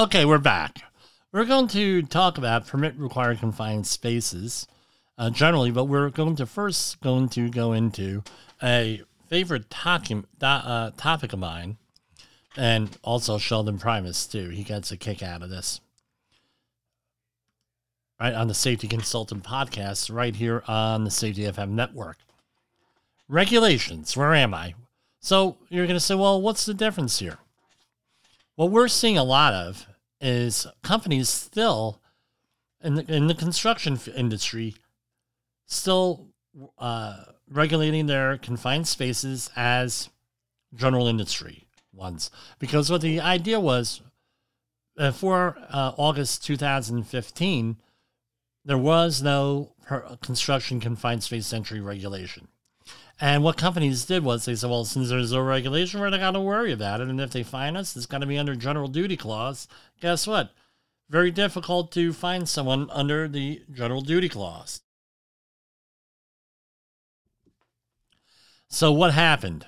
Okay, 0.00 0.24
we're 0.24 0.38
back. 0.38 0.78
We're 1.30 1.44
going 1.44 1.68
to 1.68 2.00
talk 2.00 2.38
about 2.38 2.66
permit 2.66 2.96
required 2.96 3.38
confined 3.38 3.86
spaces 3.86 4.66
uh, 5.18 5.28
generally, 5.28 5.70
but 5.70 5.84
we're 5.84 6.08
going 6.08 6.36
to 6.36 6.46
first 6.46 7.02
going 7.02 7.28
to 7.28 7.50
go 7.50 7.74
into 7.74 8.22
a 8.62 9.02
favorite 9.28 9.68
topic, 9.68 10.24
uh, 10.40 10.92
topic 10.96 11.34
of 11.34 11.38
mine, 11.38 11.76
and 12.56 12.96
also 13.02 13.36
Sheldon 13.36 13.76
Primus 13.76 14.26
too. 14.26 14.48
He 14.48 14.64
gets 14.64 14.90
a 14.90 14.96
kick 14.96 15.22
out 15.22 15.42
of 15.42 15.50
this. 15.50 15.82
Right 18.18 18.32
on 18.32 18.48
the 18.48 18.54
Safety 18.54 18.88
Consultant 18.88 19.44
podcast, 19.44 20.10
right 20.10 20.34
here 20.34 20.62
on 20.66 21.04
the 21.04 21.10
Safety 21.10 21.42
FM 21.42 21.72
network. 21.72 22.16
Regulations. 23.28 24.16
Where 24.16 24.32
am 24.32 24.54
I? 24.54 24.72
So 25.20 25.58
you're 25.68 25.84
going 25.84 25.96
to 25.96 26.00
say, 26.00 26.14
well, 26.14 26.40
what's 26.40 26.64
the 26.64 26.72
difference 26.72 27.18
here? 27.18 27.36
what 28.60 28.70
we're 28.70 28.88
seeing 28.88 29.16
a 29.16 29.24
lot 29.24 29.54
of 29.54 29.86
is 30.20 30.66
companies 30.82 31.28
still 31.28 32.00
in 32.82 32.94
the, 32.94 33.14
in 33.14 33.26
the 33.26 33.34
construction 33.34 33.98
industry 34.16 34.74
still 35.66 36.28
uh, 36.78 37.24
regulating 37.48 38.06
their 38.06 38.36
confined 38.38 38.88
spaces 38.88 39.50
as 39.56 40.10
general 40.74 41.06
industry 41.06 41.66
ones. 41.92 42.30
Because 42.58 42.90
what 42.90 43.00
the 43.00 43.20
idea 43.20 43.60
was 43.60 44.02
for 45.12 45.56
uh, 45.70 45.92
August 45.96 46.44
2015 46.44 47.76
there 48.64 48.78
was 48.78 49.22
no 49.22 49.72
construction 50.20 50.80
confined 50.80 51.22
space 51.22 51.52
entry 51.52 51.80
regulation 51.80 52.48
And 53.22 53.44
what 53.44 53.58
companies 53.58 54.06
did 54.06 54.24
was 54.24 54.46
they 54.46 54.56
said, 54.56 54.70
well, 54.70 54.86
since 54.86 55.10
there's 55.10 55.32
no 55.32 55.42
regulation, 55.42 56.00
we're 56.00 56.08
not 56.08 56.20
going 56.20 56.34
to 56.34 56.40
worry 56.40 56.72
about 56.72 57.02
it. 57.02 57.08
And 57.08 57.20
if 57.20 57.32
they 57.32 57.42
fine 57.42 57.76
us, 57.76 57.94
it's 57.94 58.06
going 58.06 58.22
to 58.22 58.26
be 58.26 58.38
under 58.38 58.54
general 58.56 58.88
duty 58.88 59.16
clause. 59.16 59.68
Guess 60.00 60.26
what? 60.26 60.52
Very 61.10 61.30
difficult 61.30 61.92
to 61.92 62.14
find 62.14 62.48
someone 62.48 62.88
under 62.90 63.28
the 63.28 63.62
general 63.70 64.00
duty 64.00 64.30
clause. 64.30 64.80
So 68.68 68.90
what 68.90 69.12
happened? 69.12 69.66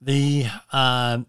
The 0.00 0.46
uh, 0.72 1.20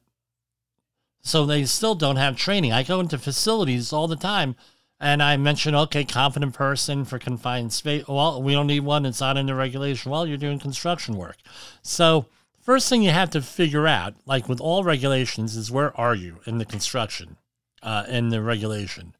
so 1.21 1.45
they 1.45 1.65
still 1.65 1.93
don't 1.93 2.15
have 2.15 2.35
training. 2.35 2.71
I 2.71 2.81
go 2.83 2.99
into 2.99 3.17
facilities 3.17 3.93
all 3.93 4.07
the 4.07 4.15
time 4.15 4.55
and 5.03 5.21
I 5.21 5.35
mentioned, 5.35 5.75
okay, 5.75 6.05
confident 6.05 6.53
person 6.53 7.03
for 7.03 7.19
confined 7.19 7.73
space. 7.73 8.07
Well, 8.07 8.41
we 8.41 8.53
don't 8.53 8.67
need 8.67 8.79
one. 8.79 9.05
It's 9.05 9.19
not 9.19 9.35
in 9.35 9.47
the 9.47 9.53
regulation. 9.53 10.09
Well, 10.09 10.25
you're 10.25 10.37
doing 10.37 10.59
construction 10.59 11.17
work. 11.17 11.35
So, 11.81 12.27
first 12.61 12.87
thing 12.87 13.03
you 13.03 13.09
have 13.09 13.29
to 13.31 13.41
figure 13.41 13.85
out, 13.85 14.15
like 14.25 14.47
with 14.47 14.61
all 14.61 14.85
regulations, 14.85 15.57
is 15.57 15.69
where 15.69 15.95
are 15.99 16.15
you 16.15 16.39
in 16.45 16.57
the 16.57 16.63
construction, 16.63 17.35
uh, 17.81 18.05
in 18.07 18.29
the 18.29 18.41
regulation. 18.41 19.13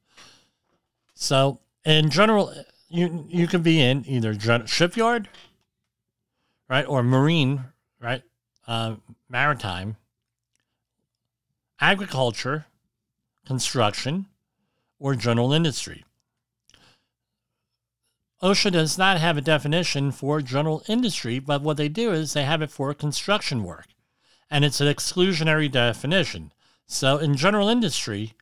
So, 1.16 1.60
in 1.84 2.10
general, 2.10 2.54
you 2.88 3.26
you 3.28 3.46
can 3.46 3.62
be 3.62 3.82
in 3.82 4.06
either 4.08 4.34
shipyard, 4.66 5.28
right, 6.70 6.88
or 6.88 7.04
marine, 7.04 7.66
right, 8.00 8.22
uh, 8.68 8.96
maritime, 9.28 9.98
agriculture, 11.82 12.68
construction 13.46 14.28
or 15.00 15.16
general 15.16 15.54
industry. 15.54 16.04
OSHA 18.44 18.74
does 18.74 18.98
not 18.98 19.20
have 19.20 19.38
a 19.38 19.42
definition 19.42 20.12
for 20.12 20.42
general 20.42 20.84
industry, 20.90 21.40
but 21.40 21.62
what 21.62 21.78
they 21.78 21.88
do 21.88 22.12
is 22.12 22.34
they 22.34 22.44
have 22.44 22.62
it 22.62 22.72
for 22.72 22.94
construction 22.94 23.64
work. 23.64 23.88
And 24.50 24.66
it's 24.66 24.82
an 24.82 24.88
exclusionary 24.94 25.72
definition. 25.72 26.52
So 26.86 27.18
in 27.18 27.38
general 27.38 27.70
industry, 27.70 28.34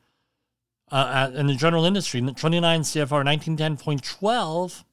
uh, 0.91 1.29
uh 1.31 1.37
in 1.37 1.45
the 1.45 1.53
general 1.53 1.85
industry, 1.85 2.19
29 2.19 2.81
CFR 2.81 3.23
1910.12, 3.23 4.83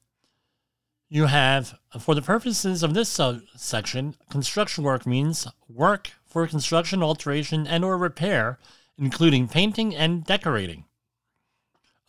you 1.09 1.25
have, 1.25 1.79
for 1.99 2.13
the 2.13 2.21
purposes 2.21 2.83
of 2.83 2.93
this 2.93 3.19
section, 3.55 4.15
construction 4.29 4.83
work 4.83 5.07
means 5.07 5.47
work 5.67 6.11
for 6.27 6.45
construction, 6.45 7.01
alteration, 7.01 7.65
and 7.65 7.83
or 7.83 7.97
repair, 7.97 8.59
including 8.95 9.47
painting 9.47 9.95
and 9.95 10.23
decorating. 10.23 10.85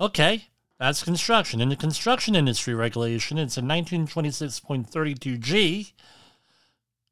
Okay, 0.01 0.49
that's 0.79 1.05
construction. 1.05 1.61
In 1.61 1.69
the 1.69 1.77
construction 1.77 2.35
industry 2.35 2.73
regulation, 2.73 3.37
it's 3.37 3.59
in 3.59 3.67
1926.32G. 3.67 5.93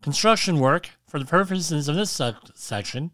Construction 0.01 0.59
work, 0.59 0.89
for 1.07 1.19
the 1.19 1.27
purposes 1.27 1.87
of 1.89 1.97
this 1.97 2.19
section, 2.55 3.11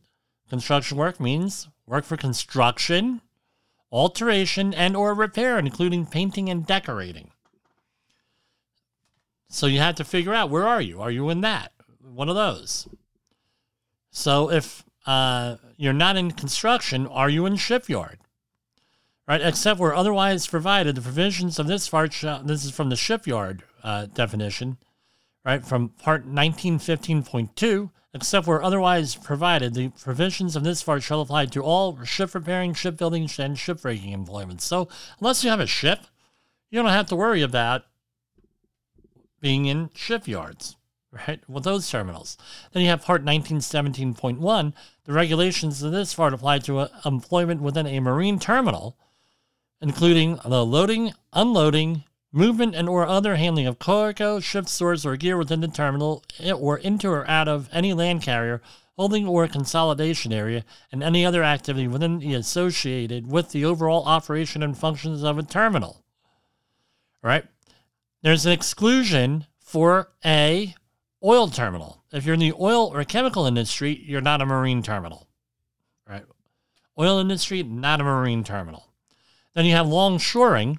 construction 0.49 0.97
work 0.97 1.19
means 1.19 1.67
work 1.87 2.05
for 2.05 2.17
construction, 2.17 3.21
alteration, 3.91 4.73
and 4.73 4.97
or 4.97 5.13
repair, 5.13 5.59
including 5.59 6.07
painting 6.07 6.49
and 6.49 6.65
decorating. 6.67 7.33
So 9.49 9.67
you 9.67 9.81
have 9.81 9.97
to 9.97 10.05
figure 10.05 10.35
out 10.35 10.51
where 10.51 10.69
are 10.69 10.81
you? 10.81 11.01
Are 11.01 11.11
you 11.11 11.31
in 11.31 11.41
that? 11.41 11.73
One 12.01 12.29
of 12.29 12.37
those. 12.37 12.87
So 14.11 14.53
if 14.53 14.85
uh, 15.05 15.57
you're 15.77 15.93
not 15.93 16.17
in 16.17 16.31
construction, 16.31 17.09
are 17.09 17.29
you 17.29 17.45
in 17.47 17.57
shipyard? 17.57 18.21
Right? 19.27 19.41
Except 19.41 19.81
where 19.81 19.95
otherwise 19.95 20.47
provided, 20.47 20.95
the 20.95 21.01
provisions 21.01 21.59
of 21.59 21.67
this 21.67 21.89
part 21.89 22.13
shall, 22.13 22.43
this 22.43 22.65
is 22.65 22.71
from 22.71 22.91
the 22.91 22.97
shipyard 22.97 23.63
uh, 23.83 24.07
definition, 24.07 24.79
right? 25.45 25.65
From 25.65 25.91
part 25.91 26.29
1915.2, 26.29 27.91
except 28.13 28.47
where 28.47 28.63
otherwise 28.63 29.17
provided, 29.17 29.75
the 29.75 29.89
provisions 29.89 30.57
of 30.57 30.65
this 30.65 30.83
part 30.83 31.03
shall 31.03 31.21
apply 31.21 31.47
to 31.47 31.63
all 31.63 32.03
ship 32.05 32.35
repairing, 32.35 32.75
shipbuilding, 32.75 33.23
and 33.39 33.57
shipbreaking 33.57 34.13
employments. 34.13 34.65
So 34.65 34.89
unless 35.21 35.43
you 35.43 35.51
have 35.51 35.61
a 35.61 35.67
ship, 35.67 36.01
you 36.71 36.81
don't 36.81 36.91
have 36.91 37.09
to 37.09 37.17
worry 37.17 37.43
about 37.43 37.85
being 39.41 39.67
in 39.67 39.91
shipyards, 39.95 40.77
right? 41.11 41.41
With 41.49 41.65
those 41.65 41.91
terminals. 41.91 42.37
Then 42.73 42.83
you 42.83 42.89
have 42.89 43.05
part 43.05 43.25
1917.1. 43.25 44.73
The 45.05 45.13
regulations 45.13 45.83
of 45.83 45.93
this 45.93 46.15
part 46.15 46.33
apply 46.33 46.61
to 46.61 46.89
employment 47.05 47.63
within 47.63 47.87
a 47.87 48.01
marine 48.01 48.39
terminal 48.39 48.97
including 49.81 50.39
the 50.45 50.65
loading, 50.65 51.13
unloading, 51.33 52.05
movement 52.35 52.75
and 52.75 52.89
or 52.89 53.07
other 53.07 53.37
handling 53.37 53.67
of 53.67 53.79
cargo, 53.79 54.41
ship 54.41 54.69
stores, 54.69 55.07
or 55.07 55.17
gear 55.17 55.37
within 55.37 55.61
the 55.61 55.69
terminal 55.69 56.23
eh, 56.41 56.53
or 56.53 56.79
into 56.79 57.09
or 57.09 57.29
out 57.31 57.47
of 57.47 57.69
any 57.73 57.93
land 57.93 58.23
carrier, 58.23 58.61
holding 58.97 59.27
or 59.27 59.47
consolidation 59.47 60.33
area, 60.33 60.65
and 60.91 61.03
any 61.03 61.25
other 61.25 61.45
activity 61.45 61.87
within 61.87 62.19
the 62.19 62.35
associated 62.35 63.31
with 63.31 63.51
the 63.51 63.65
overall 63.65 64.05
operation 64.05 64.63
and 64.63 64.77
functions 64.77 65.23
of 65.23 65.39
a 65.39 65.43
terminal. 65.43 66.03
Right? 67.23 67.45
There's 68.23 68.47
an 68.47 68.53
exclusion 68.53 69.47
for 69.61 70.11
a 70.25 70.75
oil 71.23 71.49
terminal. 71.49 72.03
If 72.13 72.27
you're 72.27 72.35
in 72.35 72.41
the 72.41 72.53
oil 72.59 72.91
or 72.93 73.05
chemical 73.05 73.47
industry, 73.47 74.03
you're 74.05 74.21
not 74.21 74.43
a 74.43 74.47
marine 74.47 74.83
terminal. 74.83 75.29
Right? 76.09 76.25
Oil 76.99 77.19
industry, 77.19 77.63
not 77.63 78.01
a 78.01 78.05
marine 78.05 78.45
terminal. 78.45 78.89
Then 79.55 79.67
you 79.67 79.73
have 79.73 79.87
longshoring, 79.87 80.79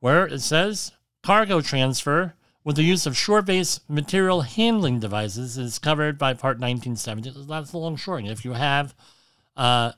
where 0.00 0.26
it 0.26 0.40
says 0.40 0.92
cargo 1.22 1.60
transfer 1.60 2.34
with 2.62 2.76
the 2.76 2.82
use 2.82 3.06
of 3.06 3.16
shore-based 3.16 3.88
material 3.88 4.42
handling 4.42 5.00
devices 5.00 5.58
is 5.58 5.78
covered 5.78 6.18
by 6.18 6.34
Part 6.34 6.58
1970. 6.58 7.46
That's 7.46 7.72
longshoring. 7.72 8.30
If 8.30 8.44
you 8.44 8.52
have 8.52 8.94
uh, 9.56 9.92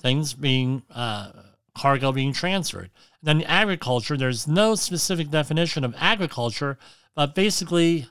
things 0.00 0.34
being 0.34 0.82
uh, 0.90 1.30
cargo 1.76 2.12
being 2.12 2.32
transferred, 2.32 2.90
then 3.22 3.42
agriculture. 3.42 4.16
There's 4.16 4.46
no 4.46 4.76
specific 4.76 5.30
definition 5.30 5.84
of 5.84 5.94
agriculture, 5.98 6.78
but 7.14 7.34
basically 7.34 8.06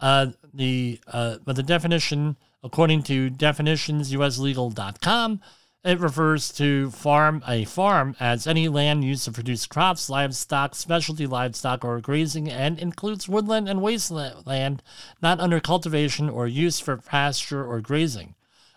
uh, 0.00 0.28
the 0.54 0.98
uh, 1.06 1.36
but 1.44 1.56
the 1.56 1.62
definition 1.62 2.36
according 2.62 3.02
to 3.04 3.30
definitionsuslegal.com 3.30 5.40
it 5.82 5.98
refers 5.98 6.52
to 6.52 6.90
farm 6.90 7.42
a 7.48 7.64
farm 7.64 8.14
as 8.20 8.46
any 8.46 8.68
land 8.68 9.02
used 9.02 9.24
to 9.24 9.32
produce 9.32 9.66
crops, 9.66 10.10
livestock, 10.10 10.74
specialty 10.74 11.26
livestock, 11.26 11.84
or 11.84 12.00
grazing, 12.00 12.50
and 12.50 12.78
includes 12.78 13.28
woodland 13.28 13.68
and 13.68 13.80
wasteland 13.80 14.82
not 15.22 15.40
under 15.40 15.58
cultivation 15.58 16.28
or 16.28 16.46
use 16.46 16.80
for 16.80 16.98
pasture 16.98 17.64
or 17.64 17.80
grazing. 17.80 18.34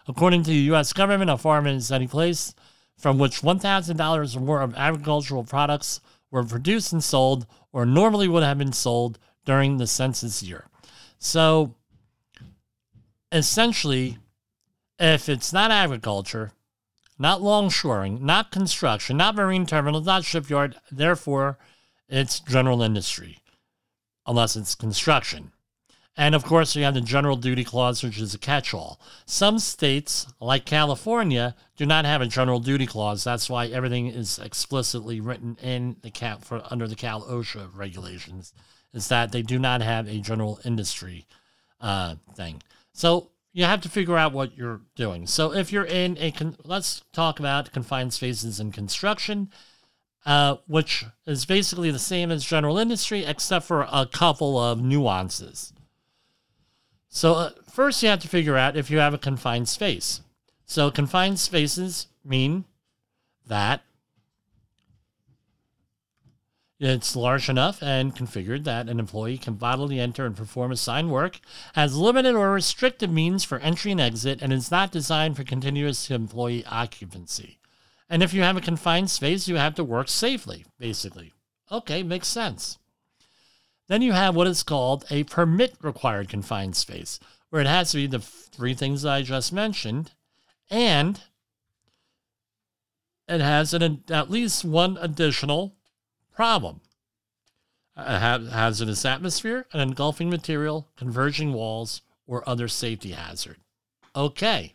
According 0.07 0.43
to 0.43 0.49
the 0.49 0.67
U.S. 0.71 0.93
government, 0.93 1.29
a 1.29 1.37
farm 1.37 1.67
is 1.67 1.91
any 1.91 2.07
place 2.07 2.55
from 2.97 3.17
which 3.17 3.41
$1,000 3.41 4.35
or 4.35 4.39
more 4.39 4.61
of 4.61 4.75
agricultural 4.75 5.43
products 5.43 5.99
were 6.31 6.43
produced 6.43 6.93
and 6.93 7.03
sold, 7.03 7.45
or 7.73 7.85
normally 7.85 8.27
would 8.27 8.43
have 8.43 8.57
been 8.57 8.73
sold 8.73 9.19
during 9.45 9.77
the 9.77 9.87
census 9.87 10.41
year. 10.41 10.67
So, 11.19 11.75
essentially, 13.31 14.17
if 14.99 15.27
it's 15.27 15.51
not 15.51 15.71
agriculture, 15.71 16.53
not 17.23 17.39
longshoring, 17.39 18.19
not 18.19 18.51
construction, 18.51 19.15
not 19.15 19.33
marine 19.33 19.65
terminals, 19.65 20.05
not 20.05 20.25
shipyard. 20.25 20.75
Therefore, 20.91 21.57
it's 22.09 22.41
general 22.41 22.81
industry, 22.81 23.37
unless 24.27 24.57
it's 24.57 24.75
construction. 24.75 25.53
And 26.17 26.35
of 26.35 26.43
course, 26.43 26.75
you 26.75 26.83
have 26.83 26.95
the 26.95 26.99
general 27.01 27.37
duty 27.37 27.63
clause, 27.63 28.03
which 28.03 28.19
is 28.19 28.33
a 28.33 28.37
catch 28.37 28.73
all. 28.73 28.99
Some 29.25 29.57
states, 29.57 30.27
like 30.41 30.65
California, 30.65 31.55
do 31.77 31.85
not 31.85 32.03
have 32.03 32.21
a 32.21 32.27
general 32.27 32.59
duty 32.59 32.85
clause. 32.85 33.23
That's 33.23 33.49
why 33.49 33.67
everything 33.67 34.07
is 34.07 34.37
explicitly 34.37 35.21
written 35.21 35.57
in 35.63 35.95
the 36.01 36.11
Cal 36.11 36.39
for 36.39 36.61
under 36.69 36.89
the 36.89 36.95
Cal 36.95 37.21
OSHA 37.23 37.69
regulations, 37.73 38.53
is 38.93 39.07
that 39.07 39.31
they 39.31 39.41
do 39.41 39.57
not 39.57 39.81
have 39.81 40.09
a 40.09 40.19
general 40.19 40.59
industry 40.65 41.25
uh, 41.79 42.15
thing. 42.35 42.61
So 42.91 43.29
you 43.53 43.63
have 43.63 43.81
to 43.81 43.89
figure 43.89 44.17
out 44.17 44.33
what 44.33 44.57
you're 44.57 44.81
doing. 44.95 45.27
So 45.27 45.53
if 45.53 45.71
you're 45.71 45.85
in 45.85 46.17
a, 46.19 46.31
con- 46.31 46.57
let's 46.65 47.03
talk 47.13 47.39
about 47.39 47.71
confined 47.71 48.11
spaces 48.11 48.59
in 48.59 48.71
construction, 48.71 49.49
uh, 50.25 50.57
which 50.67 51.05
is 51.27 51.45
basically 51.45 51.91
the 51.91 51.99
same 51.99 52.31
as 52.31 52.43
general 52.43 52.79
industry, 52.79 53.23
except 53.23 53.65
for 53.65 53.87
a 53.91 54.07
couple 54.11 54.57
of 54.57 54.81
nuances. 54.81 55.71
So 57.09 57.35
uh, 57.35 57.51
first, 57.71 58.01
you 58.01 58.09
have 58.09 58.21
to 58.21 58.27
figure 58.27 58.57
out 58.57 58.75
if 58.75 58.89
you 58.89 58.97
have 58.97 59.13
a 59.13 59.19
confined 59.19 59.69
space. 59.69 60.21
So 60.65 60.89
confined 60.89 61.39
spaces 61.39 62.07
mean 62.25 62.65
that 63.45 63.83
it's 66.83 67.15
large 67.15 67.49
enough 67.49 67.81
and 67.81 68.15
configured 68.15 68.63
that 68.65 68.89
an 68.89 68.99
employee 68.99 69.37
can 69.37 69.53
bodily 69.53 69.99
enter 69.99 70.25
and 70.25 70.35
perform 70.35 70.71
assigned 70.71 71.11
work, 71.11 71.39
has 71.75 71.95
limited 71.95 72.35
or 72.35 72.51
restricted 72.51 73.11
means 73.11 73.43
for 73.43 73.59
entry 73.59 73.91
and 73.91 74.01
exit, 74.01 74.41
and 74.41 74.51
is 74.51 74.71
not 74.71 74.91
designed 74.91 75.35
for 75.35 75.43
continuous 75.43 76.11
employee 76.11 76.65
occupancy. 76.65 77.59
And 78.09 78.21
if 78.21 78.33
you 78.33 78.41
have 78.41 78.57
a 78.57 78.61
confined 78.61 79.09
space, 79.09 79.47
you 79.47 79.55
have 79.55 79.75
to 79.75 79.83
work 79.83 80.09
safely, 80.09 80.65
basically. 80.77 81.33
Okay, 81.71 82.03
makes 82.03 82.27
sense. 82.27 82.77
Then 83.87 84.01
you 84.01 84.11
have 84.11 84.35
what 84.35 84.47
is 84.47 84.63
called 84.63 85.05
a 85.09 85.23
permit 85.23 85.75
required 85.81 86.29
confined 86.29 86.75
space, 86.75 87.19
where 87.49 87.61
it 87.61 87.67
has 87.67 87.91
to 87.91 87.97
be 87.97 88.07
the 88.07 88.19
three 88.19 88.73
things 88.73 89.05
I 89.05 89.21
just 89.21 89.53
mentioned, 89.53 90.11
and 90.69 91.21
it 93.27 93.41
has 93.41 93.73
an, 93.73 94.03
at 94.09 94.29
least 94.29 94.65
one 94.65 94.97
additional 94.99 95.75
problem 96.33 96.81
a 97.95 98.19
hazardous 98.19 99.05
atmosphere, 99.05 99.67
an 99.71 99.79
engulfing 99.79 100.29
material, 100.29 100.89
converging 100.97 101.53
walls, 101.53 102.01
or 102.25 102.47
other 102.47 102.67
safety 102.67 103.11
hazard. 103.11 103.57
Okay, 104.15 104.73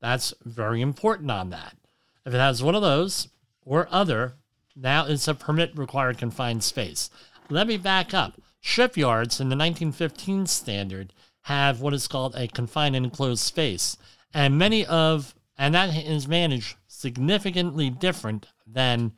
that's 0.00 0.32
very 0.44 0.80
important 0.80 1.30
on 1.30 1.50
that. 1.50 1.76
If 2.24 2.34
it 2.34 2.38
has 2.38 2.62
one 2.62 2.74
of 2.74 2.82
those 2.82 3.28
or 3.62 3.88
other, 3.90 4.34
now 4.76 5.06
it's 5.06 5.28
a 5.28 5.34
permit 5.34 5.76
required 5.76 6.18
confined 6.18 6.62
space. 6.64 7.10
Let 7.50 7.66
me 7.66 7.76
back 7.76 8.14
up. 8.14 8.40
Shipyards 8.60 9.40
in 9.40 9.48
the 9.48 9.56
1915 9.56 10.46
standard 10.46 11.12
have 11.42 11.80
what 11.80 11.94
is 11.94 12.08
called 12.08 12.34
a 12.34 12.48
confined 12.48 12.96
and 12.96 13.06
enclosed 13.06 13.42
space, 13.42 13.96
and 14.34 14.58
many 14.58 14.84
of 14.86 15.34
and 15.56 15.74
that 15.74 15.94
is 15.94 16.28
managed 16.28 16.76
significantly 16.86 17.90
different 17.90 18.46
than 18.66 19.12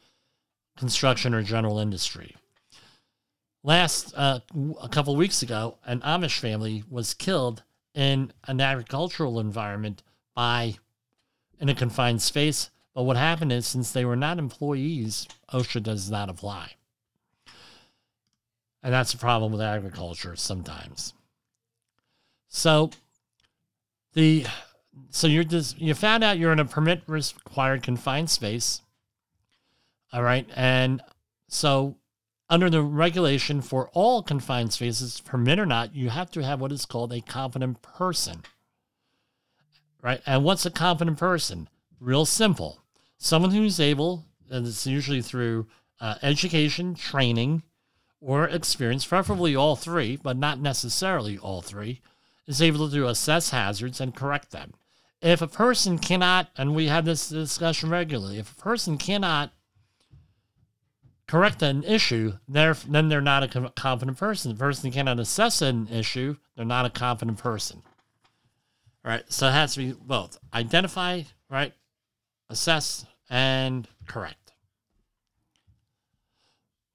construction 0.80 1.34
or 1.34 1.42
general 1.42 1.78
industry. 1.78 2.34
Last 3.62 4.14
uh, 4.16 4.40
a 4.82 4.88
couple 4.88 5.14
weeks 5.14 5.42
ago, 5.42 5.76
an 5.84 6.00
Amish 6.00 6.38
family 6.38 6.82
was 6.88 7.12
killed 7.12 7.62
in 7.94 8.32
an 8.48 8.62
agricultural 8.62 9.38
environment 9.38 10.02
by 10.34 10.76
in 11.60 11.68
a 11.68 11.74
confined 11.74 12.22
space. 12.22 12.70
But 12.94 13.02
what 13.02 13.18
happened 13.18 13.52
is, 13.52 13.66
since 13.66 13.92
they 13.92 14.06
were 14.06 14.16
not 14.16 14.38
employees, 14.38 15.28
OSHA 15.52 15.82
does 15.82 16.10
not 16.10 16.30
apply, 16.30 16.72
and 18.82 18.92
that's 18.92 19.12
a 19.12 19.18
problem 19.18 19.52
with 19.52 19.60
agriculture 19.60 20.34
sometimes. 20.34 21.12
So 22.48 22.90
the 24.14 24.46
so 25.10 25.26
you're 25.26 25.44
just 25.44 25.78
you 25.78 25.92
found 25.92 26.24
out 26.24 26.38
you're 26.38 26.52
in 26.52 26.58
a 26.58 26.64
permit 26.64 27.02
required 27.06 27.82
confined 27.82 28.30
space. 28.30 28.80
All 30.12 30.22
right, 30.22 30.48
and 30.54 31.02
so 31.48 31.96
under 32.50 32.68
the 32.68 32.82
regulation 32.82 33.62
for 33.62 33.88
all 33.92 34.24
confined 34.24 34.72
spaces, 34.72 35.20
permit 35.20 35.60
or 35.60 35.66
not, 35.66 35.94
you 35.94 36.10
have 36.10 36.30
to 36.32 36.42
have 36.42 36.60
what 36.60 36.72
is 36.72 36.84
called 36.84 37.12
a 37.12 37.20
competent 37.20 37.80
person. 37.80 38.42
Right? 40.02 40.20
And 40.26 40.42
what's 40.42 40.66
a 40.66 40.70
competent 40.70 41.18
person? 41.18 41.68
Real 42.00 42.26
simple. 42.26 42.80
Someone 43.18 43.52
who's 43.52 43.78
able, 43.78 44.24
and 44.50 44.66
it's 44.66 44.86
usually 44.86 45.22
through 45.22 45.68
uh, 46.00 46.16
education, 46.22 46.94
training, 46.96 47.62
or 48.20 48.48
experience, 48.48 49.04
preferably 49.04 49.54
all 49.54 49.76
three, 49.76 50.16
but 50.16 50.36
not 50.36 50.58
necessarily 50.58 51.38
all 51.38 51.62
three, 51.62 52.00
is 52.48 52.60
able 52.60 52.90
to 52.90 53.06
assess 53.06 53.50
hazards 53.50 54.00
and 54.00 54.16
correct 54.16 54.50
them. 54.50 54.72
If 55.22 55.40
a 55.40 55.46
person 55.46 55.98
cannot, 55.98 56.48
and 56.56 56.74
we 56.74 56.88
have 56.88 57.04
this 57.04 57.28
discussion 57.28 57.90
regularly, 57.90 58.38
if 58.38 58.52
a 58.52 58.60
person 58.60 58.98
cannot 58.98 59.52
correct 61.30 61.62
an 61.62 61.84
issue, 61.84 62.32
they're, 62.48 62.74
then 62.74 63.08
they're 63.08 63.20
not 63.20 63.44
a 63.44 63.70
confident 63.70 64.18
person. 64.18 64.50
The 64.50 64.58
person 64.58 64.90
cannot 64.90 65.20
assess 65.20 65.62
an 65.62 65.86
issue, 65.86 66.36
they're 66.56 66.64
not 66.64 66.86
a 66.86 66.90
confident 66.90 67.38
person. 67.38 67.84
All 69.04 69.12
right, 69.12 69.22
so 69.28 69.46
it 69.46 69.52
has 69.52 69.74
to 69.74 69.78
be 69.78 69.92
both 69.92 70.40
identify, 70.52 71.22
right, 71.48 71.72
assess, 72.48 73.06
and 73.30 73.86
correct. 74.08 74.54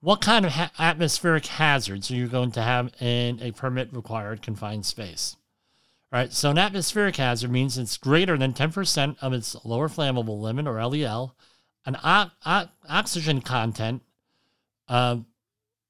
What 0.02 0.20
kind 0.20 0.46
of 0.46 0.52
ha- 0.52 0.72
atmospheric 0.78 1.46
hazards 1.46 2.12
are 2.12 2.16
you 2.16 2.28
going 2.28 2.52
to 2.52 2.62
have 2.62 2.92
in 3.00 3.42
a 3.42 3.52
permit 3.52 3.94
required 3.94 4.42
confined 4.42 4.86
space? 4.86 5.38
All 6.12 6.20
right, 6.20 6.34
so 6.34 6.52
an 6.52 6.58
atmospheric 6.58 7.16
hazard 7.16 7.52
means 7.52 7.78
it's 7.78 7.96
greater 7.96 8.38
than 8.38 8.52
10% 8.52 9.16
of 9.22 9.32
its 9.32 9.56
lower 9.64 9.88
flammable 9.88 10.42
limit 10.42 10.68
or 10.68 10.86
LEL, 10.86 11.38
an 11.86 11.96
o- 12.04 12.32
o- 12.46 12.68
oxygen 12.90 13.40
content 13.40 14.02
uh, 14.88 15.18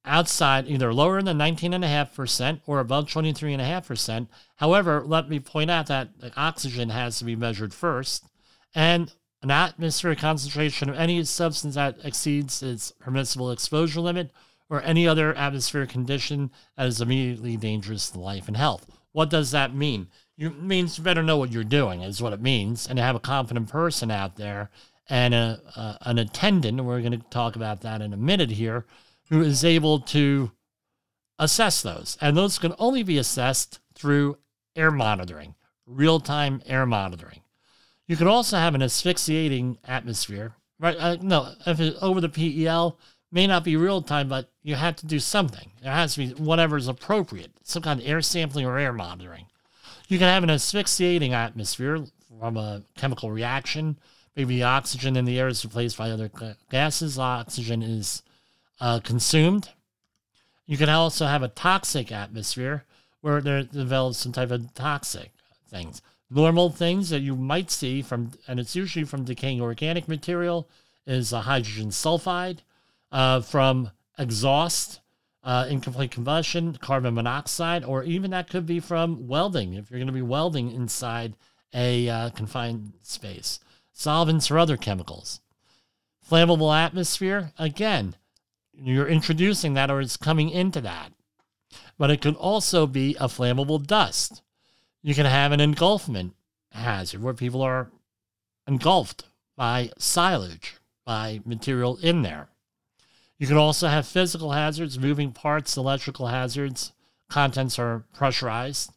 outside 0.06 0.68
either 0.68 0.94
lower 0.94 1.22
than 1.22 1.38
19.5% 1.38 2.62
or 2.66 2.80
above 2.80 3.08
23.5%. 3.08 4.28
However, 4.58 5.04
let 5.06 5.30
me 5.30 5.40
point 5.40 5.72
out 5.72 5.88
that 5.88 6.10
oxygen 6.38 6.90
has 6.90 7.18
to 7.20 7.26
be 7.26 7.36
measured 7.36 7.74
first, 7.74 8.26
and 8.74 9.14
an 9.42 9.52
atmospheric 9.52 10.20
concentration 10.20 10.90
of 10.90 10.96
any 10.96 11.24
substance 11.24 11.76
that 11.76 11.98
exceeds 12.04 12.64
its 12.64 12.92
permissible 12.92 13.52
exposure 13.52 14.02
limit 14.02 14.32
or 14.70 14.82
any 14.82 15.08
other 15.08 15.36
atmospheric 15.36 15.90
condition 15.90 16.50
that 16.76 16.88
is 16.88 17.02
immediately 17.02 17.56
dangerous 17.56 18.10
to 18.10 18.20
life 18.20 18.48
and 18.48 18.58
health. 18.58 18.88
What 19.12 19.30
does 19.30 19.52
that 19.52 19.76
mean? 19.76 20.08
It 20.38 20.62
means 20.62 20.98
you 20.98 21.04
better 21.04 21.24
know 21.24 21.38
what 21.38 21.52
you're 21.52 21.64
doing, 21.64 22.02
is 22.02 22.22
what 22.22 22.34
it 22.34 22.42
means, 22.42 22.88
and 22.88 22.98
to 22.98 23.04
have 23.04 23.16
a 23.16 23.20
confident 23.20 23.70
person 23.70 24.12
out 24.12 24.36
there 24.36 24.70
and 25.10 25.34
a, 25.34 25.62
uh, 25.76 25.98
an 26.02 26.18
attendant, 26.18 26.84
we're 26.84 27.02
going 27.02 27.20
to 27.20 27.30
talk 27.30 27.56
about 27.56 27.82
that 27.82 28.02
in 28.02 28.14
a 28.14 28.18
minute 28.18 28.52
here, 28.52 28.86
who 29.30 29.42
is 29.42 29.64
able 29.64 30.00
to 30.00 30.52
assess 31.40 31.82
those. 31.82 32.18
And 32.22 32.36
those 32.36 32.58
can 32.58 32.74
only 32.80 33.04
be 33.04 33.18
assessed 33.18 33.80
through 33.94 34.38
air 34.76 34.92
monitoring, 34.92 35.56
real 35.86 36.20
time 36.20 36.62
air 36.66 36.86
monitoring. 36.86 37.42
You 38.08 38.16
can 38.16 38.28
also 38.28 38.58
have 38.58 38.76
an 38.76 38.84
asphyxiating 38.84 39.78
atmosphere, 39.84 40.56
right? 40.80 40.98
Uh, 40.98 41.18
no, 41.22 41.54
if 41.66 41.80
it's 41.80 41.98
over 42.02 42.22
the 42.22 42.30
PEL, 42.30 43.00
may 43.32 43.48
not 43.48 43.64
be 43.64 43.76
real 43.76 44.02
time, 44.02 44.30
but 44.30 44.52
you 44.62 44.76
have 44.76 44.96
to 44.98 45.08
do 45.08 45.20
something. 45.20 45.72
There 45.82 45.92
has 45.92 46.14
to 46.16 46.20
be 46.20 46.34
whatever 46.42 46.78
is 46.78 46.88
appropriate, 46.88 47.52
some 47.64 47.82
kind 47.82 48.00
of 48.00 48.08
air 48.08 48.22
sampling 48.22 48.66
or 48.66 48.78
air 48.78 48.94
monitoring. 48.94 49.48
You 50.08 50.20
can 50.20 50.28
have 50.28 50.44
an 50.44 50.52
asphyxiating 50.52 51.34
atmosphere 51.34 52.06
from 52.40 52.58
a 52.58 52.84
chemical 52.96 53.32
reaction 53.32 53.98
maybe 54.36 54.64
oxygen 54.64 55.16
in 55.16 55.26
the 55.26 55.40
air 55.40 55.48
is 55.48 55.64
replaced 55.64 55.98
by 55.98 56.12
other 56.12 56.30
gases. 56.70 57.18
Oxygen 57.18 57.82
is 57.82 58.22
uh, 58.80 59.00
consumed. 59.00 59.70
You 60.66 60.78
can 60.78 60.90
also 60.90 61.26
have 61.26 61.44
a 61.44 61.48
toxic 61.48 62.12
atmosphere 62.12 62.84
where 63.22 63.42
there 63.42 63.64
develops 63.64 64.18
some 64.18 64.32
type 64.32 64.52
of 64.52 64.74
toxic 64.74 65.32
things. 65.68 66.02
Normal 66.30 66.70
things 66.70 67.10
that 67.10 67.22
you 67.22 67.36
might 67.36 67.72
see 67.72 68.02
from, 68.02 68.32
and 68.48 68.60
it's 68.60 68.76
usually 68.76 69.06
from 69.06 69.24
decaying 69.24 69.62
organic 69.62 70.08
material, 70.08 70.68
is 71.06 71.32
a 71.32 71.42
hydrogen 71.42 71.90
sulfide. 71.90 72.60
Uh, 73.12 73.40
from 73.40 73.92
exhaust, 74.18 75.00
uh, 75.44 75.68
incomplete 75.70 76.12
combustion, 76.12 76.74
carbon 76.76 77.14
monoxide, 77.14 77.84
or 77.84 78.04
even 78.04 78.32
that 78.32 78.50
could 78.50 78.66
be 78.66 78.80
from 78.80 79.28
welding 79.28 79.74
if 79.76 79.90
you're 79.90 80.00
going 80.00 80.08
to 80.08 80.14
be 80.14 80.22
welding 80.22 80.72
inside 80.72 81.36
a 81.74 82.10
uh, 82.10 82.30
confined 82.32 82.94
space 83.04 83.60
solvents, 83.96 84.52
or 84.52 84.60
other 84.60 84.78
chemicals. 84.78 85.40
Flammable 86.30 86.76
atmosphere, 86.76 87.54
again, 87.58 88.16
you're 88.74 89.08
introducing 89.08 89.74
that 89.74 89.90
or 89.90 90.02
it's 90.02 90.18
coming 90.18 90.50
into 90.50 90.82
that. 90.82 91.12
But 91.98 92.12
it 92.12 92.22
could 92.22 92.36
also 92.36 92.86
be 92.86 93.16
a 93.16 93.28
flammable 93.28 93.84
dust. 93.86 94.42
You 95.02 95.16
can 95.16 95.26
have 95.26 95.52
an 95.52 95.62
engulfment 95.62 96.34
hazard 96.72 97.24
where 97.24 97.34
people 97.34 97.62
are 97.62 97.90
engulfed 98.68 99.24
by 99.56 99.92
silage, 99.98 100.76
by 101.06 101.40
material 101.46 101.98
in 102.02 102.22
there. 102.22 102.50
You 103.38 103.48
can 103.48 103.58
also 103.58 103.88
have 103.88 104.06
physical 104.08 104.52
hazards, 104.52 105.00
moving 105.00 105.32
parts, 105.32 105.78
electrical 105.78 106.28
hazards, 106.28 106.92
contents 107.30 107.80
are 107.80 108.04
pressurized. 108.14 108.92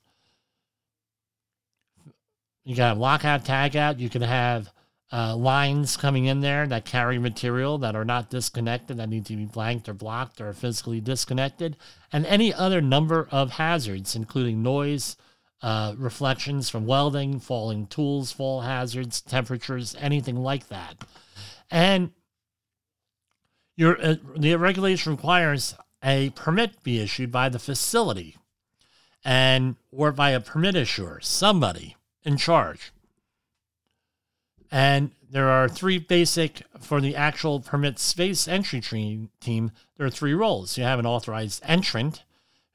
You 2.64 2.74
can 2.74 2.84
have 2.84 2.98
lockout, 2.98 3.44
tagout. 3.44 3.98
You 3.98 4.10
can 4.10 4.22
have 4.22 4.70
uh, 5.12 5.34
lines 5.36 5.96
coming 5.96 6.26
in 6.26 6.40
there 6.40 6.66
that 6.66 6.84
carry 6.84 7.18
material 7.18 7.78
that 7.78 7.96
are 7.96 8.04
not 8.04 8.30
disconnected, 8.30 8.98
that 8.98 9.08
need 9.08 9.24
to 9.26 9.36
be 9.36 9.46
blanked 9.46 9.88
or 9.88 9.94
blocked 9.94 10.40
or 10.40 10.52
physically 10.52 11.00
disconnected, 11.00 11.76
and 12.12 12.26
any 12.26 12.52
other 12.52 12.80
number 12.80 13.26
of 13.30 13.52
hazards, 13.52 14.14
including 14.14 14.62
noise, 14.62 15.16
uh, 15.62 15.94
reflections 15.96 16.68
from 16.68 16.86
welding, 16.86 17.40
falling 17.40 17.86
tools, 17.86 18.32
fall 18.32 18.60
hazards, 18.60 19.20
temperatures, 19.20 19.96
anything 19.98 20.36
like 20.36 20.68
that. 20.68 20.96
And 21.70 22.12
your 23.76 24.00
uh, 24.00 24.16
the 24.36 24.54
regulation 24.56 25.12
requires 25.12 25.74
a 26.02 26.30
permit 26.30 26.82
be 26.82 27.00
issued 27.00 27.32
by 27.32 27.48
the 27.48 27.58
facility 27.58 28.36
and 29.24 29.76
or 29.90 30.12
by 30.12 30.30
a 30.30 30.40
permit 30.40 30.76
issuer, 30.76 31.20
somebody 31.20 31.96
in 32.24 32.36
charge. 32.36 32.92
And 34.70 35.12
there 35.30 35.48
are 35.48 35.68
three 35.68 35.98
basic 35.98 36.62
for 36.80 37.00
the 37.00 37.16
actual 37.16 37.60
permit 37.60 37.98
space 37.98 38.48
entry 38.48 38.80
team. 39.40 39.72
There 39.96 40.06
are 40.06 40.10
three 40.10 40.34
roles. 40.34 40.78
You 40.78 40.84
have 40.84 40.98
an 40.98 41.06
authorized 41.06 41.62
entrant, 41.64 42.22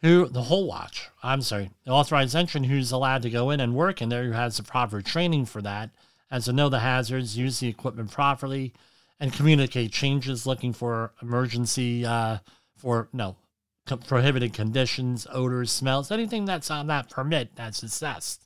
who 0.01 0.27
the 0.27 0.43
whole 0.43 0.67
watch. 0.67 1.09
I'm 1.23 1.41
sorry, 1.41 1.71
the 1.85 1.91
authorized 1.91 2.35
entrant 2.35 2.67
who's 2.67 2.91
allowed 2.91 3.21
to 3.23 3.29
go 3.29 3.49
in 3.49 3.59
and 3.59 3.73
work 3.73 4.01
in 4.01 4.09
there, 4.09 4.25
who 4.25 4.31
has 4.31 4.57
the 4.57 4.63
proper 4.63 5.01
training 5.01 5.45
for 5.45 5.61
that, 5.61 5.89
has 6.29 6.45
to 6.45 6.53
know 6.53 6.69
the 6.69 6.79
hazards, 6.79 7.37
use 7.37 7.59
the 7.59 7.69
equipment 7.69 8.11
properly, 8.11 8.73
and 9.19 9.31
communicate 9.31 9.91
changes, 9.91 10.45
looking 10.45 10.73
for 10.73 11.13
emergency 11.21 12.05
uh, 12.05 12.39
for 12.75 13.07
no 13.13 13.37
co- 13.85 13.97
prohibited 13.97 14.53
conditions, 14.53 15.25
odors, 15.31 15.71
smells, 15.71 16.11
anything 16.11 16.45
that's 16.45 16.69
on 16.69 16.87
that 16.87 17.09
permit 17.09 17.55
that's 17.55 17.83
assessed. 17.83 18.41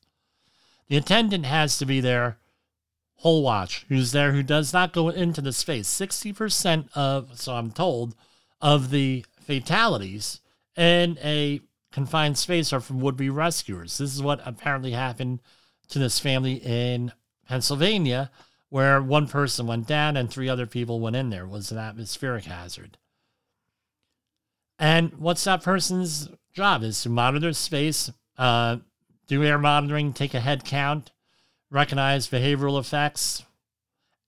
The 0.90 0.98
attendant 0.98 1.46
has 1.46 1.78
to 1.80 1.86
be 1.86 2.00
there 2.00 2.38
whole 3.18 3.44
watch, 3.44 3.86
who's 3.90 4.12
there, 4.12 4.32
who 4.32 4.44
does 4.44 4.74
not 4.74 4.94
go 4.94 5.10
into 5.10 5.42
the 5.42 5.54
space. 5.54 5.88
60% 5.90 6.90
of, 6.96 7.40
so 7.40 7.54
I'm 7.54 7.72
told, 7.72 8.16
of 8.62 8.90
the 8.90 9.26
fatalities 9.42 10.40
in 10.76 11.18
a 11.24 11.62
confined 11.92 12.38
space 12.38 12.72
are 12.72 12.80
from 12.80 13.02
would 13.02 13.18
be 13.18 13.30
rescuers. 13.30 13.98
This 13.98 14.14
is 14.14 14.22
what 14.22 14.42
apparently 14.46 14.92
happened 14.92 15.40
to 15.90 16.00
this 16.00 16.20
family 16.20 16.56
in 16.56 17.12
Pennsylvania, 17.48 18.30
where 18.70 19.02
one 19.02 19.28
person 19.28 19.66
went 19.66 19.88
down 19.88 20.18
and 20.18 20.30
three 20.30 20.50
other 20.50 20.68
people 20.68 21.00
went 21.00 21.16
in 21.16 21.30
there. 21.30 21.46
It 21.46 21.50
was 21.50 21.72
an 21.72 21.78
atmospheric 21.78 22.46
hazard. 22.46 22.98
And 24.78 25.14
what's 25.18 25.44
that 25.46 25.64
person's 25.64 26.30
job 26.54 26.84
is 26.84 27.02
to 27.02 27.10
monitor 27.10 27.54
space, 27.54 28.12
uh, 28.38 28.78
do 29.28 29.44
air 29.44 29.58
monitoring, 29.58 30.14
take 30.14 30.34
a 30.34 30.40
head 30.40 30.64
count, 30.64 31.12
recognize 31.70 32.28
behavioral 32.28 32.80
effects, 32.80 33.44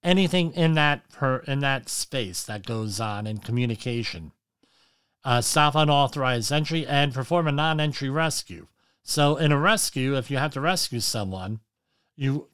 anything 0.04 0.52
in 0.54 0.74
that 0.76 1.10
per 1.10 1.38
in 1.40 1.60
that 1.60 1.90
space 1.90 2.44
that 2.44 2.66
goes 2.66 3.00
on 3.00 3.28
in 3.28 3.38
communication. 3.38 4.32
Uh, 5.24 5.42
stop 5.42 5.76
unauthorized 5.76 6.52
entry 6.52 6.88
and 6.88 7.14
perform 7.14 7.48
a 7.48 7.52
non-entry 7.52 8.10
rescue. 8.10 8.68
So 9.04 9.36
in 9.36 9.52
a 9.52 9.60
rescue, 9.60 10.16
if 10.16 10.32
you 10.32 10.38
have 10.38 10.54
to 10.54 10.62
rescue 10.62 11.02
someone, 11.02 11.60
you 12.16 12.48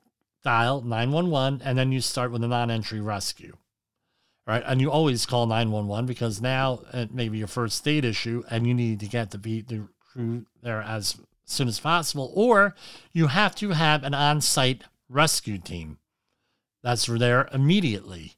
dial 0.44 0.82
911 0.82 1.62
and 1.64 1.78
then 1.78 1.92
you 1.92 2.02
start 2.02 2.32
with 2.32 2.44
a 2.44 2.48
non-entry 2.48 3.02
rescue. 3.02 3.58
Right? 4.48 4.64
And 4.66 4.80
you 4.80 4.92
always 4.92 5.26
call 5.26 5.48
911 5.48 6.06
because 6.06 6.42
now 6.42 6.82
it 6.94 7.14
may 7.14 7.30
be 7.30 7.40
your 7.40 7.48
first 7.48 7.84
date 7.84 8.06
issue 8.06 8.44
and 8.50 8.68
you 8.68 8.74
need 8.74 9.00
to 9.00 9.08
get 9.08 9.32
the 9.32 9.38
the 9.38 9.88
crew 10.00 10.46
there 10.62 10.82
as 10.82 11.18
soon 11.46 11.68
as 11.68 11.80
possible, 11.80 12.32
or 12.36 12.76
you 13.14 13.28
have 13.28 13.56
to 13.56 13.70
have 13.70 14.04
an 14.04 14.14
on 14.14 14.42
site 14.42 14.84
rescue 15.10 15.58
team 15.58 15.98
that's 16.84 17.06
there 17.06 17.50
immediately. 17.54 18.34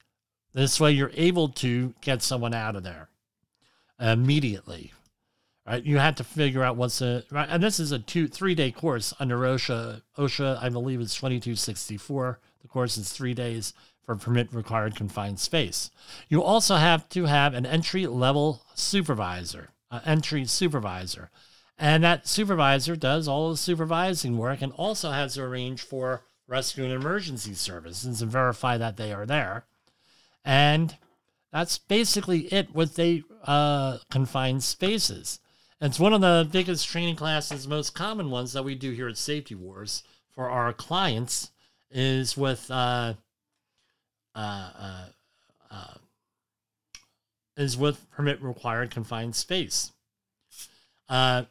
This 0.54 0.80
way, 0.80 0.92
you're 0.92 1.12
able 1.14 1.50
to 1.50 1.94
get 2.02 2.22
someone 2.24 2.54
out 2.54 2.76
of 2.76 2.84
there 2.84 3.10
immediately. 4.00 4.94
Right? 5.68 5.84
You 5.84 5.98
have 5.98 6.16
to 6.16 6.24
figure 6.24 6.64
out 6.64 6.78
what's 6.78 7.02
a 7.02 7.24
right, 7.30 7.50
and 7.50 7.62
this 7.62 7.80
is 7.80 7.92
a 7.92 8.00
two 8.00 8.28
three 8.28 8.56
day 8.56 8.72
course 8.72 9.14
under 9.20 9.38
OSHA. 9.40 10.02
OSHA, 10.18 10.64
I 10.64 10.70
believe, 10.70 11.02
is 11.02 11.14
twenty 11.14 11.40
two 11.40 11.56
sixty 11.56 11.98
four. 11.98 12.40
The 12.62 12.70
course 12.70 12.98
is 12.98 13.12
three 13.12 13.34
days 13.34 13.74
for 14.06 14.16
permit 14.16 14.54
required 14.54 14.96
confined 14.96 15.40
space. 15.40 15.92
You 16.30 16.42
also 16.42 16.78
have 16.78 17.10
to 17.10 17.26
have 17.26 17.54
an 17.54 17.66
entry 17.66 18.08
level 18.08 18.64
supervisor, 18.76 19.72
an 19.92 20.02
entry 20.06 20.46
supervisor. 20.46 21.30
And 21.78 22.04
that 22.04 22.28
supervisor 22.28 22.96
does 22.96 23.28
all 23.28 23.52
the 23.52 23.58
supervising 23.58 24.38
work 24.38 24.62
and 24.62 24.74
also 24.74 25.12
has 25.12 25.36
to 25.36 25.44
arrange 25.44 25.82
for 25.82 26.24
rescue 26.48 26.84
and 26.84 26.94
emergency 26.94 27.54
services 27.54 28.22
and 28.22 28.32
verify 28.32 28.78
that 28.78 28.98
they 28.98 29.14
are 29.14 29.26
there. 29.26 29.66
And 30.44 30.96
that's 31.52 31.78
basically 31.78 32.52
it 32.54 32.74
with 32.74 32.96
the 32.96 33.24
uh, 33.44 34.00
confined 34.10 34.64
spaces. 34.64 35.40
It's 35.80 36.00
one 36.00 36.14
of 36.14 36.22
the 36.22 36.48
biggest 36.52 36.88
training 36.88 37.18
classes, 37.18 37.68
most 37.68 37.94
common 37.94 38.32
ones 38.32 38.54
that 38.54 38.64
we 38.64 38.74
do 38.74 38.92
here 38.92 39.08
at 39.08 39.18
Safety 39.18 39.54
Wars 39.54 40.04
for 40.32 40.50
our 40.50 40.74
clients 40.74 41.52
is 41.92 42.36
with 42.36 42.70
uh, 42.72 43.14
uh, 44.36 44.70
uh, 44.80 45.06
uh 45.70 45.94
is 47.56 47.78
with 47.78 48.10
permit 48.12 48.42
required 48.42 48.92
confined 48.92 49.36
space. 49.36 49.92
Uh, 51.10 51.44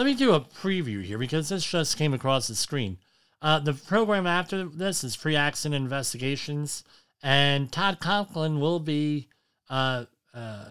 let 0.00 0.06
me 0.06 0.14
do 0.14 0.32
a 0.32 0.40
preview 0.40 1.04
here 1.04 1.18
because 1.18 1.50
this 1.50 1.62
just 1.62 1.98
came 1.98 2.14
across 2.14 2.48
the 2.48 2.54
screen. 2.54 2.96
Uh, 3.42 3.58
the 3.58 3.74
program 3.74 4.26
after 4.26 4.64
this 4.64 5.04
is 5.04 5.14
pre 5.14 5.36
accident 5.36 5.74
investigations, 5.74 6.84
and 7.22 7.70
Todd 7.70 8.00
Conklin 8.00 8.60
will 8.60 8.80
be, 8.80 9.28
uh, 9.68 10.06
uh, 10.32 10.64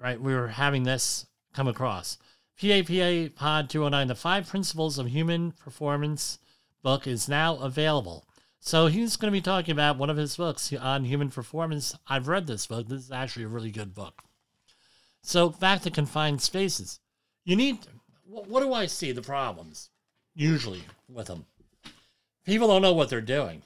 right, 0.00 0.20
we 0.20 0.32
were 0.32 0.46
having 0.46 0.84
this 0.84 1.26
come 1.52 1.66
across. 1.66 2.16
PAPA 2.60 3.30
Pod 3.34 3.68
209, 3.68 4.06
The 4.06 4.14
Five 4.14 4.48
Principles 4.48 5.00
of 5.00 5.08
Human 5.08 5.50
Performance 5.50 6.38
book 6.80 7.08
is 7.08 7.28
now 7.28 7.56
available. 7.56 8.24
So 8.60 8.86
he's 8.86 9.16
going 9.16 9.32
to 9.32 9.36
be 9.36 9.42
talking 9.42 9.72
about 9.72 9.98
one 9.98 10.10
of 10.10 10.16
his 10.16 10.36
books 10.36 10.72
on 10.72 11.06
human 11.06 11.30
performance. 11.30 11.98
I've 12.06 12.28
read 12.28 12.46
this 12.46 12.68
book. 12.68 12.86
This 12.86 13.02
is 13.02 13.10
actually 13.10 13.46
a 13.46 13.48
really 13.48 13.72
good 13.72 13.96
book. 13.96 14.22
So 15.22 15.48
back 15.48 15.82
to 15.82 15.90
confined 15.90 16.40
spaces. 16.40 17.00
You 17.44 17.56
need 17.56 17.78
what 18.30 18.60
do 18.60 18.72
I 18.72 18.86
see 18.86 19.12
the 19.12 19.22
problems 19.22 19.90
usually 20.34 20.84
with 21.08 21.26
them? 21.26 21.46
People 22.44 22.68
don't 22.68 22.82
know 22.82 22.92
what 22.92 23.10
they're 23.10 23.20
doing. 23.20 23.62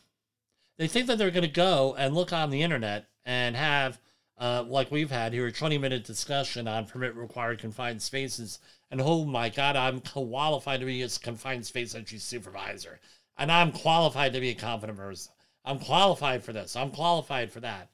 They 0.78 0.88
think 0.88 1.06
that 1.06 1.18
they're 1.18 1.30
going 1.30 1.42
to 1.42 1.48
go 1.48 1.94
and 1.96 2.14
look 2.14 2.32
on 2.32 2.50
the 2.50 2.62
internet 2.62 3.06
and 3.24 3.54
have, 3.56 4.00
uh, 4.38 4.64
like 4.66 4.90
we've 4.90 5.10
had 5.10 5.32
here, 5.32 5.46
a 5.46 5.52
20 5.52 5.78
minute 5.78 6.04
discussion 6.04 6.66
on 6.66 6.86
permit 6.86 7.14
required 7.14 7.58
confined 7.58 8.02
spaces. 8.02 8.58
And 8.90 9.00
oh 9.00 9.24
my 9.24 9.50
God, 9.50 9.76
I'm 9.76 10.00
qualified 10.00 10.80
to 10.80 10.86
be 10.86 11.02
a 11.02 11.08
confined 11.08 11.66
space 11.66 11.94
entry 11.94 12.18
supervisor. 12.18 13.00
And 13.36 13.52
I'm 13.52 13.72
qualified 13.72 14.32
to 14.32 14.40
be 14.40 14.50
a 14.50 14.54
competent 14.54 14.98
person. 14.98 15.32
I'm 15.64 15.78
qualified 15.78 16.42
for 16.42 16.52
this. 16.52 16.76
I'm 16.76 16.90
qualified 16.90 17.52
for 17.52 17.60
that. 17.60 17.90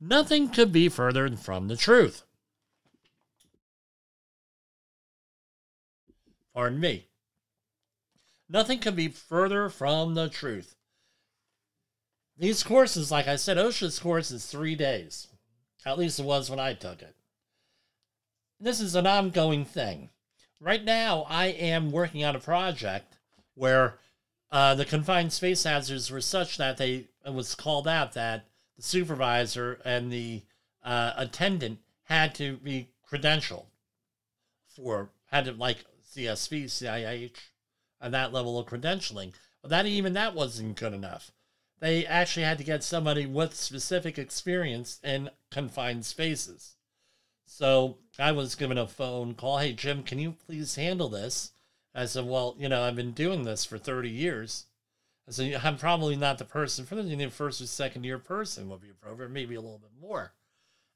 Nothing 0.00 0.48
could 0.48 0.72
be 0.72 0.88
further 0.88 1.28
from 1.36 1.68
the 1.68 1.76
truth. 1.76 2.24
Pardon 6.60 6.78
me. 6.78 7.06
Nothing 8.46 8.80
can 8.80 8.94
be 8.94 9.08
further 9.08 9.70
from 9.70 10.12
the 10.12 10.28
truth. 10.28 10.76
These 12.36 12.62
courses, 12.62 13.10
like 13.10 13.26
I 13.26 13.36
said, 13.36 13.56
OSHA's 13.56 13.98
course 13.98 14.30
is 14.30 14.44
three 14.44 14.74
days. 14.74 15.28
At 15.86 15.96
least 15.96 16.20
it 16.20 16.26
was 16.26 16.50
when 16.50 16.60
I 16.60 16.74
took 16.74 17.00
it. 17.00 17.16
This 18.60 18.78
is 18.78 18.94
an 18.94 19.06
ongoing 19.06 19.64
thing. 19.64 20.10
Right 20.60 20.84
now, 20.84 21.24
I 21.30 21.46
am 21.46 21.92
working 21.92 22.22
on 22.24 22.36
a 22.36 22.40
project 22.40 23.16
where 23.54 23.98
uh, 24.52 24.74
the 24.74 24.84
confined 24.84 25.32
space 25.32 25.64
hazards 25.64 26.10
were 26.10 26.20
such 26.20 26.58
that 26.58 26.76
they 26.76 27.06
it 27.24 27.32
was 27.32 27.54
called 27.54 27.88
out 27.88 28.12
that 28.12 28.44
the 28.76 28.82
supervisor 28.82 29.80
and 29.82 30.12
the 30.12 30.42
uh, 30.84 31.14
attendant 31.16 31.78
had 32.02 32.34
to 32.34 32.58
be 32.58 32.90
credentialed 33.10 33.64
for 34.68 35.08
had 35.30 35.46
to 35.46 35.52
like 35.52 35.86
CSP, 36.10 36.64
CIH, 36.64 37.36
and 38.00 38.12
that 38.12 38.32
level 38.32 38.58
of 38.58 38.66
credentialing. 38.66 39.32
But 39.62 39.70
that 39.70 39.86
even 39.86 40.14
that 40.14 40.34
wasn't 40.34 40.76
good 40.76 40.92
enough. 40.92 41.30
They 41.80 42.04
actually 42.04 42.44
had 42.44 42.58
to 42.58 42.64
get 42.64 42.82
somebody 42.82 43.26
with 43.26 43.54
specific 43.54 44.18
experience 44.18 45.00
in 45.02 45.30
confined 45.50 46.04
spaces. 46.04 46.76
So 47.46 47.98
I 48.18 48.32
was 48.32 48.54
given 48.54 48.78
a 48.78 48.86
phone 48.86 49.34
call. 49.34 49.58
Hey, 49.58 49.72
Jim, 49.72 50.02
can 50.02 50.18
you 50.18 50.32
please 50.32 50.74
handle 50.74 51.08
this? 51.08 51.52
I 51.94 52.04
said, 52.06 52.26
Well, 52.26 52.54
you 52.58 52.68
know, 52.68 52.82
I've 52.82 52.96
been 52.96 53.12
doing 53.12 53.44
this 53.44 53.64
for 53.64 53.78
30 53.78 54.10
years. 54.10 54.66
I 55.28 55.32
said, 55.32 55.60
I'm 55.62 55.76
probably 55.76 56.16
not 56.16 56.38
the 56.38 56.44
person 56.44 56.84
for 56.84 56.96
the 56.96 57.30
first 57.30 57.60
or 57.60 57.66
second 57.66 58.04
year 58.04 58.18
person 58.18 58.68
would 58.68 58.80
be 58.80 58.90
appropriate, 58.90 59.30
maybe 59.30 59.54
a 59.54 59.60
little 59.60 59.78
bit 59.78 59.90
more. 60.00 60.32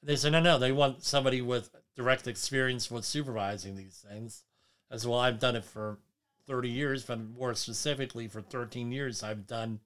And 0.00 0.10
they 0.10 0.16
said, 0.16 0.32
No, 0.32 0.40
no, 0.40 0.58
they 0.58 0.72
want 0.72 1.04
somebody 1.04 1.40
with 1.40 1.70
direct 1.96 2.26
experience 2.26 2.90
with 2.90 3.04
supervising 3.04 3.76
these 3.76 4.04
things 4.08 4.42
as 4.90 5.06
well. 5.06 5.18
I've 5.18 5.38
done 5.38 5.56
it 5.56 5.64
for 5.64 5.98
30 6.46 6.68
years, 6.68 7.04
but 7.04 7.18
more 7.20 7.54
specifically 7.54 8.28
for 8.28 8.40
13 8.40 8.92
years, 8.92 9.22
I've 9.22 9.46
done 9.46 9.80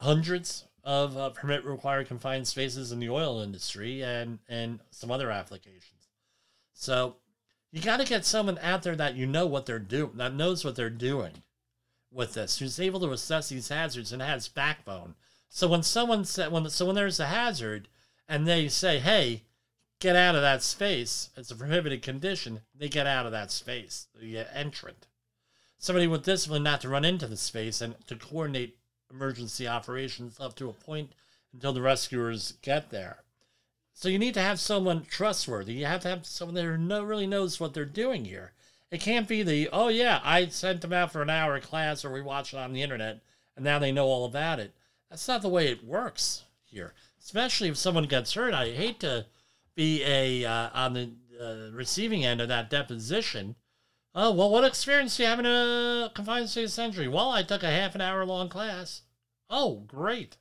hundreds 0.00 0.64
of 0.84 1.16
uh, 1.16 1.30
permit 1.30 1.64
required 1.64 2.08
confined 2.08 2.48
spaces 2.48 2.90
in 2.90 2.98
the 2.98 3.08
oil 3.08 3.40
industry 3.40 4.02
and 4.02 4.40
and 4.48 4.80
some 4.90 5.10
other 5.10 5.30
applications. 5.30 6.08
So 6.72 7.16
you 7.70 7.80
got 7.80 8.00
to 8.00 8.06
get 8.06 8.24
someone 8.24 8.58
out 8.60 8.82
there 8.82 8.96
that 8.96 9.14
you 9.14 9.26
know 9.26 9.46
what 9.46 9.66
they're 9.66 9.78
doing, 9.78 10.12
that 10.16 10.34
knows 10.34 10.64
what 10.64 10.74
they're 10.74 10.90
doing 10.90 11.42
with 12.10 12.34
this, 12.34 12.58
who's 12.58 12.80
able 12.80 13.00
to 13.00 13.12
assess 13.12 13.48
these 13.48 13.68
hazards 13.68 14.12
and 14.12 14.20
has 14.20 14.48
backbone. 14.48 15.14
So 15.48 15.68
when 15.68 15.82
someone 15.82 16.24
said 16.24 16.50
when 16.50 16.68
so 16.68 16.86
when 16.86 16.96
there's 16.96 17.20
a 17.20 17.26
hazard 17.26 17.88
and 18.28 18.46
they 18.46 18.68
say, 18.68 18.98
"Hey, 18.98 19.44
get 20.02 20.16
out 20.16 20.34
of 20.34 20.42
that 20.42 20.64
space. 20.64 21.30
It's 21.36 21.52
a 21.52 21.56
prohibited 21.56 22.02
condition. 22.02 22.60
They 22.74 22.88
get 22.88 23.06
out 23.06 23.24
of 23.24 23.32
that 23.32 23.52
space, 23.52 24.08
the 24.20 24.40
uh, 24.40 24.44
entrant. 24.52 25.06
Somebody 25.78 26.08
with 26.08 26.24
discipline 26.24 26.64
not 26.64 26.80
to 26.80 26.88
run 26.88 27.04
into 27.04 27.28
the 27.28 27.36
space 27.36 27.80
and 27.80 27.94
to 28.08 28.16
coordinate 28.16 28.76
emergency 29.12 29.68
operations 29.68 30.40
up 30.40 30.56
to 30.56 30.68
a 30.68 30.72
point 30.72 31.12
until 31.52 31.72
the 31.72 31.82
rescuers 31.82 32.54
get 32.62 32.90
there. 32.90 33.18
So 33.94 34.08
you 34.08 34.18
need 34.18 34.34
to 34.34 34.42
have 34.42 34.58
someone 34.58 35.04
trustworthy. 35.04 35.74
You 35.74 35.86
have 35.86 36.00
to 36.00 36.08
have 36.08 36.26
someone 36.26 36.56
that 36.56 37.02
really 37.04 37.26
knows 37.26 37.60
what 37.60 37.72
they're 37.72 37.84
doing 37.84 38.24
here. 38.24 38.52
It 38.90 39.00
can't 39.00 39.28
be 39.28 39.44
the, 39.44 39.68
oh 39.72 39.88
yeah, 39.88 40.20
I 40.24 40.48
sent 40.48 40.80
them 40.80 40.92
out 40.92 41.12
for 41.12 41.22
an 41.22 41.30
hour 41.30 41.60
class 41.60 42.04
or 42.04 42.12
we 42.12 42.22
watched 42.22 42.54
it 42.54 42.58
on 42.58 42.72
the 42.72 42.82
internet 42.82 43.20
and 43.54 43.64
now 43.64 43.78
they 43.78 43.92
know 43.92 44.06
all 44.06 44.24
about 44.24 44.58
it. 44.58 44.72
That's 45.10 45.28
not 45.28 45.42
the 45.42 45.48
way 45.48 45.68
it 45.68 45.84
works 45.84 46.42
here. 46.64 46.94
Especially 47.22 47.68
if 47.68 47.76
someone 47.76 48.04
gets 48.04 48.34
hurt. 48.34 48.52
I 48.52 48.70
hate 48.70 48.98
to 49.00 49.26
be 49.74 50.02
a 50.04 50.44
uh, 50.44 50.70
on 50.74 50.94
the 50.94 51.10
uh, 51.40 51.70
receiving 51.72 52.24
end 52.24 52.40
of 52.40 52.48
that 52.48 52.70
deposition. 52.70 53.56
Oh 54.14 54.32
well, 54.32 54.50
what 54.50 54.64
experience 54.64 55.16
do 55.16 55.22
you 55.22 55.28
have 55.28 55.38
in 55.38 55.46
a 55.46 56.10
confined 56.14 56.50
space 56.50 56.78
entry? 56.78 57.08
Well, 57.08 57.30
I 57.30 57.42
took 57.42 57.62
a 57.62 57.70
half 57.70 57.94
an 57.94 58.00
hour 58.00 58.24
long 58.24 58.48
class. 58.48 59.02
Oh, 59.48 59.80
great. 59.86 60.36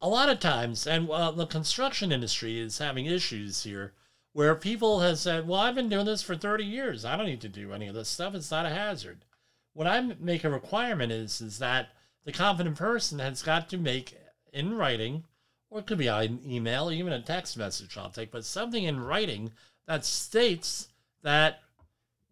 A 0.00 0.08
lot 0.08 0.28
of 0.28 0.40
times, 0.40 0.86
and 0.86 1.10
uh, 1.10 1.30
the 1.30 1.46
construction 1.46 2.12
industry 2.12 2.58
is 2.58 2.78
having 2.78 3.06
issues 3.06 3.64
here 3.64 3.94
where 4.36 4.54
people 4.54 5.00
have 5.00 5.18
said, 5.18 5.48
Well, 5.48 5.60
I've 5.60 5.74
been 5.74 5.88
doing 5.88 6.04
this 6.04 6.20
for 6.20 6.36
30 6.36 6.62
years. 6.62 7.06
I 7.06 7.16
don't 7.16 7.24
need 7.24 7.40
to 7.40 7.48
do 7.48 7.72
any 7.72 7.88
of 7.88 7.94
this 7.94 8.10
stuff. 8.10 8.34
It's 8.34 8.50
not 8.50 8.66
a 8.66 8.68
hazard. 8.68 9.24
What 9.72 9.86
I 9.86 9.98
make 10.20 10.44
a 10.44 10.50
requirement 10.50 11.10
is, 11.10 11.40
is 11.40 11.58
that 11.58 11.88
the 12.26 12.32
competent 12.32 12.76
person 12.76 13.18
has 13.18 13.42
got 13.42 13.70
to 13.70 13.78
make 13.78 14.14
in 14.52 14.74
writing, 14.74 15.24
or 15.70 15.80
it 15.80 15.86
could 15.86 15.98
be 15.98 16.06
an 16.06 16.40
email, 16.46 16.88
or 16.88 16.92
even 16.92 17.12
a 17.12 17.20
text 17.20 17.56
message 17.56 17.96
I'll 17.96 18.10
take, 18.10 18.30
but 18.30 18.44
something 18.44 18.84
in 18.84 19.00
writing 19.00 19.52
that 19.86 20.04
states 20.04 20.88
that 21.22 21.60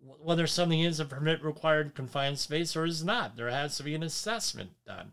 whether 0.00 0.46
something 0.46 0.80
is 0.80 1.00
a 1.00 1.04
permit 1.04 1.42
required 1.42 1.94
confined 1.94 2.38
space 2.38 2.76
or 2.76 2.84
is 2.84 3.04
not. 3.04 3.36
There 3.36 3.50
has 3.50 3.76
to 3.78 3.82
be 3.82 3.94
an 3.94 4.02
assessment 4.02 4.70
done. 4.86 5.12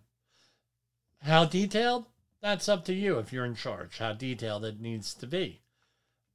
How 1.21 1.45
detailed? 1.45 2.05
That's 2.41 2.67
up 2.67 2.83
to 2.85 2.93
you 2.93 3.19
if 3.19 3.31
you're 3.31 3.45
in 3.45 3.55
charge, 3.55 3.99
how 3.99 4.13
detailed 4.13 4.65
it 4.65 4.81
needs 4.81 5.13
to 5.15 5.27
be. 5.27 5.61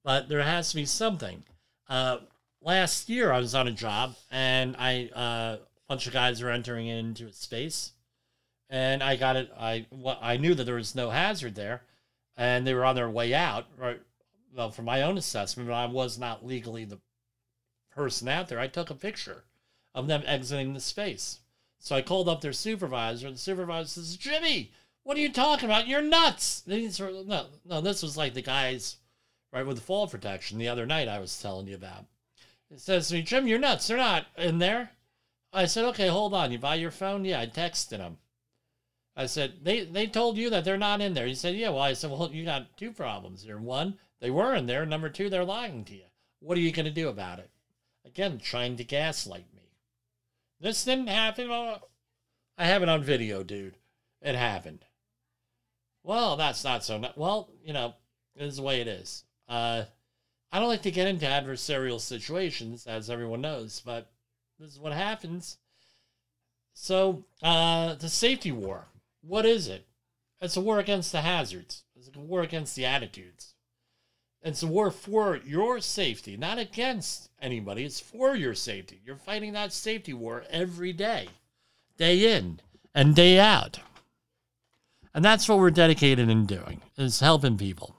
But 0.04 0.28
there 0.28 0.42
has 0.42 0.70
to 0.70 0.76
be 0.76 0.86
something. 0.86 1.44
Uh, 1.88 2.18
last 2.60 3.08
year, 3.08 3.32
I 3.32 3.38
was 3.38 3.54
on 3.54 3.66
a 3.66 3.72
job 3.72 4.14
and 4.30 4.76
I, 4.78 5.10
uh, 5.14 5.56
a 5.58 5.88
bunch 5.88 6.06
of 6.06 6.12
guys 6.12 6.40
were 6.40 6.50
entering 6.50 6.86
into 6.86 7.26
a 7.26 7.32
space 7.32 7.92
and 8.68 9.02
I 9.02 9.16
got 9.16 9.36
it. 9.36 9.50
I, 9.58 9.86
well, 9.90 10.18
I 10.20 10.36
knew 10.36 10.54
that 10.54 10.64
there 10.64 10.74
was 10.74 10.94
no 10.94 11.10
hazard 11.10 11.54
there 11.54 11.82
and 12.36 12.66
they 12.66 12.74
were 12.74 12.84
on 12.84 12.96
their 12.96 13.10
way 13.10 13.34
out, 13.34 13.66
right? 13.76 14.00
Well, 14.54 14.70
for 14.70 14.82
my 14.82 15.02
own 15.02 15.18
assessment, 15.18 15.70
I 15.70 15.86
was 15.86 16.18
not 16.18 16.46
legally 16.46 16.84
the 16.84 17.00
person 17.90 18.28
out 18.28 18.48
there. 18.48 18.60
I 18.60 18.66
took 18.66 18.90
a 18.90 18.94
picture 18.94 19.44
of 19.94 20.06
them 20.06 20.22
exiting 20.26 20.74
the 20.74 20.80
space. 20.80 21.40
So 21.78 21.96
I 21.96 22.02
called 22.02 22.28
up 22.28 22.40
their 22.40 22.52
supervisor, 22.52 23.30
the 23.30 23.38
supervisor 23.38 23.88
says, 23.88 24.16
Jimmy, 24.16 24.72
what 25.02 25.16
are 25.16 25.20
you 25.20 25.30
talking 25.30 25.68
about? 25.68 25.86
You're 25.86 26.02
nuts. 26.02 26.62
no, 26.66 27.46
no, 27.64 27.80
this 27.80 28.02
was 28.02 28.16
like 28.16 28.34
the 28.34 28.42
guys, 28.42 28.96
right, 29.52 29.66
with 29.66 29.76
the 29.76 29.82
fall 29.82 30.08
protection 30.08 30.58
the 30.58 30.68
other 30.68 30.86
night 30.86 31.08
I 31.08 31.20
was 31.20 31.40
telling 31.40 31.68
you 31.68 31.76
about. 31.76 32.06
It 32.70 32.80
says 32.80 33.08
to 33.08 33.14
me, 33.14 33.22
Jim, 33.22 33.46
you're 33.46 33.58
nuts. 33.58 33.86
They're 33.86 33.96
not 33.96 34.26
in 34.36 34.58
there. 34.58 34.90
I 35.52 35.66
said, 35.66 35.84
okay, 35.86 36.08
hold 36.08 36.34
on. 36.34 36.50
You 36.50 36.58
buy 36.58 36.74
your 36.74 36.90
phone? 36.90 37.24
Yeah, 37.24 37.40
I 37.40 37.46
texted 37.46 37.98
them. 37.98 38.18
I 39.16 39.26
said, 39.26 39.54
they, 39.62 39.84
they 39.84 40.06
told 40.06 40.36
you 40.36 40.50
that 40.50 40.64
they're 40.64 40.76
not 40.76 41.00
in 41.00 41.14
there. 41.14 41.26
He 41.26 41.34
said, 41.34 41.54
yeah. 41.54 41.70
Well, 41.70 41.80
I 41.80 41.94
said, 41.94 42.10
well, 42.10 42.30
you 42.30 42.44
got 42.44 42.76
two 42.76 42.92
problems 42.92 43.42
here. 43.42 43.58
One, 43.58 43.96
they 44.20 44.30
were 44.30 44.54
in 44.54 44.66
there. 44.66 44.84
Number 44.84 45.08
two, 45.08 45.30
they're 45.30 45.44
lying 45.44 45.84
to 45.86 45.94
you. 45.94 46.04
What 46.40 46.58
are 46.58 46.60
you 46.60 46.72
going 46.72 46.86
to 46.86 46.92
do 46.92 47.08
about 47.08 47.38
it? 47.38 47.50
Again, 48.04 48.38
trying 48.38 48.76
to 48.76 48.84
gaslight 48.84 49.46
me. 49.54 49.62
This 50.60 50.84
didn't 50.84 51.08
happen. 51.08 51.50
I 51.50 52.66
have 52.66 52.82
it 52.82 52.88
on 52.88 53.02
video, 53.02 53.42
dude. 53.42 53.76
It 54.20 54.34
happened 54.34 54.84
well, 56.06 56.36
that's 56.36 56.62
not 56.62 56.84
so. 56.84 57.02
well, 57.16 57.50
you 57.64 57.72
know, 57.72 57.94
this 58.36 58.50
is 58.50 58.56
the 58.56 58.62
way 58.62 58.80
it 58.80 58.86
is. 58.86 59.24
Uh, 59.48 59.82
I 60.52 60.60
don't 60.60 60.68
like 60.68 60.82
to 60.82 60.92
get 60.92 61.08
into 61.08 61.26
adversarial 61.26 62.00
situations, 62.00 62.86
as 62.86 63.10
everyone 63.10 63.40
knows, 63.40 63.82
but 63.84 64.10
this 64.58 64.70
is 64.70 64.78
what 64.78 64.92
happens. 64.92 65.58
So, 66.74 67.24
uh, 67.42 67.94
the 67.94 68.08
safety 68.08 68.52
war. 68.52 68.86
What 69.26 69.44
is 69.44 69.66
it? 69.66 69.86
It's 70.40 70.56
a 70.56 70.60
war 70.60 70.78
against 70.78 71.12
the 71.12 71.22
hazards. 71.22 71.82
It's 71.96 72.10
a 72.14 72.20
war 72.20 72.42
against 72.42 72.76
the 72.76 72.84
attitudes. 72.84 73.54
It's 74.42 74.62
a 74.62 74.66
war 74.66 74.90
for 74.90 75.36
your 75.36 75.80
safety, 75.80 76.36
not 76.36 76.58
against 76.58 77.30
anybody. 77.40 77.84
It's 77.84 77.98
for 77.98 78.36
your 78.36 78.54
safety. 78.54 79.00
You're 79.04 79.16
fighting 79.16 79.54
that 79.54 79.72
safety 79.72 80.12
war 80.12 80.44
every 80.50 80.92
day, 80.92 81.28
day 81.96 82.36
in 82.36 82.60
and 82.94 83.16
day 83.16 83.40
out. 83.40 83.80
And 85.12 85.24
that's 85.24 85.48
what 85.48 85.58
we're 85.58 85.70
dedicated 85.70 86.28
in 86.28 86.46
doing, 86.46 86.82
is 86.96 87.20
helping 87.20 87.56
people. 87.56 87.96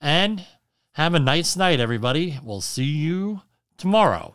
And 0.00 0.44
have 0.92 1.14
a 1.14 1.20
nice 1.20 1.56
night, 1.56 1.78
everybody. 1.78 2.40
We'll 2.42 2.60
see 2.60 2.84
you 2.84 3.42
tomorrow. 3.76 4.34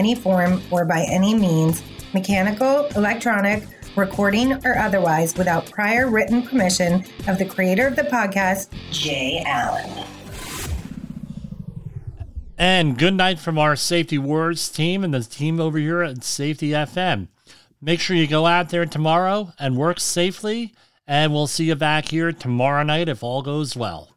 form 0.15 0.61
or 0.71 0.85
by 0.85 1.05
any 1.09 1.33
means, 1.33 1.83
mechanical, 2.13 2.87
electronic, 2.95 3.63
recording, 3.95 4.53
or 4.65 4.77
otherwise, 4.77 5.35
without 5.35 5.69
prior 5.69 6.09
written 6.09 6.41
permission 6.41 7.05
of 7.27 7.37
the 7.37 7.45
creator 7.45 7.87
of 7.87 7.95
the 7.95 8.03
podcast, 8.03 8.69
Jay 8.91 9.43
Allen. 9.45 10.05
And 12.57 12.97
good 12.97 13.15
night 13.15 13.39
from 13.39 13.57
our 13.57 13.75
Safety 13.75 14.17
Wars 14.17 14.69
team 14.69 15.03
and 15.03 15.13
the 15.13 15.21
team 15.21 15.59
over 15.59 15.77
here 15.77 16.03
at 16.03 16.23
Safety 16.23 16.69
FM. 16.69 17.27
Make 17.81 17.99
sure 17.99 18.15
you 18.15 18.27
go 18.27 18.45
out 18.45 18.69
there 18.69 18.85
tomorrow 18.85 19.53
and 19.57 19.75
work 19.75 19.99
safely, 19.99 20.73
and 21.07 21.33
we'll 21.33 21.47
see 21.47 21.65
you 21.65 21.75
back 21.75 22.09
here 22.09 22.31
tomorrow 22.31 22.83
night 22.83 23.09
if 23.09 23.23
all 23.23 23.41
goes 23.41 23.75
well. 23.75 24.10